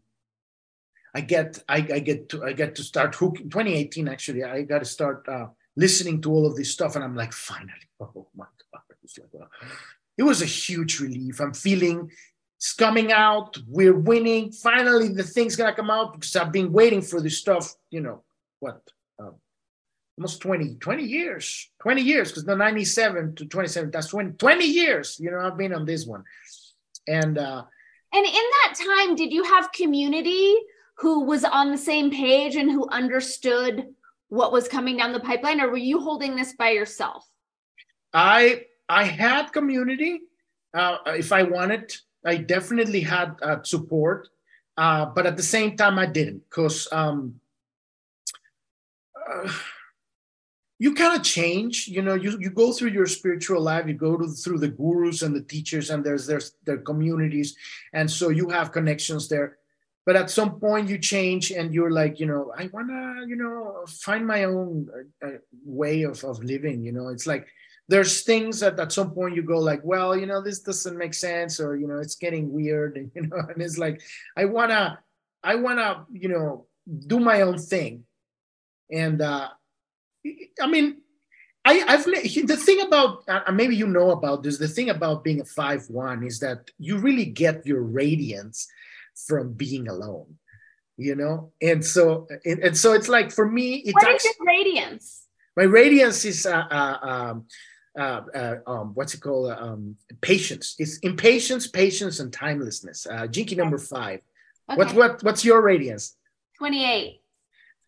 I 1.14 1.22
get 1.22 1.64
I, 1.70 1.76
I 1.76 2.00
get 2.00 2.28
to 2.28 2.44
I 2.44 2.52
get 2.52 2.74
to 2.74 2.82
start 2.82 3.14
hooking 3.14 3.48
2018 3.48 4.08
actually 4.08 4.44
I 4.44 4.60
got 4.60 4.80
to 4.80 4.84
start 4.84 5.26
uh, 5.26 5.46
listening 5.74 6.20
to 6.20 6.30
all 6.30 6.44
of 6.44 6.54
this 6.54 6.70
stuff 6.70 6.96
and 6.96 7.02
I'm 7.02 7.16
like 7.16 7.32
finally 7.32 7.88
oh 7.98 8.26
my 8.36 8.44
god 8.72 8.82
like, 8.90 9.42
uh, 9.42 9.46
it 10.18 10.22
was 10.22 10.42
a 10.42 10.46
huge 10.46 11.00
relief. 11.00 11.40
I'm 11.40 11.54
feeling 11.54 12.10
it's 12.58 12.74
coming 12.74 13.12
out. 13.12 13.56
We're 13.66 13.98
winning. 13.98 14.52
Finally, 14.52 15.14
the 15.14 15.22
thing's 15.22 15.56
gonna 15.56 15.74
come 15.74 15.90
out 15.90 16.12
because 16.12 16.36
I've 16.36 16.52
been 16.52 16.72
waiting 16.72 17.00
for 17.00 17.22
this 17.22 17.38
stuff. 17.38 17.74
You 17.90 18.02
know 18.02 18.22
what? 18.60 18.82
Almost 20.18 20.40
20, 20.40 20.76
20 20.76 21.02
years, 21.02 21.70
20 21.82 22.00
years, 22.00 22.30
because 22.30 22.44
the 22.44 22.56
97 22.56 23.34
to 23.34 23.44
27, 23.44 23.90
that's 23.90 24.08
20, 24.08 24.32
20 24.32 24.64
years. 24.64 25.20
You 25.20 25.30
know, 25.30 25.40
I've 25.40 25.58
been 25.58 25.74
on 25.74 25.84
this 25.84 26.06
one. 26.06 26.24
And 27.06 27.38
uh 27.38 27.64
and 28.12 28.24
in 28.24 28.32
that 28.32 28.74
time, 28.78 29.14
did 29.14 29.32
you 29.32 29.44
have 29.44 29.72
community 29.72 30.54
who 30.94 31.24
was 31.24 31.44
on 31.44 31.70
the 31.70 31.78
same 31.78 32.10
page 32.10 32.56
and 32.56 32.70
who 32.70 32.88
understood 32.88 33.94
what 34.28 34.52
was 34.52 34.68
coming 34.68 34.96
down 34.96 35.12
the 35.12 35.20
pipeline, 35.20 35.60
or 35.60 35.70
were 35.70 35.76
you 35.76 36.00
holding 36.00 36.34
this 36.34 36.54
by 36.54 36.70
yourself? 36.70 37.28
I 38.12 38.64
I 38.88 39.04
had 39.04 39.52
community. 39.52 40.22
Uh, 40.72 40.98
if 41.06 41.32
I 41.32 41.42
wanted, 41.42 41.94
I 42.24 42.36
definitely 42.36 43.00
had 43.00 43.36
uh, 43.42 43.62
support, 43.62 44.28
uh, 44.76 45.06
but 45.06 45.26
at 45.26 45.36
the 45.36 45.42
same 45.42 45.76
time, 45.76 45.98
I 45.98 46.06
didn't 46.06 46.42
because 46.48 46.88
um, 46.92 47.40
uh, 49.14 49.52
you 50.78 50.94
kind 50.94 51.16
of 51.16 51.22
change. 51.22 51.88
You 51.88 52.02
know, 52.02 52.14
you 52.14 52.38
you 52.38 52.50
go 52.50 52.72
through 52.72 52.90
your 52.90 53.06
spiritual 53.06 53.60
life, 53.60 53.86
you 53.86 53.94
go 53.94 54.16
to, 54.16 54.28
through 54.28 54.58
the 54.58 54.68
gurus 54.68 55.22
and 55.22 55.34
the 55.34 55.42
teachers, 55.42 55.90
and 55.90 56.04
there's 56.04 56.26
there's 56.26 56.52
their 56.64 56.78
communities, 56.78 57.56
and 57.92 58.10
so 58.10 58.28
you 58.28 58.48
have 58.50 58.72
connections 58.72 59.28
there. 59.28 59.58
But 60.04 60.16
at 60.16 60.30
some 60.30 60.60
point, 60.60 60.88
you 60.88 60.98
change, 60.98 61.50
and 61.50 61.74
you're 61.74 61.90
like, 61.90 62.20
you 62.20 62.26
know, 62.26 62.52
I 62.56 62.70
wanna, 62.72 63.26
you 63.26 63.36
know, 63.36 63.84
find 63.88 64.24
my 64.26 64.44
own 64.44 64.88
uh, 65.22 65.26
uh, 65.26 65.38
way 65.64 66.02
of 66.02 66.22
of 66.24 66.44
living. 66.44 66.84
You 66.84 66.92
know, 66.92 67.08
it's 67.08 67.26
like 67.26 67.46
there's 67.88 68.22
things 68.22 68.60
that 68.60 68.78
at 68.78 68.92
some 68.92 69.12
point 69.12 69.36
you 69.36 69.42
go 69.42 69.58
like 69.58 69.80
well 69.84 70.16
you 70.16 70.26
know 70.26 70.42
this 70.42 70.58
doesn't 70.58 70.98
make 70.98 71.14
sense 71.14 71.60
or 71.60 71.76
you 71.76 71.86
know 71.86 71.98
it's 71.98 72.16
getting 72.16 72.52
weird 72.52 72.96
and 72.96 73.10
you 73.14 73.22
know 73.22 73.36
and 73.36 73.62
it's 73.62 73.78
like 73.78 74.02
i 74.36 74.44
want 74.44 74.70
to 74.70 74.98
i 75.44 75.54
want 75.54 75.78
to 75.78 76.04
you 76.12 76.28
know 76.28 76.66
do 77.06 77.20
my 77.20 77.42
own 77.42 77.58
thing 77.58 78.04
and 78.90 79.22
uh 79.22 79.48
i 80.60 80.66
mean 80.66 80.96
I, 81.66 81.82
I've 81.88 82.04
the 82.04 82.56
thing 82.56 82.80
about 82.82 83.24
uh, 83.26 83.50
maybe 83.50 83.74
you 83.74 83.88
know 83.88 84.12
about 84.12 84.44
this. 84.44 84.56
The 84.56 84.68
thing 84.68 84.88
about 84.88 85.24
being 85.24 85.40
a 85.40 85.44
five 85.44 85.90
one 85.90 86.22
is 86.22 86.38
that 86.38 86.70
you 86.78 86.96
really 86.96 87.24
get 87.24 87.66
your 87.66 87.82
radiance 87.82 88.68
from 89.26 89.52
being 89.52 89.88
alone, 89.88 90.36
you 90.96 91.16
know. 91.16 91.50
And 91.60 91.84
so 91.84 92.28
and, 92.44 92.60
and 92.60 92.78
so 92.78 92.92
it's 92.92 93.08
like 93.08 93.32
for 93.32 93.50
me, 93.50 93.82
it's 93.84 93.94
what 93.94 94.14
is 94.14 94.24
your 94.24 94.46
radiance? 94.46 95.26
My 95.56 95.64
radiance 95.64 96.24
is 96.24 96.46
uh, 96.46 96.66
uh, 96.70 96.98
um, 97.02 97.46
uh, 97.98 98.20
uh, 98.32 98.56
um, 98.68 98.92
what's 98.94 99.14
it 99.14 99.20
called? 99.20 99.50
Uh, 99.50 99.56
um, 99.58 99.96
patience. 100.20 100.76
It's 100.78 100.98
impatience, 100.98 101.66
patience, 101.66 102.20
and 102.20 102.32
timelessness. 102.32 103.08
Uh, 103.10 103.26
Gene 103.26 103.56
number 103.56 103.78
five. 103.78 104.20
Okay. 104.70 104.78
What 104.78 104.94
what 104.94 105.22
what's 105.24 105.44
your 105.44 105.62
radiance? 105.62 106.14
Twenty 106.58 106.84
eight. 106.84 107.22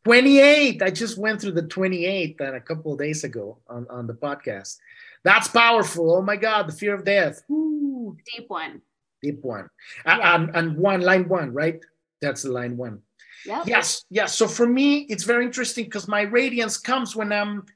28. 0.05 0.83
I 0.83 0.91
just 0.91 1.19
went 1.19 1.41
through 1.41 1.53
the 1.53 1.63
28 1.63 2.39
that 2.39 2.55
a 2.55 2.61
couple 2.61 2.93
of 2.93 2.99
days 2.99 3.25
ago 3.25 3.59
on, 3.69 3.87
on 3.91 4.07
the 4.07 4.15
podcast. 4.15 4.79
That's 5.25 5.49
powerful. 5.49 6.17
Oh 6.17 6.23
my 6.23 6.37
God, 6.37 6.69
the 6.69 6.73
fear 6.73 6.95
of 6.95 7.05
death. 7.05 7.43
Ooh. 7.51 8.17
Deep 8.37 8.49
one. 8.49 8.81
Deep 9.23 9.43
one. 9.43 9.69
Yeah. 10.07 10.35
And, 10.35 10.51
and 10.55 10.77
one, 10.77 11.03
line 11.03 11.29
one, 11.29 11.53
right? 11.53 11.81
That's 12.21 12.43
the 12.43 12.53
line 12.53 12.77
one. 12.77 13.03
Yep. 13.47 13.67
Yes, 13.67 14.05
yes. 14.11 14.37
So 14.37 14.49
for 14.49 14.67
me, 14.67 15.01
it's 15.09 15.25
very 15.25 15.45
interesting 15.45 15.85
because 15.85 16.09
my 16.09 16.23
radiance 16.23 16.77
comes 16.77 17.15
when 17.15 17.33
I'm 17.33 17.67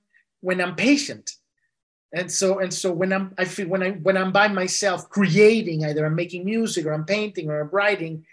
when 0.40 0.60
I'm 0.60 0.74
patient 0.74 1.36
and 2.12 2.30
so 2.30 2.58
and 2.58 2.72
so 2.72 2.92
when 2.92 3.12
i'm 3.12 3.34
i 3.38 3.44
feel 3.44 3.68
when 3.68 3.82
i 3.82 3.90
when 3.90 4.16
i'm 4.16 4.32
by 4.32 4.48
myself 4.48 5.08
creating 5.08 5.84
either 5.84 6.04
i'm 6.04 6.14
making 6.14 6.44
music 6.44 6.86
or 6.86 6.92
i'm 6.92 7.04
painting 7.04 7.48
or 7.48 7.60
i'm 7.60 7.70
writing 7.70 8.24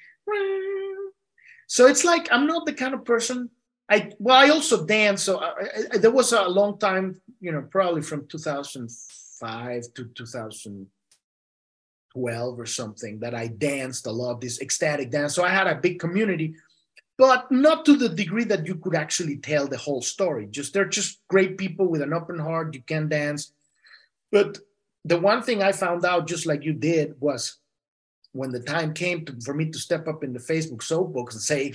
so 1.67 1.87
it's 1.87 2.03
like 2.03 2.27
i'm 2.31 2.45
not 2.45 2.65
the 2.65 2.73
kind 2.73 2.93
of 2.93 3.05
person 3.05 3.49
i 3.89 4.11
well 4.19 4.37
i 4.37 4.49
also 4.49 4.85
dance 4.85 5.23
so 5.23 5.39
I, 5.39 5.53
I, 5.93 5.97
there 5.97 6.11
was 6.11 6.31
a 6.33 6.47
long 6.47 6.77
time 6.79 7.19
you 7.39 7.51
know 7.51 7.63
probably 7.63 8.01
from 8.01 8.27
2005 8.27 9.93
to 9.95 10.05
2012 10.05 12.59
or 12.59 12.65
something 12.65 13.19
that 13.19 13.35
i 13.35 13.47
danced 13.47 14.07
a 14.07 14.11
lot 14.11 14.41
this 14.41 14.61
ecstatic 14.61 15.11
dance. 15.11 15.35
So 15.35 15.43
i 15.43 15.49
had 15.49 15.67
a 15.67 15.75
big 15.75 15.99
community 15.99 16.55
but 17.19 17.51
not 17.51 17.83
to 17.83 17.97
the 17.97 18.07
degree 18.07 18.45
that 18.45 18.65
you 18.65 18.75
could 18.75 18.95
actually 18.95 19.35
tell 19.35 19.67
the 19.67 19.77
whole 19.77 20.01
story. 20.01 20.47
Just 20.49 20.73
they're 20.73 20.85
just 20.85 21.19
great 21.27 21.57
people 21.57 21.89
with 21.89 22.01
an 22.01 22.13
open 22.13 22.39
heart 22.39 22.73
you 22.73 22.81
can 22.81 23.09
dance. 23.09 23.51
But 24.31 24.59
the 25.03 25.19
one 25.19 25.43
thing 25.43 25.61
I 25.61 25.73
found 25.73 26.05
out, 26.05 26.27
just 26.27 26.45
like 26.45 26.63
you 26.63 26.71
did, 26.71 27.19
was 27.19 27.57
when 28.31 28.51
the 28.51 28.61
time 28.61 28.93
came 28.93 29.25
to, 29.25 29.35
for 29.43 29.53
me 29.53 29.69
to 29.69 29.77
step 29.77 30.07
up 30.07 30.23
in 30.23 30.31
the 30.31 30.39
Facebook 30.39 30.81
soapbox 30.81 31.35
and 31.35 31.43
say, 31.43 31.73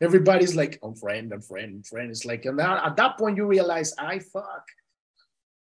everybody's 0.00 0.54
like, 0.54 0.78
I'm 0.82 0.94
friend, 0.94 1.32
I'm 1.32 1.42
friend, 1.42 1.76
I'm 1.76 1.82
friend. 1.82 2.10
It's 2.10 2.24
like, 2.24 2.44
and 2.44 2.60
at 2.60 2.96
that 2.96 3.18
point 3.18 3.36
you 3.36 3.46
realize, 3.46 3.94
I 3.98 4.18
fuck. 4.18 4.66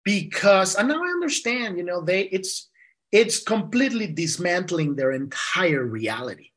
Because, 0.04 0.76
and 0.76 0.88
now 0.88 1.02
I 1.02 1.08
understand, 1.08 1.76
you 1.76 1.84
know, 1.84 2.00
they, 2.02 2.22
it's, 2.22 2.70
it's 3.12 3.42
completely 3.42 4.06
dismantling 4.06 4.96
their 4.96 5.12
entire 5.12 5.84
reality. 5.84 6.50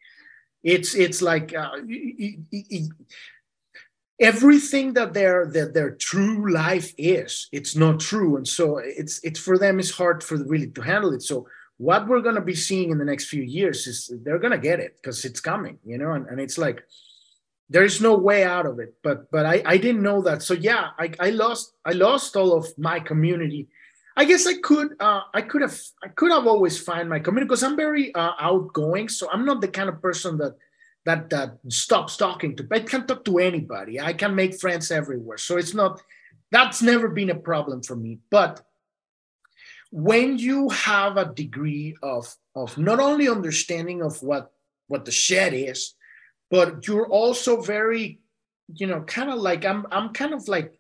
It's, 0.64 0.96
it's 0.96 1.22
like, 1.22 1.54
uh, 1.54 1.72
everything 4.20 4.94
that 4.94 5.14
their 5.14 5.48
that 5.48 5.74
their 5.74 5.92
true 5.96 6.54
life 6.54 6.94
is 6.98 7.50
it's 7.52 7.76
not 7.76 8.00
true 8.00 8.38
and 8.38 8.48
so 8.48 8.78
it's 8.78 9.20
it's 9.24 9.40
for 9.40 9.58
them 9.58 9.80
it's 9.80 9.90
hard 9.90 10.24
for 10.24 10.38
really 10.46 10.68
to 10.68 10.82
handle 10.82 11.14
it 11.14 11.24
so 11.24 11.48
what 11.88 12.08
we're 12.08 12.26
going 12.28 12.42
to 12.42 12.50
be 12.54 12.56
seeing 12.68 12.90
in 12.92 12.98
the 12.98 13.10
next 13.12 13.26
few 13.34 13.44
years 13.44 13.88
is 13.92 13.98
they're 14.24 14.44
going 14.46 14.58
to 14.60 14.68
get 14.70 14.80
it 14.86 14.92
because 14.98 15.26
it's 15.28 15.40
coming 15.52 15.78
you 15.92 15.98
know 15.98 16.12
and, 16.18 16.26
and 16.30 16.40
it's 16.40 16.58
like 16.66 16.84
there's 17.70 18.00
no 18.02 18.14
way 18.30 18.44
out 18.56 18.66
of 18.66 18.80
it 18.80 18.92
but 19.04 19.18
but 19.32 19.46
i 19.46 19.62
i 19.74 19.78
didn't 19.78 20.08
know 20.10 20.22
that 20.22 20.42
so 20.42 20.54
yeah 20.54 20.86
i 21.04 21.08
i 21.20 21.30
lost 21.30 21.66
i 21.86 21.92
lost 21.92 22.36
all 22.36 22.52
of 22.60 22.66
my 22.78 22.98
community 23.00 23.68
i 24.16 24.24
guess 24.30 24.46
i 24.48 24.56
could 24.70 24.90
uh 25.00 25.22
i 25.34 25.42
could 25.42 25.62
have 25.62 25.78
i 26.04 26.08
could 26.18 26.32
have 26.32 26.48
always 26.48 26.76
find 26.90 27.10
my 27.10 27.20
community 27.20 27.48
because 27.48 27.64
i'm 27.64 27.76
very 27.76 28.14
uh, 28.16 28.34
outgoing 28.40 29.08
so 29.10 29.24
i'm 29.32 29.46
not 29.46 29.60
the 29.62 29.68
kind 29.68 29.90
of 29.90 30.02
person 30.02 30.38
that 30.38 30.54
that 31.06 31.30
that 31.30 31.58
stops 31.70 32.18
talking 32.18 32.56
to. 32.56 32.68
I 32.72 32.80
can 32.80 33.06
talk 33.06 33.26
to 33.26 33.40
anybody. 33.40 34.00
I 34.00 34.14
can 34.14 34.36
make 34.36 34.60
friends 34.60 34.92
everywhere. 34.92 35.38
So 35.38 35.58
it's 35.58 35.74
not 35.74 36.02
that's 36.52 36.82
never 36.82 37.10
been 37.10 37.32
a 37.32 37.36
problem 37.36 37.82
for 37.82 37.96
me. 37.96 38.20
But 38.30 38.62
when 39.94 40.38
you 40.38 40.70
have 40.70 41.18
a 41.18 41.32
degree 41.34 41.96
of 42.02 42.36
of 42.56 42.78
not 42.78 43.00
only 43.00 43.30
understanding 43.30 44.02
of 44.02 44.22
what 44.24 44.52
what 44.88 45.06
the 45.06 45.12
shed 45.12 45.54
is, 45.54 45.94
but 46.50 46.88
you're 46.88 47.08
also 47.08 47.62
very 47.62 48.20
you 48.76 48.88
know, 48.88 49.02
kind 49.02 49.30
of 49.30 49.40
like 49.40 49.66
I'm 49.66 49.86
I'm 49.92 50.14
kind 50.14 50.34
of 50.34 50.48
like 50.48 50.80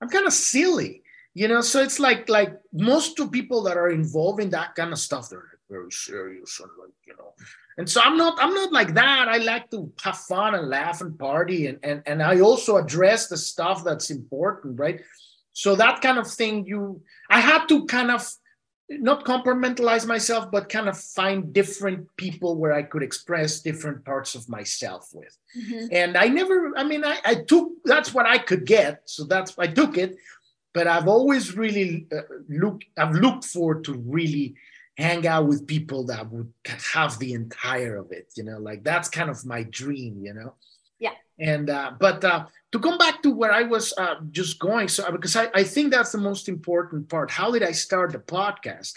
I'm 0.00 0.08
kind 0.08 0.26
of 0.26 0.32
silly, 0.32 1.02
you 1.34 1.48
know. 1.48 1.60
So 1.60 1.82
it's 1.82 1.98
like 1.98 2.28
like 2.28 2.58
most 2.72 3.18
of 3.20 3.30
people 3.30 3.62
that 3.64 3.76
are 3.76 3.90
involved 3.90 4.40
in 4.40 4.50
that 4.50 4.74
kind 4.74 4.92
of 4.92 4.98
stuff, 4.98 5.28
they're 5.28 5.38
like 5.38 5.60
very 5.70 5.90
serious 5.90 6.60
and 6.60 6.70
like 6.78 6.94
you 7.06 7.14
know. 7.16 7.32
And 7.78 7.88
so 7.88 8.00
I'm 8.00 8.16
not 8.16 8.38
I'm 8.40 8.54
not 8.54 8.72
like 8.72 8.94
that. 8.94 9.28
I 9.28 9.38
like 9.38 9.70
to 9.70 9.92
have 10.02 10.18
fun 10.18 10.54
and 10.54 10.68
laugh 10.68 11.00
and 11.00 11.18
party, 11.18 11.66
and 11.66 11.78
and 11.82 12.02
and 12.06 12.22
I 12.22 12.40
also 12.40 12.76
address 12.76 13.28
the 13.28 13.36
stuff 13.36 13.84
that's 13.84 14.10
important, 14.10 14.78
right? 14.78 15.00
So 15.52 15.74
that 15.76 16.00
kind 16.00 16.18
of 16.18 16.30
thing, 16.30 16.66
you 16.66 17.02
I 17.28 17.40
had 17.40 17.66
to 17.68 17.86
kind 17.86 18.10
of 18.10 18.28
not 18.90 19.24
compartmentalize 19.24 20.06
myself, 20.06 20.50
but 20.50 20.68
kind 20.68 20.88
of 20.88 20.98
find 20.98 21.52
different 21.52 22.08
people 22.16 22.56
where 22.56 22.72
I 22.72 22.82
could 22.82 23.02
express 23.02 23.60
different 23.60 24.04
parts 24.04 24.34
of 24.34 24.48
myself 24.48 25.10
with. 25.14 25.36
Mm-hmm. 25.56 25.86
And 25.92 26.16
I 26.16 26.26
never, 26.26 26.76
I 26.76 26.82
mean, 26.82 27.04
I, 27.04 27.18
I, 27.24 27.34
took 27.36 27.70
that's 27.84 28.12
what 28.12 28.26
I 28.26 28.38
could 28.38 28.66
get, 28.66 29.02
so 29.04 29.24
that's 29.24 29.56
I 29.58 29.68
took 29.68 29.96
it. 29.96 30.16
But 30.72 30.86
I've 30.86 31.08
always 31.08 31.56
really 31.56 32.06
uh, 32.12 32.22
looked, 32.48 32.84
I've 32.98 33.14
looked 33.14 33.44
forward 33.44 33.84
to 33.84 33.94
really 33.94 34.54
hang 34.96 35.26
out 35.26 35.46
with 35.46 35.66
people 35.66 36.04
that 36.06 36.30
would 36.30 36.52
have 36.92 37.18
the 37.18 37.32
entire 37.32 37.96
of 37.96 38.10
it, 38.10 38.32
you 38.36 38.44
know, 38.44 38.58
like 38.58 38.82
that's 38.82 39.08
kind 39.08 39.30
of 39.30 39.46
my 39.46 39.62
dream, 39.62 40.20
you 40.20 40.34
know. 40.34 40.54
And 41.40 41.70
uh, 41.70 41.92
but 41.98 42.22
uh, 42.22 42.46
to 42.72 42.78
come 42.78 42.98
back 42.98 43.22
to 43.22 43.30
where 43.30 43.50
I 43.50 43.62
was 43.62 43.94
uh, 43.96 44.16
just 44.30 44.58
going, 44.58 44.88
so 44.88 45.10
because 45.10 45.36
I, 45.36 45.48
I 45.54 45.64
think 45.64 45.90
that's 45.90 46.12
the 46.12 46.18
most 46.18 46.48
important 46.48 47.08
part. 47.08 47.30
How 47.30 47.50
did 47.50 47.62
I 47.62 47.72
start 47.72 48.12
the 48.12 48.18
podcast? 48.18 48.94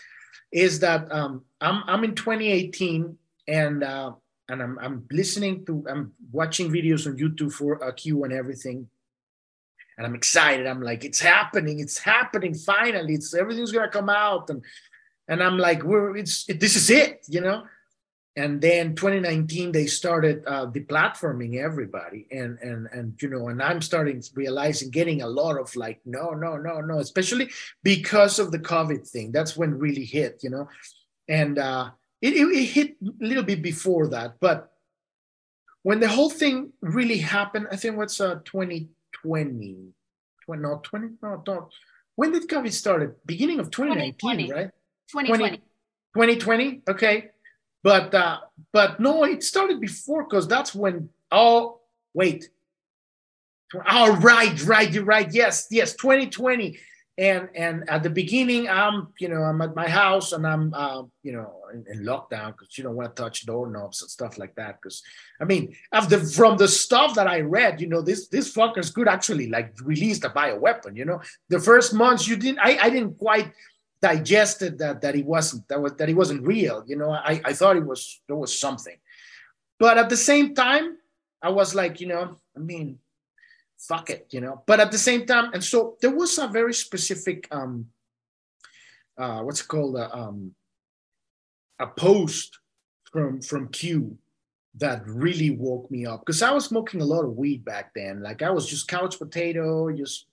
Is 0.51 0.79
that 0.81 1.09
um, 1.11 1.45
I'm 1.61 1.83
I'm 1.87 2.03
in 2.03 2.15
2018 2.15 3.17
and 3.47 3.83
uh, 3.83 4.11
and 4.49 4.61
I'm 4.61 4.77
I'm 4.79 5.07
listening 5.09 5.65
to 5.67 5.85
I'm 5.89 6.11
watching 6.33 6.69
videos 6.69 7.07
on 7.07 7.17
YouTube 7.17 7.53
for 7.53 7.75
a 7.75 7.93
Q 7.93 8.25
and 8.25 8.33
everything, 8.33 8.89
and 9.97 10.05
I'm 10.05 10.13
excited. 10.13 10.67
I'm 10.67 10.81
like, 10.81 11.05
it's 11.05 11.21
happening, 11.21 11.79
it's 11.79 11.97
happening 11.97 12.53
finally. 12.55 13.13
It's 13.13 13.33
everything's 13.33 13.71
gonna 13.71 13.87
come 13.87 14.09
out, 14.09 14.49
and 14.49 14.61
and 15.29 15.41
I'm 15.41 15.57
like, 15.57 15.83
we're 15.83 16.17
it's 16.17 16.49
it, 16.49 16.59
this 16.59 16.75
is 16.75 16.89
it, 16.89 17.25
you 17.29 17.39
know 17.39 17.63
and 18.35 18.59
then 18.61 18.95
2019 18.95 19.71
they 19.71 19.85
started 19.85 20.43
uh, 20.47 20.65
deplatforming 20.65 21.57
everybody. 21.57 22.27
And 22.31 22.57
and 22.59 22.87
and 22.91 23.21
you 23.21 23.29
know 23.29 23.49
and 23.49 23.61
i'm 23.61 23.81
starting 23.81 24.23
realizing 24.33 24.89
getting 24.89 25.21
a 25.21 25.27
lot 25.27 25.59
of 25.59 25.75
like 25.75 26.01
no 26.05 26.31
no 26.31 26.57
no 26.57 26.81
no 26.81 26.99
especially 26.99 27.49
because 27.83 28.39
of 28.39 28.51
the 28.51 28.59
covid 28.59 29.07
thing. 29.07 29.31
That's 29.31 29.55
when 29.55 29.77
really 29.77 30.05
hit 30.05 30.39
you 30.43 30.49
know? 30.49 30.67
And 31.27 31.59
uh 31.59 31.91
it, 32.21 32.33
it, 32.33 32.47
it 32.47 32.65
hit 32.65 32.95
a 33.03 33.25
little 33.25 33.43
bit 33.43 33.61
before 33.61 34.07
that. 34.09 34.35
But 34.39 34.71
when 35.83 35.99
the 35.99 36.07
whole 36.07 36.29
thing 36.29 36.71
really 36.81 37.17
happened 37.17 37.67
i 37.71 37.75
think 37.75 37.97
what's 37.97 38.19
uh 38.19 38.39
2020 38.45 39.93
20, 40.45 40.61
no 40.61 40.79
20 40.83 41.07
no, 41.21 41.43
no. 41.47 41.69
When 42.15 42.31
did 42.31 42.47
covid 42.47 42.71
started? 42.71 43.15
Beginning 43.25 43.59
of 43.59 43.71
2019 43.71 44.13
2020. 44.19 44.51
right? 44.51 44.71
2020 45.11 45.57
2020 46.15 46.81
okay 46.89 47.29
but 47.83 48.13
uh, 48.15 48.39
but 48.71 48.99
no, 48.99 49.25
it 49.25 49.43
started 49.43 49.79
before 49.79 50.23
because 50.23 50.47
that's 50.47 50.73
when. 50.73 51.09
Oh 51.31 51.81
wait. 52.13 52.49
Oh 53.89 54.15
right, 54.17 54.63
right, 54.65 54.95
right. 55.03 55.33
Yes, 55.33 55.67
yes, 55.69 55.93
2020. 55.95 56.77
And 57.15 57.49
and 57.53 57.87
at 57.91 58.01
the 58.01 58.09
beginning, 58.09 58.67
I'm 58.67 59.09
you 59.19 59.29
know 59.29 59.43
I'm 59.43 59.61
at 59.61 59.75
my 59.75 59.87
house 59.87 60.31
and 60.31 60.47
I'm 60.47 60.73
uh, 60.73 61.03
you 61.21 61.33
know 61.33 61.53
in, 61.71 61.85
in 61.91 62.05
lockdown 62.05 62.53
because 62.57 62.75
you 62.75 62.83
don't 62.83 62.95
want 62.95 63.15
to 63.15 63.21
touch 63.21 63.45
doorknobs 63.45 64.01
and 64.01 64.09
stuff 64.09 64.39
like 64.39 64.55
that. 64.55 64.81
Because 64.81 65.03
I 65.39 65.43
mean, 65.43 65.75
after 65.91 66.19
from 66.19 66.57
the 66.57 66.67
stuff 66.67 67.13
that 67.13 67.27
I 67.27 67.41
read, 67.41 67.79
you 67.79 67.87
know, 67.87 68.01
this 68.01 68.29
this 68.29 68.51
fuckers 68.51 68.91
could 68.91 69.07
actually 69.07 69.49
like 69.49 69.75
release 69.83 70.19
the 70.19 70.29
bioweapon. 70.29 70.95
You 70.95 71.05
know, 71.05 71.21
the 71.49 71.59
first 71.59 71.93
months 71.93 72.27
you 72.27 72.35
didn't, 72.35 72.59
I 72.59 72.79
I 72.81 72.89
didn't 72.89 73.19
quite 73.19 73.51
digested 74.03 74.77
that 74.79 74.99
that 75.01 75.15
he 75.15 75.23
wasn't 75.23 75.65
that 75.69 75.81
was 75.81 75.93
that 75.93 76.09
he 76.09 76.13
wasn't 76.13 76.45
real. 76.45 76.83
You 76.85 76.97
know, 76.97 77.11
I 77.11 77.41
I 77.45 77.53
thought 77.53 77.77
it 77.77 77.85
was 77.85 78.21
there 78.27 78.35
was 78.35 78.59
something, 78.59 78.97
but 79.79 79.97
at 79.97 80.09
the 80.09 80.17
same 80.17 80.53
time, 80.53 80.97
I 81.41 81.49
was 81.49 81.73
like, 81.73 82.01
you 82.01 82.07
know, 82.07 82.35
I 82.55 82.59
mean, 82.59 82.99
fuck 83.79 84.09
it, 84.09 84.27
you 84.31 84.41
know. 84.41 84.61
But 84.67 84.81
at 84.81 84.91
the 84.91 84.97
same 84.97 85.25
time, 85.25 85.53
and 85.53 85.63
so 85.63 85.95
there 86.01 86.11
was 86.11 86.37
a 86.37 86.47
very 86.47 86.73
specific 86.73 87.47
um, 87.49 87.87
uh, 89.17 89.41
what's 89.41 89.61
it 89.61 89.67
called 89.69 89.95
uh, 89.95 90.09
um, 90.11 90.51
a 91.79 91.87
post 91.87 92.59
from 93.11 93.41
from 93.41 93.69
Q 93.69 94.17
that 94.75 95.07
really 95.07 95.51
woke 95.51 95.89
me 95.91 96.05
up 96.05 96.25
because 96.25 96.41
I 96.41 96.51
was 96.51 96.65
smoking 96.65 96.99
a 96.99 97.05
lot 97.05 97.23
of 97.23 97.37
weed 97.37 97.63
back 97.63 97.93
then. 97.95 98.21
Like 98.21 98.41
I 98.41 98.49
was 98.49 98.67
just 98.67 98.89
couch 98.89 99.17
potato, 99.17 99.91
just 99.95 100.25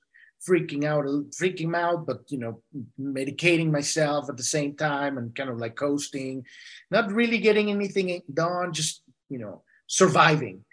freaking 0.46 0.84
out, 0.84 1.04
freaking 1.04 1.74
out, 1.76 2.06
but 2.06 2.22
you 2.28 2.38
know, 2.38 2.62
medicating 2.98 3.70
myself 3.70 4.28
at 4.28 4.36
the 4.36 4.42
same 4.42 4.74
time 4.74 5.18
and 5.18 5.34
kind 5.34 5.50
of 5.50 5.58
like 5.58 5.76
coasting, 5.76 6.44
not 6.90 7.12
really 7.12 7.38
getting 7.38 7.70
anything 7.70 8.22
done, 8.32 8.72
just 8.72 9.02
you 9.28 9.38
know, 9.38 9.62
surviving, 9.86 10.64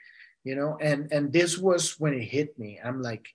you 0.44 0.56
know. 0.56 0.78
And 0.80 1.12
and 1.12 1.32
this 1.32 1.58
was 1.58 2.00
when 2.00 2.14
it 2.14 2.24
hit 2.24 2.58
me. 2.58 2.80
I'm 2.84 3.02
like, 3.02 3.28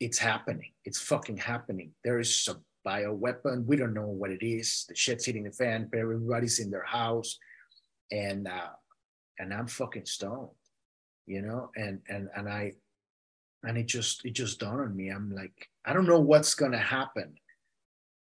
it's 0.00 0.18
happening. 0.18 0.72
It's 0.84 1.00
fucking 1.00 1.38
happening. 1.38 1.92
There 2.04 2.20
is 2.20 2.48
a 2.48 2.56
bio 2.84 3.12
weapon. 3.12 3.66
We 3.66 3.76
don't 3.76 3.94
know 3.94 4.06
what 4.06 4.30
it 4.30 4.44
is. 4.44 4.84
The 4.88 4.94
shit's 4.94 5.24
hitting 5.24 5.44
the 5.44 5.52
fan. 5.52 5.90
Everybody's 5.94 6.60
in 6.60 6.70
their 6.70 6.84
house, 6.84 7.38
and 8.12 8.46
uh, 8.46 8.74
and 9.38 9.54
I'm 9.54 9.66
fucking 9.68 10.06
stoned, 10.06 10.50
you 11.26 11.42
know. 11.42 11.70
And 11.76 12.00
and 12.08 12.28
and 12.36 12.48
I 12.48 12.72
and 13.66 13.76
it 13.76 13.86
just 13.86 14.24
it 14.24 14.32
just 14.32 14.60
dawned 14.60 14.80
on 14.80 14.96
me. 14.96 15.10
I'm 15.10 15.34
like 15.34 15.68
i 15.86 15.92
don't 15.92 16.06
know 16.06 16.20
what's 16.20 16.54
to 16.72 16.78
happen 16.78 17.34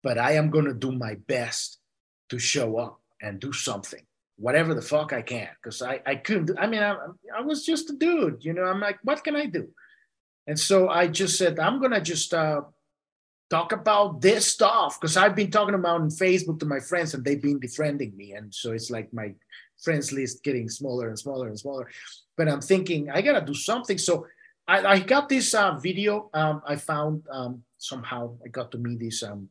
but 0.01 0.17
i 0.17 0.31
am 0.31 0.49
to 0.65 0.73
do 0.73 0.91
my 0.91 1.15
best 1.27 1.79
to 2.29 2.39
show 2.39 2.77
up 2.77 2.99
and 3.21 3.39
do 3.39 3.51
something 3.51 4.01
whatever 4.37 4.73
the 4.73 4.81
fuck 4.81 5.13
i 5.13 5.21
can 5.21 5.49
because 5.61 5.81
i 5.81 6.01
i 6.05 6.15
couldn't 6.15 6.45
do, 6.45 6.55
i 6.57 6.65
mean 6.65 6.81
I, 6.81 6.95
I 7.37 7.41
was 7.41 7.65
just 7.65 7.89
a 7.91 7.93
dude 7.93 8.43
you 8.43 8.53
know 8.53 8.63
i'm 8.63 8.79
like 8.79 8.99
what 9.03 9.23
can 9.23 9.35
i 9.35 9.45
do? 9.45 9.67
And 10.47 10.59
so 10.59 10.89
i 10.89 11.07
just 11.07 11.37
said 11.37 11.59
i'm 11.59 11.79
to 11.81 12.01
just 12.01 12.33
uh 12.33 12.61
talk 13.49 13.73
about 13.73 14.21
this 14.21 14.47
stuff 14.47 14.99
because 14.99 15.17
i've 15.17 15.35
been 15.35 15.51
talking 15.51 15.75
about 15.75 16.01
on 16.01 16.09
facebook 16.09 16.59
to 16.59 16.65
my 16.65 16.79
friends 16.79 17.13
and 17.13 17.23
they've 17.23 17.41
been 17.41 17.59
befriending 17.59 18.15
me. 18.15 18.31
And 18.31 18.53
so 18.53 18.71
it's 18.71 18.89
like 18.89 19.13
my 19.13 19.33
friends 19.83 20.13
list 20.13 20.43
getting 20.43 20.69
smaller 20.69 21.09
and 21.09 21.19
smaller 21.19 21.47
and 21.49 21.59
smaller. 21.59 21.89
But 22.37 22.47
i'm 22.47 22.61
thinking 22.61 23.09
i 23.11 23.21
gotta 23.21 23.45
do 23.45 23.53
something. 23.53 23.97
So 23.97 24.25
I, 24.67 24.85
I 24.85 24.99
got 24.99 25.29
this 25.29 25.53
uh, 25.53 25.77
video 25.77 26.29
um, 26.33 26.61
I 26.65 26.75
found 26.75 27.23
um, 27.31 27.63
somehow. 27.77 28.37
I 28.45 28.49
got 28.49 28.71
to 28.71 28.77
meet 28.77 28.99
this 28.99 29.23
um, 29.23 29.49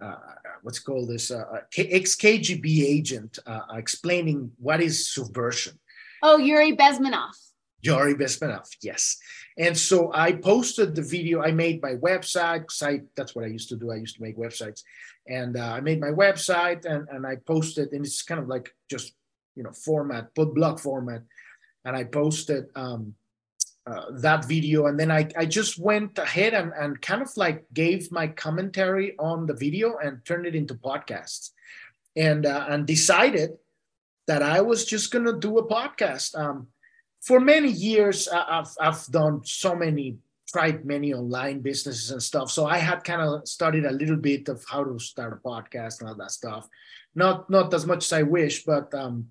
uh, 0.00 0.16
what's 0.62 0.78
called 0.78 1.08
this 1.08 1.30
uh, 1.30 1.44
uh 1.52 1.60
ex 1.76 2.16
KGB 2.16 2.84
agent 2.84 3.38
uh, 3.46 3.60
explaining 3.74 4.50
what 4.58 4.80
is 4.80 5.12
subversion. 5.12 5.78
Oh, 6.22 6.38
Yuri 6.38 6.76
Bezmenov. 6.76 7.34
Yuri 7.82 8.14
Bezmenov, 8.14 8.66
yes. 8.82 9.18
And 9.58 9.76
so 9.76 10.10
I 10.14 10.32
posted 10.32 10.94
the 10.94 11.02
video. 11.02 11.42
I 11.42 11.52
made 11.52 11.82
my 11.82 11.94
website 11.94 12.64
I 12.82 13.02
that's 13.16 13.34
what 13.34 13.44
I 13.44 13.48
used 13.48 13.68
to 13.68 13.76
do. 13.76 13.92
I 13.92 13.96
used 13.96 14.16
to 14.16 14.22
make 14.22 14.36
websites, 14.36 14.82
and 15.28 15.56
uh, 15.56 15.72
I 15.72 15.80
made 15.80 16.00
my 16.00 16.10
website 16.10 16.86
and 16.86 17.06
and 17.08 17.26
I 17.26 17.36
posted, 17.36 17.92
and 17.92 18.04
it's 18.04 18.22
kind 18.22 18.40
of 18.40 18.48
like 18.48 18.74
just 18.90 19.14
you 19.54 19.62
know 19.62 19.72
format, 19.72 20.34
put 20.34 20.54
blog 20.54 20.80
format, 20.80 21.22
and 21.84 21.96
I 21.96 22.04
posted. 22.04 22.66
Um, 22.74 23.14
uh, 23.86 24.06
that 24.12 24.46
video 24.46 24.86
and 24.86 24.98
then 24.98 25.10
I, 25.10 25.28
I 25.36 25.44
just 25.44 25.78
went 25.78 26.18
ahead 26.18 26.54
and, 26.54 26.72
and 26.72 27.00
kind 27.02 27.20
of 27.20 27.36
like 27.36 27.64
gave 27.74 28.10
my 28.10 28.28
commentary 28.28 29.14
on 29.18 29.46
the 29.46 29.54
video 29.54 29.98
and 29.98 30.24
turned 30.24 30.46
it 30.46 30.54
into 30.54 30.74
podcasts 30.74 31.50
and 32.16 32.46
uh, 32.46 32.66
and 32.68 32.86
decided 32.86 33.50
that 34.26 34.42
I 34.42 34.60
was 34.60 34.86
just 34.86 35.10
gonna 35.10 35.38
do 35.38 35.58
a 35.58 35.66
podcast. 35.66 36.38
Um, 36.38 36.68
for 37.20 37.40
many 37.40 37.70
years, 37.70 38.28
I've 38.28 38.70
I've 38.80 39.04
done 39.06 39.42
so 39.44 39.74
many 39.74 40.18
tried 40.54 40.84
many 40.84 41.12
online 41.12 41.60
businesses 41.60 42.10
and 42.10 42.22
stuff. 42.22 42.50
So 42.50 42.66
I 42.66 42.78
had 42.78 43.02
kind 43.02 43.20
of 43.20 43.48
studied 43.48 43.86
a 43.86 43.90
little 43.90 44.16
bit 44.16 44.48
of 44.48 44.64
how 44.68 44.84
to 44.84 44.98
start 44.98 45.32
a 45.32 45.48
podcast 45.48 46.00
and 46.00 46.08
all 46.08 46.14
that 46.16 46.30
stuff. 46.30 46.68
Not 47.14 47.50
not 47.50 47.74
as 47.74 47.86
much 47.86 48.04
as 48.04 48.12
I 48.12 48.22
wish, 48.22 48.64
but 48.64 48.92
um, 48.94 49.30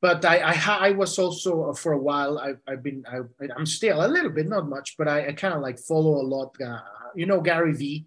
but 0.00 0.24
I 0.24 0.38
I, 0.38 0.88
I 0.88 0.90
was 0.92 1.18
also 1.18 1.70
uh, 1.70 1.74
for 1.74 1.92
a 1.92 1.98
while 1.98 2.38
I, 2.38 2.54
I've 2.66 2.82
been 2.82 3.04
I, 3.06 3.20
I'm 3.56 3.66
still 3.66 4.04
a 4.04 4.08
little 4.08 4.30
bit 4.30 4.48
not 4.48 4.68
much 4.68 4.96
but 4.96 5.08
I, 5.08 5.28
I 5.28 5.32
kind 5.32 5.54
of 5.54 5.60
like 5.60 5.78
follow 5.78 6.20
a 6.20 6.26
lot 6.26 6.54
uh, 6.60 6.80
you 7.14 7.26
know 7.26 7.40
Gary 7.40 7.74
V 7.74 8.06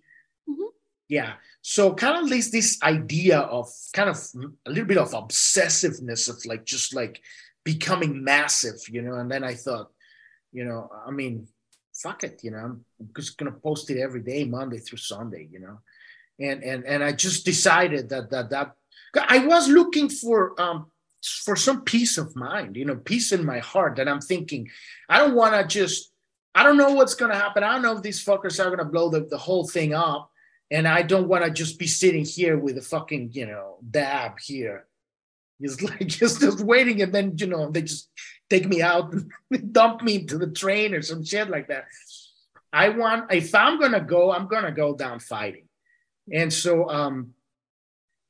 mm-hmm. 0.49 0.71
yeah. 1.07 1.33
So 1.61 1.93
kind 1.93 2.17
of 2.23 2.29
this 2.29 2.49
this 2.51 2.81
idea 2.83 3.39
of 3.39 3.69
kind 3.93 4.09
of 4.09 4.17
a 4.65 4.69
little 4.69 4.85
bit 4.85 4.97
of 4.97 5.11
obsessiveness 5.11 6.29
of 6.29 6.43
like 6.45 6.65
just 6.65 6.93
like 6.93 7.21
becoming 7.63 8.23
massive 8.23 8.79
you 8.89 9.01
know? 9.01 9.15
And 9.15 9.31
then 9.31 9.43
I 9.43 9.53
thought 9.53 9.91
you 10.51 10.65
know 10.65 10.89
I 11.07 11.11
mean 11.11 11.47
fuck 11.93 12.23
it 12.23 12.43
you 12.43 12.51
know? 12.51 12.57
I'm 12.57 12.85
just 13.15 13.37
gonna 13.37 13.51
post 13.51 13.89
it 13.89 14.01
every 14.01 14.21
day 14.21 14.43
Monday 14.43 14.79
through 14.79 14.97
Sunday 14.97 15.47
you 15.51 15.59
know? 15.59 15.79
And 16.39 16.63
and 16.63 16.83
and 16.85 17.03
I 17.03 17.13
just 17.13 17.45
decided 17.45 18.09
that 18.09 18.29
that 18.31 18.49
that 18.49 18.75
I 19.15 19.45
was 19.45 19.69
looking 19.69 20.09
for 20.09 20.59
um 20.59 20.87
for 21.23 21.55
some 21.55 21.81
peace 21.81 22.17
of 22.17 22.35
mind, 22.35 22.75
you 22.75 22.85
know, 22.85 22.95
peace 22.95 23.31
in 23.31 23.45
my 23.45 23.59
heart 23.59 23.95
that 23.95 24.07
I'm 24.07 24.21
thinking, 24.21 24.69
I 25.07 25.19
don't 25.19 25.35
want 25.35 25.53
to 25.55 25.65
just, 25.65 26.11
I 26.53 26.63
don't 26.63 26.77
know 26.77 26.93
what's 26.93 27.15
going 27.15 27.31
to 27.31 27.37
happen. 27.37 27.63
I 27.63 27.73
don't 27.73 27.81
know 27.81 27.97
if 27.97 28.03
these 28.03 28.23
fuckers 28.23 28.59
are 28.59 28.67
going 28.69 28.79
to 28.79 28.85
blow 28.85 29.09
the, 29.09 29.21
the 29.21 29.37
whole 29.37 29.67
thing 29.67 29.93
up. 29.93 30.29
And 30.69 30.87
I 30.87 31.01
don't 31.01 31.27
want 31.27 31.45
to 31.45 31.51
just 31.51 31.79
be 31.79 31.87
sitting 31.87 32.25
here 32.25 32.57
with 32.57 32.77
a 32.77 32.81
fucking, 32.81 33.31
you 33.33 33.45
know, 33.45 33.77
dab 33.89 34.39
here. 34.39 34.85
It's 35.59 35.81
like 35.81 36.07
just, 36.07 36.41
just 36.41 36.61
waiting. 36.61 37.01
And 37.01 37.13
then, 37.13 37.33
you 37.37 37.47
know, 37.47 37.71
they 37.71 37.83
just 37.83 38.09
take 38.49 38.67
me 38.67 38.81
out 38.81 39.13
and 39.13 39.31
dump 39.73 40.03
me 40.03 40.15
into 40.15 40.37
the 40.37 40.51
train 40.51 40.93
or 40.93 41.01
some 41.01 41.23
shit 41.23 41.49
like 41.49 41.69
that. 41.69 41.85
I 42.71 42.89
want, 42.89 43.31
if 43.31 43.53
I'm 43.53 43.79
going 43.79 43.91
to 43.91 44.01
go, 44.01 44.31
I'm 44.31 44.47
going 44.47 44.63
to 44.65 44.71
go 44.71 44.95
down 44.95 45.19
fighting. 45.19 45.67
And 46.31 46.51
so, 46.51 46.89
um, 46.89 47.33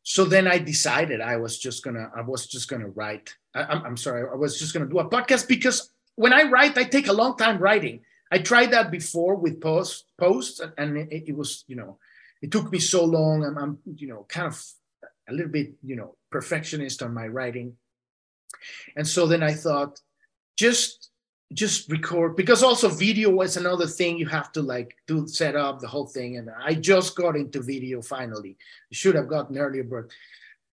so 0.03 0.25
then 0.25 0.47
I 0.47 0.59
decided 0.59 1.21
I 1.21 1.37
was 1.37 1.57
just 1.57 1.83
gonna 1.83 2.11
I 2.15 2.21
was 2.21 2.45
just 2.45 2.67
gonna 2.69 2.89
write. 2.89 3.33
I, 3.55 3.63
I'm, 3.63 3.85
I'm 3.85 3.97
sorry, 3.97 4.27
I 4.29 4.35
was 4.35 4.59
just 4.59 4.73
gonna 4.73 4.85
do 4.85 4.99
a 4.99 5.09
podcast 5.09 5.47
because 5.47 5.89
when 6.15 6.33
I 6.33 6.43
write, 6.43 6.77
I 6.77 6.83
take 6.83 7.07
a 7.07 7.13
long 7.13 7.37
time 7.37 7.57
writing. 7.57 8.01
I 8.31 8.39
tried 8.39 8.71
that 8.71 8.91
before 8.91 9.35
with 9.35 9.61
post 9.61 10.05
posts, 10.17 10.59
and 10.77 10.97
it, 10.97 11.29
it 11.29 11.35
was 11.35 11.63
you 11.67 11.77
know 11.77 11.97
it 12.41 12.51
took 12.51 12.69
me 12.71 12.79
so 12.79 13.05
long. 13.05 13.45
I'm, 13.45 13.57
I'm 13.57 13.79
you 13.95 14.07
know 14.09 14.25
kind 14.27 14.47
of 14.47 14.61
a 15.29 15.33
little 15.33 15.51
bit 15.51 15.73
you 15.81 15.95
know 15.95 16.15
perfectionist 16.29 17.01
on 17.01 17.13
my 17.13 17.27
writing, 17.27 17.77
and 18.97 19.07
so 19.07 19.25
then 19.25 19.41
I 19.41 19.53
thought 19.53 20.01
just 20.57 21.11
just 21.53 21.91
record 21.91 22.35
because 22.35 22.63
also 22.63 22.89
video 22.89 23.29
was 23.29 23.57
another 23.57 23.87
thing 23.87 24.17
you 24.17 24.27
have 24.27 24.51
to 24.51 24.61
like 24.61 24.95
do 25.07 25.27
set 25.27 25.55
up 25.55 25.79
the 25.79 25.87
whole 25.87 26.07
thing 26.07 26.37
and 26.37 26.49
i 26.63 26.73
just 26.73 27.15
got 27.15 27.35
into 27.35 27.61
video 27.61 28.01
finally. 28.01 28.57
Should 28.91 29.15
have 29.15 29.27
gotten 29.27 29.57
earlier 29.57 29.83
but 29.83 30.05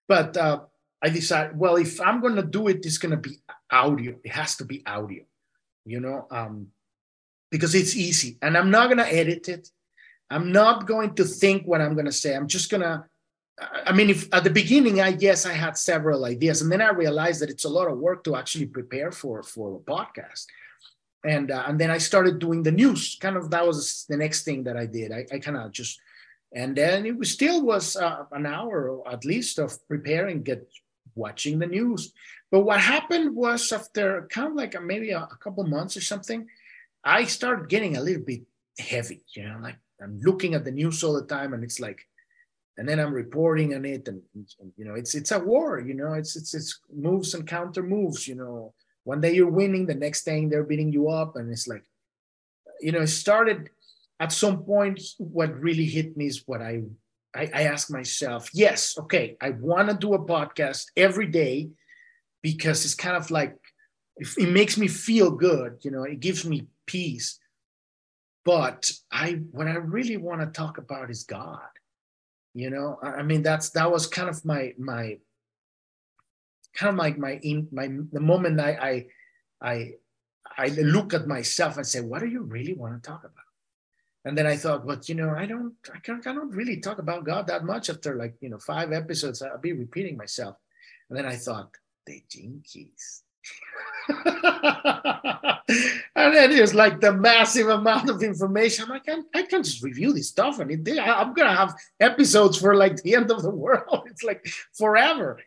but 0.09 0.37
uh, 0.37 0.61
i 1.03 1.09
decided 1.09 1.59
well 1.59 1.77
if 1.77 2.01
i'm 2.01 2.21
to 2.37 2.43
do 2.43 2.69
it 2.69 2.85
it's 2.85 2.99
to 3.11 3.17
be 3.17 3.39
audio. 3.71 4.17
It 4.25 4.33
has 4.33 4.57
to 4.57 4.65
be 4.65 4.83
audio 4.87 5.25
you 5.85 6.01
know 6.01 6.27
um 6.31 6.69
because 7.51 7.75
it's 7.75 7.97
easy 7.97 8.39
and 8.43 8.57
i'm 8.57 8.71
not 8.71 8.87
to 8.99 9.15
edit 9.15 9.49
it. 9.49 9.69
I'm 10.33 10.53
not 10.53 10.87
going 10.87 11.17
to 11.17 11.25
think 11.25 11.67
what 11.67 11.81
i'm 11.81 11.95
to 12.07 12.13
say. 12.13 12.35
I'm 12.35 12.49
just 12.49 12.71
to 12.83 13.05
I 13.61 13.93
mean, 13.93 14.09
if 14.09 14.27
at 14.33 14.43
the 14.43 14.49
beginning, 14.49 15.03
I 15.03 15.13
guess 15.13 15.45
I 15.45 15.53
had 15.53 15.77
several 15.77 16.25
ideas, 16.25 16.63
and 16.63 16.73
then 16.73 16.81
I 16.81 16.93
realized 16.93 17.43
that 17.43 17.51
it's 17.51 17.67
a 17.67 17.69
lot 17.69 17.89
of 17.89 17.99
work 17.99 18.25
to 18.25 18.35
actually 18.35 18.65
prepare 18.65 19.13
for 19.13 19.43
for 19.43 19.77
a 19.77 19.81
podcast 19.81 20.47
and 21.25 21.51
uh, 21.51 21.65
and 21.67 21.79
then 21.79 21.91
I 21.91 21.99
started 21.99 22.39
doing 22.39 22.63
the 22.63 22.73
news. 22.73 23.17
Kind 23.21 23.37
of 23.37 23.51
that 23.51 23.67
was 23.67 24.07
the 24.09 24.17
next 24.17 24.45
thing 24.45 24.65
that 24.65 24.77
I 24.77 24.87
did. 24.87 25.13
I, 25.13 25.27
I 25.33 25.39
kind 25.39 25.57
of 25.57 25.73
just 25.73 26.01
and 26.53 26.75
then 26.75 27.07
it 27.07 27.17
was 27.17 27.31
still 27.31 27.63
was 27.63 27.97
uh, 27.97 28.25
an 28.33 28.47
hour 28.47 29.01
at 29.09 29.25
least 29.25 29.59
of 29.59 29.77
preparing, 29.89 30.43
get 30.43 30.69
watching 31.15 31.59
the 31.59 31.67
news. 31.67 32.13
But 32.51 32.61
what 32.61 32.81
happened 32.81 33.37
was 33.37 33.71
after 33.73 34.27
kind 34.31 34.49
of 34.49 34.55
like 34.55 34.75
a, 34.75 34.81
maybe 34.81 35.11
a, 35.11 35.21
a 35.21 35.39
couple 35.41 35.65
months 35.65 35.97
or 35.97 36.01
something, 36.01 36.49
I 37.05 37.25
started 37.25 37.69
getting 37.69 37.97
a 37.97 38.01
little 38.01 38.25
bit 38.25 38.43
heavy. 38.79 39.23
You 39.37 39.45
know, 39.45 39.59
like 39.63 39.79
I'm 40.03 40.21
looking 40.21 40.55
at 40.55 40.65
the 40.65 40.73
news 40.73 41.05
all 41.05 41.15
the 41.15 41.27
time, 41.27 41.55
and 41.55 41.63
it's 41.63 41.81
like 41.81 42.07
and 42.81 42.89
then 42.89 42.99
I'm 42.99 43.13
reporting 43.13 43.75
on 43.75 43.85
it, 43.85 44.09
and, 44.09 44.23
and, 44.35 44.73
you 44.79 44.87
know, 44.87 44.95
it's 44.95 45.15
it's 45.15 45.33
a 45.33 45.39
war. 45.39 45.81
You 45.81 45.93
know, 45.93 46.15
it's 46.15 46.35
it's 46.35 46.55
it's 46.55 46.81
moves 46.91 47.35
and 47.35 47.47
counter 47.47 47.83
moves. 47.83 48.27
You 48.27 48.37
know, 48.37 48.73
one 49.05 49.21
day 49.21 49.35
you're 49.35 49.51
winning, 49.51 49.87
the 49.87 49.95
next 49.95 50.25
day 50.25 50.45
they're 50.47 50.65
beating 50.65 50.93
you 50.93 51.09
up. 51.09 51.37
And 51.37 51.51
it's 51.51 51.69
like, 51.69 51.85
you 52.81 52.93
know, 52.93 53.01
it 53.01 53.09
started 53.09 53.71
at 54.19 54.33
some 54.33 54.65
point. 54.65 55.01
What 55.19 55.59
really 55.61 55.87
hit 55.87 56.17
me 56.17 56.27
is 56.27 56.43
what 56.47 56.63
I, 56.63 56.83
I, 57.35 57.51
I 57.55 57.63
ask 57.63 57.91
myself, 57.91 58.51
yes, 58.53 58.99
okay, 58.99 59.37
I 59.41 59.51
want 59.51 59.89
to 59.89 59.97
do 59.97 60.15
a 60.15 60.25
podcast 60.25 60.87
every 60.97 61.27
day 61.27 61.71
because 62.43 62.85
it's 62.85 62.95
kind 62.95 63.17
of 63.17 63.31
like, 63.31 63.57
it 64.17 64.49
makes 64.51 64.77
me 64.77 64.89
feel 64.89 65.31
good, 65.31 65.79
you 65.83 65.91
know, 65.91 66.03
it 66.03 66.21
gives 66.21 66.45
me 66.45 66.67
peace. 66.87 67.39
But 68.45 68.91
I, 69.11 69.41
what 69.51 69.69
I 69.69 69.75
really 69.75 70.17
want 70.17 70.41
to 70.41 70.47
talk 70.47 70.79
about 70.79 71.11
is 71.11 71.25
God. 71.25 71.61
You 72.53 72.69
know, 72.69 72.99
I 73.01 73.23
mean, 73.23 73.43
that's 73.43 73.71
that 73.71 73.93
was 73.93 74.09
kind 74.09 74.29
of 74.29 74.45
my 74.45 74.75
my 74.77 75.19
kind 76.75 76.91
of 76.91 76.97
like 76.97 77.19
my 77.19 77.39
in 77.43 77.69
my 77.73 77.89
the 78.13 78.21
moment 78.21 78.61
I 78.61 79.07
I 79.61 79.61
I 79.61 79.93
I 80.59 80.69
look 80.69 81.15
at 81.15 81.27
myself 81.27 81.77
and 81.77 81.87
say, 81.87 82.01
what 82.01 82.21
do 82.21 82.27
you 82.27 82.43
really 82.43 82.75
want 82.75 83.03
to 83.03 83.09
talk 83.09 83.21
about? 83.21 83.33
And 84.25 84.37
then 84.37 84.47
I 84.47 84.57
thought, 84.57 84.87
but 84.87 85.09
you 85.09 85.15
know, 85.15 85.31
I 85.31 85.47
don't 85.47 85.75
I 85.95 85.99
can't 85.99 86.27
I 86.27 86.35
don't 86.35 86.51
really 86.51 86.81
talk 86.81 86.99
about 86.99 87.25
God 87.25 87.47
that 87.47 87.65
much 87.65 87.89
after 87.89 88.17
like 88.17 88.35
you 88.41 88.51
know 88.51 88.59
five 88.59 88.93
episodes. 88.93 89.43
I'll 89.43 89.59
be 89.59 89.73
repeating 89.73 90.17
myself. 90.17 90.57
And 91.09 91.19
then 91.19 91.27
I 91.27 91.37
thought, 91.37 91.75
the 92.07 92.23
Keys. 92.29 93.23
and 94.09 94.19
then 96.35 96.53
it's 96.53 96.75
like 96.75 97.01
the 97.01 97.13
massive 97.13 97.69
amount 97.69 98.11
of 98.11 98.23
information. 98.23 98.85
I'm 98.85 98.91
like, 98.91 99.09
I, 99.09 99.19
I 99.35 99.43
can 99.43 99.63
just 99.63 99.83
review 99.83 100.13
this 100.13 100.29
stuff, 100.29 100.59
and 100.59 100.71
it, 100.71 100.99
I'm 100.99 101.33
gonna 101.33 101.57
have 101.57 101.75
episodes 102.01 102.59
for 102.59 102.75
like 102.75 102.97
the 102.97 103.15
end 103.15 103.31
of 103.31 103.43
the 103.43 103.51
world. 103.51 104.03
It's 104.07 104.23
like 104.23 104.47
forever 104.77 105.39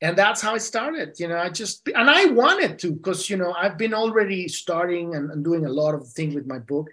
and 0.00 0.16
that's 0.16 0.40
how 0.40 0.54
it 0.54 0.60
started 0.60 1.18
you 1.18 1.28
know 1.28 1.38
i 1.38 1.48
just 1.48 1.86
and 1.94 2.10
i 2.10 2.26
wanted 2.26 2.78
to 2.78 2.92
because 2.92 3.28
you 3.28 3.36
know 3.36 3.52
i've 3.54 3.76
been 3.76 3.94
already 3.94 4.48
starting 4.48 5.14
and, 5.14 5.30
and, 5.30 5.44
doing 5.44 5.66
a 5.66 5.70
lot 5.70 5.94
of 5.94 6.06
things 6.08 6.34
with 6.34 6.46
my 6.46 6.58
book 6.58 6.88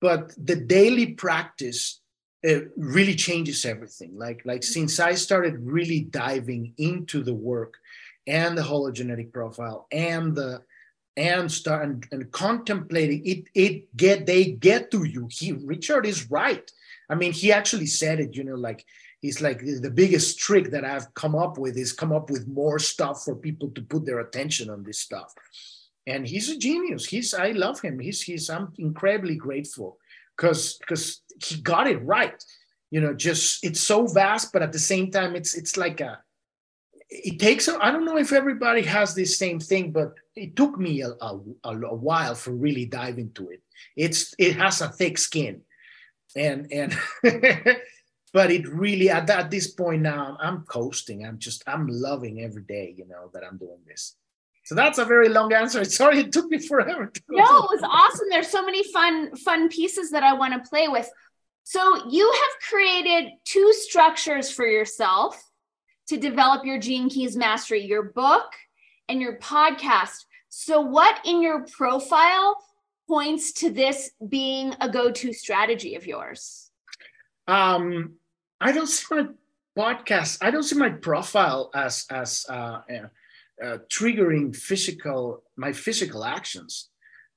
but 0.00 0.34
the 0.36 0.56
daily 0.56 1.14
practice 1.14 2.02
really 2.76 3.14
changes 3.14 3.64
everything. 3.64 4.18
Like 4.18 4.42
like 4.44 4.60
mm-hmm. 4.60 4.72
since 4.72 5.00
i 5.00 5.14
started 5.14 5.54
really 5.60 6.00
diving 6.00 6.74
into 6.76 7.22
the 7.22 7.34
work 7.34 7.74
and 8.26 8.56
the 8.56 8.62
hologenetic 8.62 9.32
profile 9.32 9.86
and 9.90 10.34
the 10.34 10.62
and 11.16 11.52
start 11.52 11.84
and, 11.84 12.06
and 12.10 12.30
contemplating 12.32 13.24
it 13.26 13.44
it 13.54 13.96
get 13.96 14.26
they 14.26 14.44
get 14.52 14.90
to 14.90 15.04
you. 15.04 15.28
He 15.30 15.52
richard 15.52 16.06
is 16.06 16.30
right. 16.30 16.68
I 17.08 17.14
mean 17.14 17.32
he 17.32 17.52
actually 17.52 17.86
said 17.86 18.20
it 18.20 18.36
you 18.36 18.44
know 18.44 18.56
like 18.56 18.84
he's 19.22 19.40
like 19.40 19.60
the 19.60 19.90
biggest 19.90 20.38
trick 20.38 20.70
that 20.72 20.84
I've 20.84 21.14
come 21.14 21.34
up 21.34 21.56
with 21.56 21.78
is 21.78 21.92
come 21.92 22.12
up 22.12 22.28
with 22.28 22.46
more 22.46 22.78
stuff 22.78 23.24
for 23.24 23.34
people 23.34 23.70
to 23.70 23.80
put 23.80 24.04
their 24.04 24.20
attention 24.20 24.68
on 24.68 24.82
this 24.82 24.98
stuff. 24.98 25.32
And 26.06 26.26
he's 26.26 26.50
a 26.50 26.58
genius. 26.58 27.06
He's 27.06 27.32
I 27.32 27.52
love 27.52 27.80
him. 27.80 27.98
He's 28.00 28.20
he's 28.20 28.50
I'm 28.50 28.72
incredibly 28.76 29.36
grateful 29.36 29.96
because 30.36 30.76
because 30.78 31.22
he 31.42 31.60
got 31.62 31.86
it 31.86 32.04
right. 32.04 32.44
You 32.90 33.00
know, 33.00 33.14
just 33.14 33.64
it's 33.64 33.80
so 33.80 34.06
vast, 34.06 34.52
but 34.52 34.62
at 34.62 34.72
the 34.72 34.78
same 34.78 35.10
time, 35.10 35.36
it's 35.36 35.54
it's 35.54 35.76
like 35.76 36.00
a 36.00 36.20
it 37.08 37.38
takes 37.38 37.68
I 37.68 37.90
don't 37.92 38.04
know 38.04 38.18
if 38.18 38.32
everybody 38.32 38.82
has 38.82 39.14
this 39.14 39.38
same 39.38 39.60
thing, 39.60 39.92
but 39.92 40.14
it 40.34 40.56
took 40.56 40.78
me 40.78 41.02
a, 41.02 41.10
a, 41.10 41.40
a 41.64 41.94
while 41.94 42.34
for 42.34 42.50
really 42.52 42.86
dive 42.86 43.18
into 43.18 43.50
it. 43.50 43.62
It's 43.96 44.34
it 44.38 44.56
has 44.56 44.80
a 44.80 44.88
thick 44.88 45.18
skin, 45.18 45.60
and 46.34 46.72
and 46.72 46.98
but 48.32 48.50
it 48.50 48.66
really 48.66 49.10
at, 49.10 49.28
at 49.28 49.50
this 49.50 49.68
point 49.68 50.02
now 50.02 50.36
i'm 50.40 50.62
coasting. 50.62 51.24
I'm 51.24 51.38
just 51.38 51.62
i'm 51.66 51.86
loving 51.88 52.40
every 52.42 52.62
day 52.62 52.94
you 52.96 53.06
know 53.06 53.30
that 53.32 53.44
i'm 53.44 53.58
doing 53.58 53.80
this. 53.86 54.16
So 54.64 54.76
that's 54.76 54.98
a 54.98 55.04
very 55.04 55.28
long 55.28 55.52
answer. 55.52 55.84
Sorry 56.00 56.20
it 56.20 56.32
took 56.32 56.46
me 56.46 56.58
forever 56.58 57.06
to 57.06 57.22
no 57.28 57.44
it 57.44 57.70
was 57.70 57.82
awesome. 57.82 58.28
There's 58.30 58.48
so 58.48 58.64
many 58.64 58.82
fun 58.92 59.36
fun 59.36 59.68
pieces 59.68 60.10
that 60.10 60.22
i 60.22 60.32
want 60.32 60.54
to 60.54 60.68
play 60.68 60.88
with. 60.88 61.10
So 61.64 62.08
you 62.10 62.30
have 62.30 62.68
created 62.68 63.32
two 63.44 63.72
structures 63.72 64.50
for 64.50 64.66
yourself 64.66 65.42
to 66.08 66.16
develop 66.16 66.64
your 66.64 66.78
gene 66.78 67.08
keys 67.08 67.36
mastery 67.36 67.84
your 67.84 68.02
book 68.02 68.52
and 69.08 69.20
your 69.20 69.38
podcast. 69.38 70.24
So 70.48 70.80
what 70.80 71.20
in 71.24 71.42
your 71.42 71.64
profile 71.66 72.58
points 73.08 73.52
to 73.52 73.70
this 73.70 74.10
being 74.26 74.74
a 74.80 74.88
go-to 74.88 75.32
strategy 75.32 75.94
of 75.94 76.06
yours? 76.06 76.70
Um 77.46 78.14
I 78.62 78.70
don't 78.70 78.86
see 78.86 79.06
my 79.10 79.26
podcast. 79.76 80.38
I 80.40 80.52
don't 80.52 80.62
see 80.62 80.76
my 80.76 80.90
profile 80.90 81.70
as 81.74 82.06
as 82.10 82.46
uh, 82.48 82.80
uh, 83.62 83.78
triggering 83.90 84.54
physical 84.54 85.42
my 85.56 85.72
physical 85.72 86.24
actions. 86.24 86.88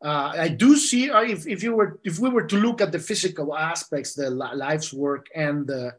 Uh, 0.04 0.34
I 0.38 0.50
do 0.50 0.78
see 0.78 1.10
uh, 1.10 1.24
if, 1.24 1.48
if 1.48 1.64
you 1.64 1.76
were 1.76 2.00
if 2.04 2.20
we 2.20 2.30
were 2.30 2.46
to 2.46 2.58
look 2.58 2.80
at 2.80 2.92
the 2.92 3.00
physical 3.00 3.58
aspects, 3.58 4.14
the 4.14 4.30
life's 4.30 4.94
work 4.94 5.26
and 5.34 5.66
the 5.66 5.96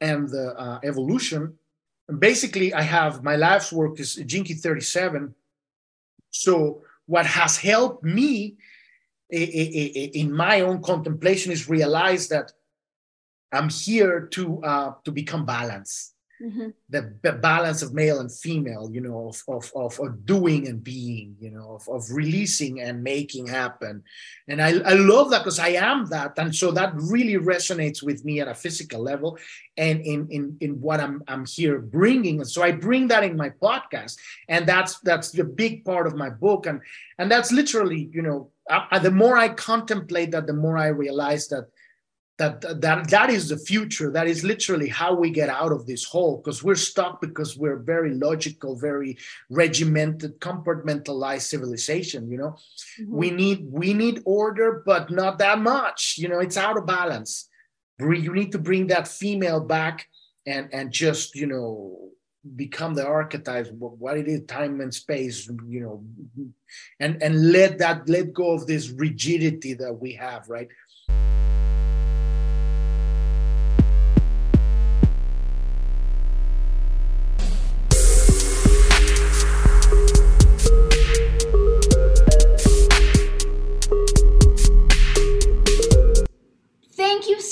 and 0.00 0.28
the 0.28 0.54
uh, 0.56 0.78
evolution. 0.84 1.54
Basically, 2.18 2.72
I 2.72 2.82
have 2.82 3.24
my 3.24 3.34
life's 3.34 3.72
work 3.72 3.98
is 3.98 4.14
Gene 4.14 4.44
Key 4.44 4.54
37. 4.54 5.34
So 6.30 6.82
what 7.06 7.26
has 7.26 7.56
helped 7.56 8.04
me 8.04 8.56
in 9.30 10.32
my 10.32 10.60
own 10.60 10.82
contemplation 10.82 11.50
is 11.52 11.68
realize 11.68 12.28
that 12.28 12.52
I'm 13.52 13.68
here 13.68 14.28
to 14.32 14.62
uh, 14.62 14.92
to 15.04 15.12
become 15.12 15.44
balanced. 15.44 16.14
mm-hmm. 16.42 16.68
the, 16.88 17.14
the, 17.22 17.32
balance 17.32 17.82
of 17.82 17.94
male 17.94 18.20
and 18.20 18.32
female, 18.32 18.90
you 18.92 19.00
know, 19.00 19.28
of, 19.28 19.42
of, 19.48 19.72
of, 19.74 19.98
of 20.00 20.26
doing 20.26 20.66
and 20.66 20.82
being, 20.82 21.36
you 21.40 21.50
know, 21.50 21.76
of, 21.76 21.88
of 21.88 22.10
releasing 22.10 22.80
and 22.80 23.02
making 23.02 23.46
happen. 23.46 24.02
And 24.48 24.60
I, 24.60 24.70
I 24.80 24.94
love 24.94 25.30
that 25.30 25.40
because 25.40 25.58
I 25.58 25.68
am 25.68 26.06
that. 26.06 26.32
And 26.36 26.54
so 26.54 26.70
that 26.72 26.92
really 26.94 27.34
resonates 27.34 28.02
with 28.02 28.24
me 28.24 28.40
at 28.40 28.48
a 28.48 28.54
physical 28.54 29.00
level 29.00 29.38
and 29.76 30.00
in, 30.00 30.26
in, 30.30 30.56
in 30.60 30.80
what 30.80 31.00
I'm, 31.00 31.22
I'm 31.28 31.46
here 31.46 31.78
bringing. 31.78 32.40
And 32.40 32.48
so 32.48 32.62
I 32.62 32.72
bring 32.72 33.08
that 33.08 33.24
in 33.24 33.36
my 33.36 33.50
podcast. 33.50 34.16
And 34.48 34.66
that's, 34.66 34.98
that's 35.00 35.30
the 35.30 35.44
big 35.44 35.84
part 35.84 36.06
of 36.06 36.16
my 36.16 36.30
book. 36.30 36.66
And, 36.66 36.80
and 37.18 37.30
that's 37.30 37.52
literally, 37.52 38.10
you 38.12 38.22
know, 38.22 38.50
I, 38.70 38.98
the 39.00 39.10
more 39.10 39.36
I 39.36 39.48
contemplate 39.48 40.30
that, 40.30 40.46
the 40.46 40.52
more 40.52 40.78
I 40.78 40.86
realize 40.86 41.48
that 41.48 41.66
that 42.42 42.80
that 42.80 43.10
that 43.10 43.30
is 43.30 43.48
the 43.48 43.56
future. 43.56 44.10
That 44.10 44.26
is 44.26 44.42
literally 44.42 44.88
how 44.88 45.14
we 45.14 45.30
get 45.30 45.48
out 45.48 45.72
of 45.72 45.86
this 45.86 46.04
hole 46.04 46.36
because 46.38 46.62
we're 46.64 46.84
stuck 46.90 47.20
because 47.20 47.56
we're 47.56 47.78
very 47.94 48.12
logical 48.14 48.76
very 48.76 49.16
regimented 49.50 50.40
compartmentalized 50.40 51.46
civilization 51.54 52.30
you 52.32 52.38
know? 52.38 52.52
Mm-hmm. 53.00 53.16
we 53.20 53.30
need 53.30 53.58
we 53.80 53.94
need 53.94 54.16
order 54.24 54.82
but 54.84 55.10
not 55.10 55.38
that 55.38 55.58
much 55.58 56.16
you 56.18 56.28
know? 56.28 56.40
It's 56.40 56.56
out 56.56 56.78
of 56.78 56.86
balance. 56.86 57.48
You 58.00 58.32
need 58.32 58.52
to 58.52 58.58
bring 58.58 58.88
that 58.88 59.06
female 59.06 59.60
back 59.60 60.08
and 60.46 60.64
and 60.72 60.90
just 60.90 61.36
you 61.36 61.46
know 61.46 62.08
become 62.56 62.92
the 62.94 63.06
archetypes 63.06 63.70
what 64.02 64.18
it 64.18 64.26
is 64.26 64.42
time 64.46 64.80
and 64.80 64.92
space 64.92 65.48
you 65.74 65.80
know? 65.84 65.96
And 66.98 67.22
and 67.22 67.52
let 67.52 67.78
that 67.78 68.08
let 68.08 68.32
go 68.32 68.46
of 68.56 68.66
this 68.66 68.90
rigidity 68.90 69.74
that 69.74 69.94
we 70.02 70.14
have 70.14 70.48
right 70.48 70.68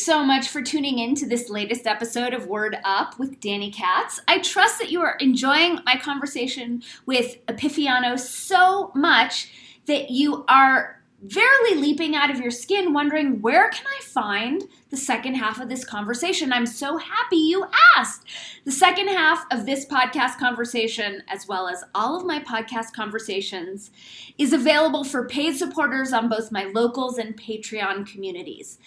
so 0.00 0.24
much 0.24 0.48
for 0.48 0.62
tuning 0.62 0.98
in 0.98 1.14
to 1.16 1.26
this 1.26 1.50
latest 1.50 1.86
episode 1.86 2.32
of 2.32 2.46
Word 2.46 2.78
Up 2.84 3.18
with 3.18 3.38
Dani 3.40 3.72
Katz. 3.72 4.20
I 4.26 4.38
trust 4.38 4.78
that 4.78 4.90
you 4.90 5.02
are 5.02 5.16
enjoying 5.20 5.78
my 5.84 5.96
conversation 5.96 6.82
with 7.04 7.44
Epiphanio 7.46 8.18
so 8.18 8.92
much 8.94 9.52
that 9.86 10.10
you 10.10 10.44
are 10.48 11.02
verily 11.22 11.74
leaping 11.74 12.16
out 12.16 12.30
of 12.30 12.40
your 12.40 12.50
skin, 12.50 12.94
wondering 12.94 13.42
where 13.42 13.68
can 13.68 13.84
I 13.86 14.02
find 14.04 14.62
the 14.88 14.96
second 14.96 15.34
half 15.34 15.60
of 15.60 15.68
this 15.68 15.84
conversation? 15.84 16.50
I'm 16.50 16.64
so 16.64 16.96
happy 16.96 17.36
you 17.36 17.66
asked. 17.96 18.26
The 18.64 18.72
second 18.72 19.08
half 19.08 19.44
of 19.50 19.66
this 19.66 19.84
podcast 19.84 20.38
conversation, 20.38 21.22
as 21.28 21.46
well 21.46 21.68
as 21.68 21.84
all 21.94 22.16
of 22.16 22.24
my 22.24 22.40
podcast 22.40 22.94
conversations, 22.94 23.90
is 24.38 24.54
available 24.54 25.04
for 25.04 25.28
paid 25.28 25.56
supporters 25.56 26.14
on 26.14 26.30
both 26.30 26.50
my 26.50 26.64
locals 26.64 27.18
and 27.18 27.38
Patreon 27.38 28.06
communities. 28.06 28.78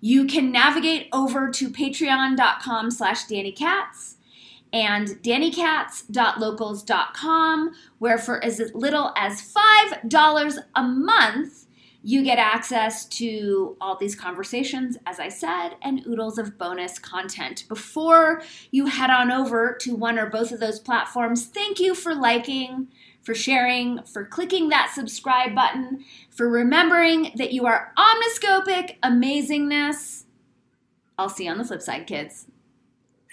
You 0.00 0.26
can 0.26 0.50
navigate 0.50 1.08
over 1.12 1.50
to 1.50 1.68
patreon.com 1.68 2.90
slash 2.90 3.26
Dani 3.26 3.54
Katz 3.54 4.16
and 4.72 5.08
danikatz.locals.com, 5.08 7.72
where 7.98 8.18
for 8.18 8.44
as 8.44 8.60
little 8.74 9.12
as 9.16 9.54
$5 10.02 10.58
a 10.76 10.82
month, 10.82 11.66
you 12.02 12.22
get 12.22 12.38
access 12.38 13.04
to 13.04 13.76
all 13.80 13.96
these 13.96 14.14
conversations, 14.14 14.96
as 15.06 15.20
I 15.20 15.28
said, 15.28 15.72
and 15.82 16.06
oodles 16.06 16.38
of 16.38 16.56
bonus 16.56 16.98
content. 16.98 17.66
Before 17.68 18.42
you 18.70 18.86
head 18.86 19.10
on 19.10 19.30
over 19.30 19.76
to 19.82 19.94
one 19.94 20.18
or 20.18 20.30
both 20.30 20.50
of 20.50 20.60
those 20.60 20.80
platforms, 20.80 21.44
thank 21.44 21.78
you 21.78 21.94
for 21.94 22.14
liking, 22.14 22.88
for 23.20 23.34
sharing, 23.34 24.02
for 24.04 24.24
clicking 24.24 24.70
that 24.70 24.92
subscribe 24.94 25.54
button, 25.54 26.02
for 26.40 26.48
remembering 26.48 27.32
that 27.36 27.52
you 27.52 27.66
are 27.66 27.92
omniscopic 27.98 28.98
amazingness. 29.02 30.24
I'll 31.18 31.28
see 31.28 31.44
you 31.44 31.50
on 31.50 31.58
the 31.58 31.64
flip 31.64 31.82
side, 31.82 32.06
kids. 32.06 32.46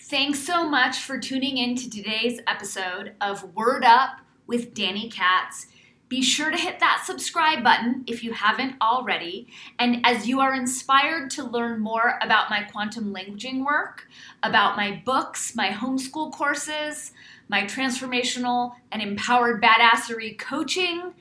Thanks 0.09 0.39
so 0.39 0.69
much 0.69 0.97
for 0.97 1.17
tuning 1.17 1.55
in 1.55 1.77
to 1.77 1.89
today's 1.89 2.41
episode 2.47 3.13
of 3.21 3.55
Word 3.55 3.85
Up 3.85 4.17
with 4.45 4.73
Dani 4.73 5.09
Katz. 5.09 5.67
Be 6.09 6.21
sure 6.21 6.51
to 6.51 6.57
hit 6.57 6.81
that 6.81 7.03
subscribe 7.05 7.63
button 7.63 8.03
if 8.07 8.25
you 8.25 8.33
haven't 8.33 8.75
already. 8.81 9.47
And 9.79 10.05
as 10.05 10.27
you 10.27 10.41
are 10.41 10.53
inspired 10.53 11.31
to 11.31 11.45
learn 11.45 11.79
more 11.79 12.19
about 12.21 12.49
my 12.49 12.63
quantum 12.63 13.13
languaging 13.13 13.65
work, 13.65 14.09
about 14.43 14.75
my 14.75 15.01
books, 15.05 15.55
my 15.55 15.69
homeschool 15.69 16.33
courses, 16.33 17.13
my 17.47 17.61
transformational 17.61 18.73
and 18.91 19.01
empowered 19.01 19.63
badassery 19.63 20.37
coaching, 20.37 21.13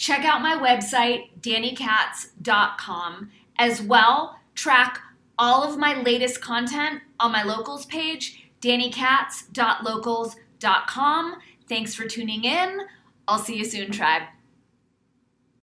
check 0.00 0.24
out 0.24 0.40
my 0.40 0.56
website, 0.56 1.28
danikatz.com. 1.42 3.30
As 3.58 3.82
well, 3.82 4.40
track 4.54 4.98
all 5.38 5.62
of 5.62 5.76
my 5.78 6.00
latest 6.02 6.40
content 6.40 7.02
on 7.20 7.30
my 7.30 7.42
locals 7.42 7.84
page, 7.84 8.48
danikatz.locals.com. 8.62 11.36
Thanks 11.68 11.94
for 11.94 12.06
tuning 12.06 12.44
in. 12.44 12.80
I'll 13.28 13.38
see 13.38 13.58
you 13.58 13.66
soon, 13.66 13.92
tribe. 13.92 14.22